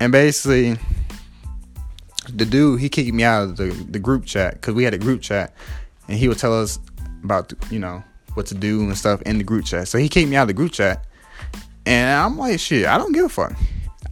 And 0.00 0.12
basically, 0.12 0.76
the 2.32 2.44
dude 2.44 2.80
he 2.80 2.88
kicked 2.88 3.12
me 3.12 3.22
out 3.22 3.42
of 3.44 3.56
the, 3.56 3.66
the 3.90 3.98
group 3.98 4.24
chat 4.24 4.54
because 4.54 4.74
we 4.74 4.84
had 4.84 4.94
a 4.94 4.98
group 4.98 5.22
chat 5.22 5.54
and 6.08 6.18
he 6.18 6.28
would 6.28 6.38
tell 6.38 6.58
us 6.58 6.78
about 7.22 7.52
you 7.70 7.78
know 7.78 8.02
what 8.34 8.46
to 8.46 8.54
do 8.54 8.80
and 8.80 8.96
stuff 8.96 9.22
in 9.22 9.38
the 9.38 9.44
group 9.44 9.64
chat. 9.64 9.88
So 9.88 9.98
he 9.98 10.08
kicked 10.08 10.28
me 10.28 10.36
out 10.36 10.42
of 10.42 10.48
the 10.48 10.54
group 10.54 10.72
chat 10.72 11.04
and 11.86 12.18
i'm 12.18 12.38
like 12.38 12.58
shit 12.58 12.86
i 12.86 12.96
don't 12.96 13.12
give 13.12 13.26
a 13.26 13.28
fuck. 13.28 13.54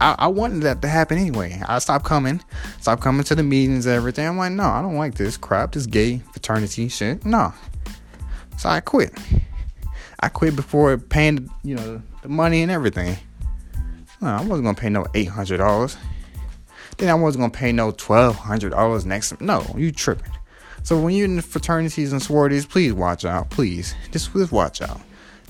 I, 0.01 0.15
I 0.19 0.27
wanted 0.27 0.63
that 0.63 0.81
to 0.81 0.87
happen 0.87 1.17
anyway. 1.17 1.61
I 1.67 1.79
stopped 1.79 2.05
coming 2.05 2.41
stopped 2.81 3.01
coming 3.01 3.23
to 3.25 3.35
the 3.35 3.43
meetings 3.43 3.85
and 3.85 3.95
everything. 3.95 4.27
I'm 4.27 4.37
like 4.37 4.51
no 4.51 4.63
i 4.63 4.81
don't 4.81 4.95
like 4.95 5.15
this 5.15 5.37
crap 5.37 5.71
this 5.73 5.85
gay 5.85 6.19
fraternity 6.33 6.87
shit. 6.89 7.25
No. 7.25 7.53
So 8.57 8.69
i 8.69 8.79
quit. 8.79 9.13
I 10.19 10.29
quit 10.29 10.55
before 10.55 10.97
paying 10.97 11.49
you 11.63 11.75
know 11.75 12.01
the 12.21 12.29
money 12.29 12.61
and 12.61 12.71
everything. 12.71 13.17
No, 14.21 14.29
I 14.29 14.41
wasn't 14.41 14.63
gonna 14.63 14.75
pay 14.75 14.89
no 14.89 15.05
eight 15.13 15.27
hundred 15.27 15.57
dollars. 15.57 15.97
Then 16.97 17.09
I 17.09 17.13
wasn't 17.15 17.41
gonna 17.41 17.51
pay 17.51 17.71
no 17.71 17.91
twelve 17.91 18.35
hundred 18.35 18.71
dollars 18.71 19.05
next. 19.05 19.39
No, 19.41 19.65
you 19.75 19.91
tripping. 19.91 20.31
So 20.83 20.99
when 20.99 21.15
you're 21.15 21.25
in 21.25 21.41
fraternities 21.41 22.11
and 22.11 22.21
sororities, 22.21 22.65
please 22.65 22.93
watch 22.93 23.25
out. 23.25 23.49
Please, 23.49 23.95
just 24.11 24.33
just 24.33 24.51
watch 24.51 24.81
out. 24.81 24.99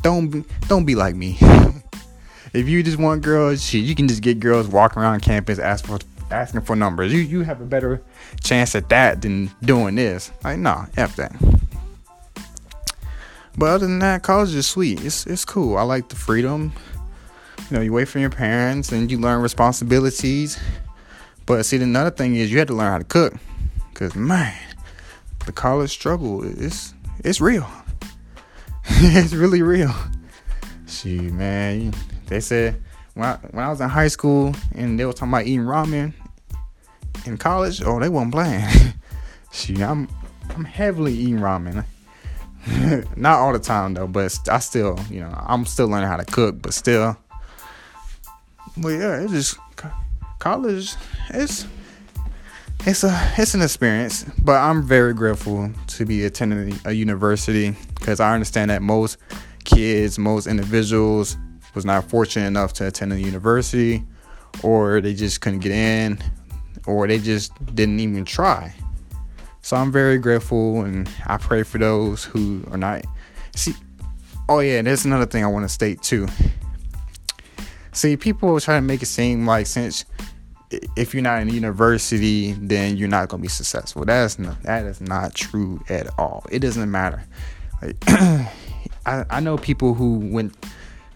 Don't 0.01 0.29
be, 0.29 0.43
don't 0.67 0.85
be 0.85 0.95
like 0.95 1.15
me. 1.15 1.37
if 2.53 2.67
you 2.67 2.83
just 2.83 2.97
want 2.97 3.23
girls, 3.23 3.63
shit, 3.63 3.83
you 3.83 3.95
can 3.95 4.07
just 4.07 4.21
get 4.21 4.39
girls 4.39 4.67
walking 4.67 5.01
around 5.01 5.21
campus 5.21 5.59
asking 5.59 5.97
for 5.97 6.05
asking 6.31 6.61
for 6.61 6.75
numbers. 6.75 7.11
You 7.11 7.19
you 7.19 7.41
have 7.41 7.61
a 7.61 7.65
better 7.65 8.01
chance 8.43 8.75
at 8.75 8.89
that 8.89 9.21
than 9.21 9.51
doing 9.63 9.95
this. 9.95 10.31
Like, 10.43 10.59
nah, 10.59 10.85
f 10.97 11.15
that. 11.15 11.33
But 13.57 13.65
other 13.67 13.87
than 13.87 13.99
that, 13.99 14.23
college 14.23 14.53
is 14.53 14.67
sweet. 14.67 15.03
It's 15.03 15.25
it's 15.25 15.45
cool. 15.45 15.77
I 15.77 15.83
like 15.83 16.09
the 16.09 16.15
freedom. 16.15 16.73
You 17.69 17.77
know, 17.77 17.81
you 17.81 17.93
wait 17.93 18.07
for 18.07 18.19
your 18.19 18.29
parents 18.29 18.91
and 18.91 19.09
you 19.09 19.19
learn 19.19 19.41
responsibilities. 19.41 20.59
But 21.45 21.65
see, 21.65 21.77
another 21.77 22.11
thing 22.11 22.35
is 22.35 22.51
you 22.51 22.59
have 22.59 22.67
to 22.67 22.73
learn 22.73 22.91
how 22.91 22.97
to 22.97 23.03
cook. 23.03 23.33
Cause 23.93 24.15
man, 24.15 24.57
the 25.45 25.51
college 25.51 25.91
struggle 25.91 26.43
is 26.43 26.93
it's 27.19 27.39
real. 27.39 27.67
it's 28.85 29.33
really 29.33 29.61
real. 29.61 29.93
See, 30.85 31.19
man, 31.19 31.93
they 32.27 32.39
said 32.39 32.81
when 33.13 33.29
I, 33.29 33.35
when 33.51 33.63
I 33.63 33.69
was 33.69 33.81
in 33.81 33.89
high 33.89 34.07
school 34.07 34.55
and 34.73 34.99
they 34.99 35.05
were 35.05 35.13
talking 35.13 35.29
about 35.29 35.45
eating 35.45 35.65
ramen 35.65 36.13
in 37.25 37.37
college, 37.37 37.81
oh, 37.85 37.99
they 37.99 38.09
weren't 38.09 38.31
playing. 38.31 38.67
See, 39.51 39.81
I'm 39.81 40.07
I'm 40.49 40.65
heavily 40.65 41.13
eating 41.13 41.39
ramen. 41.39 41.85
Not 43.15 43.39
all 43.39 43.53
the 43.53 43.59
time 43.59 43.93
though, 43.93 44.07
but 44.07 44.37
I 44.49 44.59
still, 44.59 44.99
you 45.09 45.19
know, 45.19 45.33
I'm 45.45 45.65
still 45.65 45.87
learning 45.87 46.07
how 46.07 46.17
to 46.17 46.25
cook, 46.25 46.61
but 46.61 46.73
still. 46.73 47.17
But 48.77 48.89
yeah, 48.89 49.21
it's 49.21 49.31
just 49.31 49.57
college. 50.43 50.95
It's 51.29 51.65
it's 52.85 53.05
a 53.05 53.33
it's 53.37 53.53
an 53.53 53.61
experience, 53.61 54.25
but 54.43 54.57
I'm 54.57 54.83
very 54.83 55.13
grateful 55.13 55.71
to 55.87 56.05
be 56.05 56.25
attending 56.25 56.77
a 56.83 56.91
university 56.91 57.73
because 57.95 58.19
I 58.19 58.33
understand 58.33 58.69
that 58.69 58.81
most 58.81 59.17
kids, 59.63 60.19
most 60.19 60.47
individuals 60.47 61.37
was 61.75 61.85
not 61.85 62.09
fortunate 62.09 62.45
enough 62.45 62.73
to 62.73 62.87
attend 62.87 63.13
a 63.13 63.19
university 63.19 64.03
or 64.63 64.99
they 64.99 65.13
just 65.13 65.39
couldn't 65.39 65.59
get 65.59 65.71
in 65.71 66.19
or 66.85 67.07
they 67.07 67.19
just 67.19 67.53
didn't 67.73 68.01
even 68.01 68.25
try. 68.25 68.75
So 69.61 69.77
I'm 69.77 69.93
very 69.93 70.17
grateful 70.17 70.81
and 70.81 71.09
I 71.25 71.37
pray 71.37 71.63
for 71.63 71.77
those 71.77 72.25
who 72.25 72.65
are 72.69 72.77
not 72.77 73.05
see 73.55 73.75
oh 74.49 74.59
yeah, 74.59 74.81
there's 74.81 75.05
another 75.05 75.25
thing 75.25 75.45
I 75.45 75.47
want 75.47 75.63
to 75.63 75.69
state 75.69 76.01
too. 76.01 76.27
See, 77.93 78.17
people 78.17 78.59
try 78.59 78.75
to 78.75 78.81
make 78.81 79.03
it 79.03 79.05
seem 79.05 79.45
like 79.45 79.67
since 79.67 80.03
if 80.95 81.13
you're 81.13 81.23
not 81.23 81.41
in 81.41 81.49
university, 81.49 82.53
then 82.53 82.97
you're 82.97 83.07
not 83.07 83.29
gonna 83.29 83.41
be 83.41 83.49
successful. 83.49 84.05
That's 84.05 84.39
not 84.39 84.61
that 84.63 84.85
is 84.85 85.01
not 85.01 85.35
true 85.35 85.81
at 85.89 86.07
all. 86.17 86.45
It 86.49 86.59
doesn't 86.59 86.89
matter. 86.89 87.23
Like, 87.81 87.95
I, 89.05 89.25
I 89.29 89.39
know 89.39 89.57
people 89.57 89.93
who 89.93 90.19
went 90.19 90.55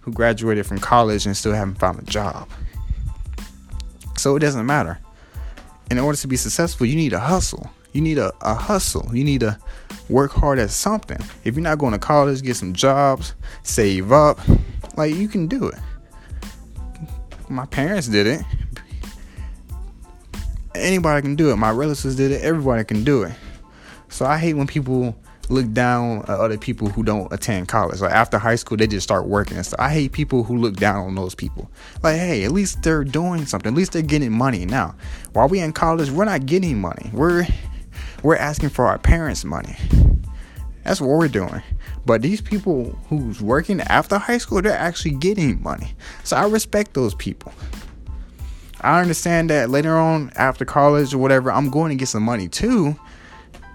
who 0.01 0.11
graduated 0.11 0.65
from 0.65 0.79
college 0.79 1.25
and 1.25 1.35
still 1.35 1.53
haven't 1.53 1.75
found 1.75 1.99
a 1.99 2.03
job. 2.03 2.49
So 4.17 4.35
it 4.35 4.39
doesn't 4.39 4.65
matter. 4.65 4.99
In 5.91 5.99
order 5.99 6.17
to 6.17 6.27
be 6.27 6.37
successful, 6.37 6.85
you 6.85 6.95
need 6.95 7.13
a 7.13 7.19
hustle. 7.19 7.69
You 7.93 8.01
need 8.01 8.17
a, 8.17 8.33
a 8.41 8.53
hustle. 8.53 9.09
You 9.13 9.23
need 9.23 9.41
to 9.41 9.57
work 10.09 10.31
hard 10.31 10.59
at 10.59 10.69
something. 10.69 11.19
If 11.43 11.55
you're 11.55 11.63
not 11.63 11.77
going 11.77 11.93
to 11.93 11.99
college, 11.99 12.41
get 12.41 12.55
some 12.55 12.73
jobs, 12.73 13.35
save 13.63 14.11
up. 14.11 14.39
Like 14.95 15.15
you 15.15 15.27
can 15.27 15.47
do 15.47 15.67
it. 15.67 15.79
My 17.49 17.65
parents 17.65 18.07
did 18.07 18.27
it 18.27 18.41
anybody 20.77 21.21
can 21.21 21.35
do 21.35 21.51
it. 21.51 21.57
My 21.57 21.71
relatives 21.71 22.15
did 22.15 22.31
it. 22.31 22.41
Everybody 22.41 22.83
can 22.83 23.03
do 23.03 23.23
it. 23.23 23.33
So 24.09 24.25
I 24.25 24.37
hate 24.37 24.53
when 24.53 24.67
people 24.67 25.15
look 25.49 25.71
down 25.71 26.19
at 26.23 26.29
other 26.29 26.57
people 26.57 26.89
who 26.89 27.03
don't 27.03 27.31
attend 27.31 27.67
college. 27.67 28.01
Like 28.01 28.11
after 28.11 28.37
high 28.37 28.55
school, 28.55 28.77
they 28.77 28.87
just 28.87 29.03
start 29.03 29.27
working 29.27 29.57
and 29.57 29.65
stuff. 29.65 29.79
I 29.79 29.91
hate 29.91 30.11
people 30.11 30.43
who 30.43 30.57
look 30.57 30.75
down 30.75 31.05
on 31.05 31.15
those 31.15 31.35
people. 31.35 31.71
Like, 32.03 32.17
hey, 32.17 32.43
at 32.43 32.51
least 32.51 32.83
they're 32.83 33.03
doing 33.03 33.45
something. 33.45 33.71
At 33.71 33.77
least 33.77 33.93
they're 33.93 34.01
getting 34.01 34.31
money. 34.31 34.65
Now, 34.65 34.95
while 35.33 35.47
we 35.47 35.59
in 35.59 35.73
college, 35.73 36.09
we're 36.09 36.25
not 36.25 36.45
getting 36.45 36.79
money. 36.79 37.09
We're 37.13 37.47
we're 38.23 38.35
asking 38.35 38.69
for 38.69 38.85
our 38.87 38.97
parents' 38.97 39.45
money. 39.45 39.75
That's 40.83 41.01
what 41.01 41.09
we're 41.09 41.27
doing. 41.27 41.61
But 42.05 42.21
these 42.21 42.39
people 42.39 42.97
who's 43.09 43.41
working 43.41 43.81
after 43.81 44.17
high 44.17 44.37
school, 44.37 44.61
they're 44.61 44.71
actually 44.71 45.15
getting 45.15 45.61
money. 45.61 45.93
So 46.23 46.37
I 46.37 46.47
respect 46.47 46.93
those 46.93 47.13
people. 47.15 47.51
I 48.87 49.01
understand 49.01 49.49
that 49.49 49.69
later 49.69 49.97
on 49.97 50.31
after 50.37 50.63
college 50.63 51.13
or 51.13 51.17
whatever, 51.17 51.51
I'm 51.51 51.69
going 51.69 51.89
to 51.89 51.95
get 51.95 52.07
some 52.07 52.23
money 52.23 52.47
too. 52.47 52.97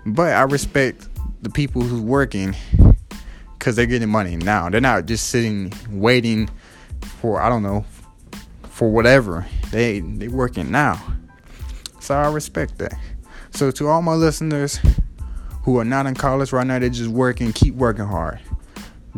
But 0.07 0.33
I 0.33 0.45
respect 0.45 1.07
the 1.43 1.51
people 1.51 1.83
who's 1.83 2.01
working 2.01 2.57
because 3.59 3.77
they're 3.77 3.85
getting 3.85 4.09
money 4.09 4.37
now. 4.37 4.71
They're 4.71 4.81
not 4.81 5.05
just 5.05 5.29
sitting 5.29 5.71
waiting 5.91 6.49
for 7.03 7.43
I 7.43 7.51
don't 7.51 7.63
know 7.63 7.85
for 8.71 8.91
whatever. 8.91 9.47
They 9.71 10.01
they 10.01 10.29
working 10.29 10.71
now. 10.71 10.99
So 12.01 12.15
I 12.15 12.33
respect 12.33 12.79
that. 12.79 12.95
So 13.51 13.71
to 13.71 13.89
all 13.89 14.01
my 14.01 14.15
listeners 14.15 14.81
who 15.65 15.77
are 15.79 15.85
not 15.85 16.07
in 16.07 16.15
college 16.15 16.55
right 16.55 16.67
now, 16.67 16.79
they're 16.79 16.89
just 16.89 17.11
working, 17.11 17.53
keep 17.53 17.75
working 17.75 18.07
hard. 18.07 18.41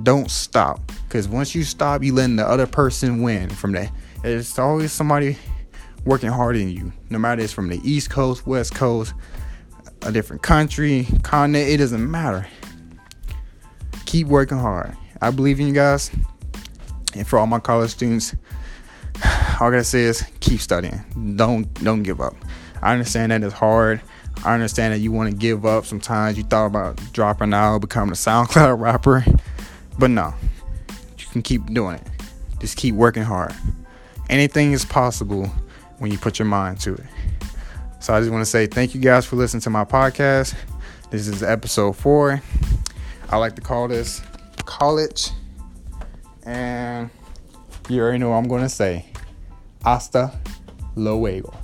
Don't 0.02 0.28
stop. 0.28 0.90
Cause 1.08 1.28
once 1.28 1.54
you 1.54 1.62
stop, 1.62 2.02
you 2.02 2.12
letting 2.14 2.34
the 2.34 2.44
other 2.44 2.66
person 2.66 3.22
win 3.22 3.48
from 3.48 3.70
that. 3.72 3.92
There's 4.24 4.58
always 4.58 4.90
somebody 4.90 5.38
working 6.04 6.30
harder 6.30 6.58
than 6.58 6.70
you, 6.70 6.92
no 7.10 7.18
matter 7.18 7.42
it's 7.42 7.52
from 7.52 7.68
the 7.68 7.80
East 7.88 8.10
Coast, 8.10 8.46
West 8.46 8.74
Coast, 8.74 9.14
a 10.02 10.12
different 10.12 10.42
country, 10.42 11.06
continent, 11.22 11.68
it 11.68 11.78
doesn't 11.78 12.10
matter. 12.10 12.46
Keep 14.04 14.28
working 14.28 14.58
hard. 14.58 14.96
I 15.20 15.30
believe 15.30 15.60
in 15.60 15.66
you 15.66 15.72
guys. 15.72 16.10
And 17.14 17.26
for 17.26 17.38
all 17.38 17.46
my 17.46 17.60
college 17.60 17.90
students, 17.90 18.34
all 19.24 19.68
I 19.68 19.70
gotta 19.70 19.84
say 19.84 20.02
is 20.02 20.24
keep 20.40 20.60
studying. 20.60 21.00
Don't 21.36 21.72
don't 21.82 22.02
give 22.02 22.20
up. 22.20 22.34
I 22.82 22.92
understand 22.92 23.32
that 23.32 23.42
it's 23.42 23.54
hard. 23.54 24.00
I 24.44 24.52
understand 24.52 24.92
that 24.92 24.98
you 24.98 25.10
want 25.10 25.30
to 25.30 25.36
give 25.36 25.64
up 25.64 25.86
sometimes. 25.86 26.36
You 26.36 26.44
thought 26.44 26.66
about 26.66 27.00
dropping 27.12 27.54
out, 27.54 27.78
becoming 27.78 28.10
a 28.10 28.14
SoundCloud 28.14 28.78
rapper. 28.80 29.24
But 29.98 30.10
no. 30.10 30.34
You 31.18 31.26
can 31.30 31.42
keep 31.42 31.64
doing 31.72 31.94
it. 31.96 32.06
Just 32.58 32.76
keep 32.76 32.94
working 32.94 33.22
hard. 33.22 33.54
Anything 34.28 34.72
is 34.72 34.84
possible 34.84 35.50
when 35.98 36.10
you 36.10 36.18
put 36.18 36.38
your 36.38 36.46
mind 36.46 36.80
to 36.80 36.94
it. 36.94 37.06
So 38.00 38.14
I 38.14 38.20
just 38.20 38.30
want 38.30 38.42
to 38.42 38.50
say 38.50 38.66
thank 38.66 38.94
you 38.94 39.00
guys 39.00 39.24
for 39.24 39.36
listening 39.36 39.62
to 39.62 39.70
my 39.70 39.84
podcast. 39.84 40.54
This 41.10 41.28
is 41.28 41.42
episode 41.42 41.96
four. 41.96 42.42
I 43.30 43.36
like 43.36 43.54
to 43.56 43.62
call 43.62 43.88
this 43.88 44.22
college. 44.64 45.30
And 46.44 47.10
you 47.88 48.00
already 48.00 48.18
know 48.18 48.30
what 48.30 48.36
I'm 48.36 48.48
going 48.48 48.62
to 48.62 48.68
say. 48.68 49.06
Hasta 49.82 50.32
luego. 50.96 51.54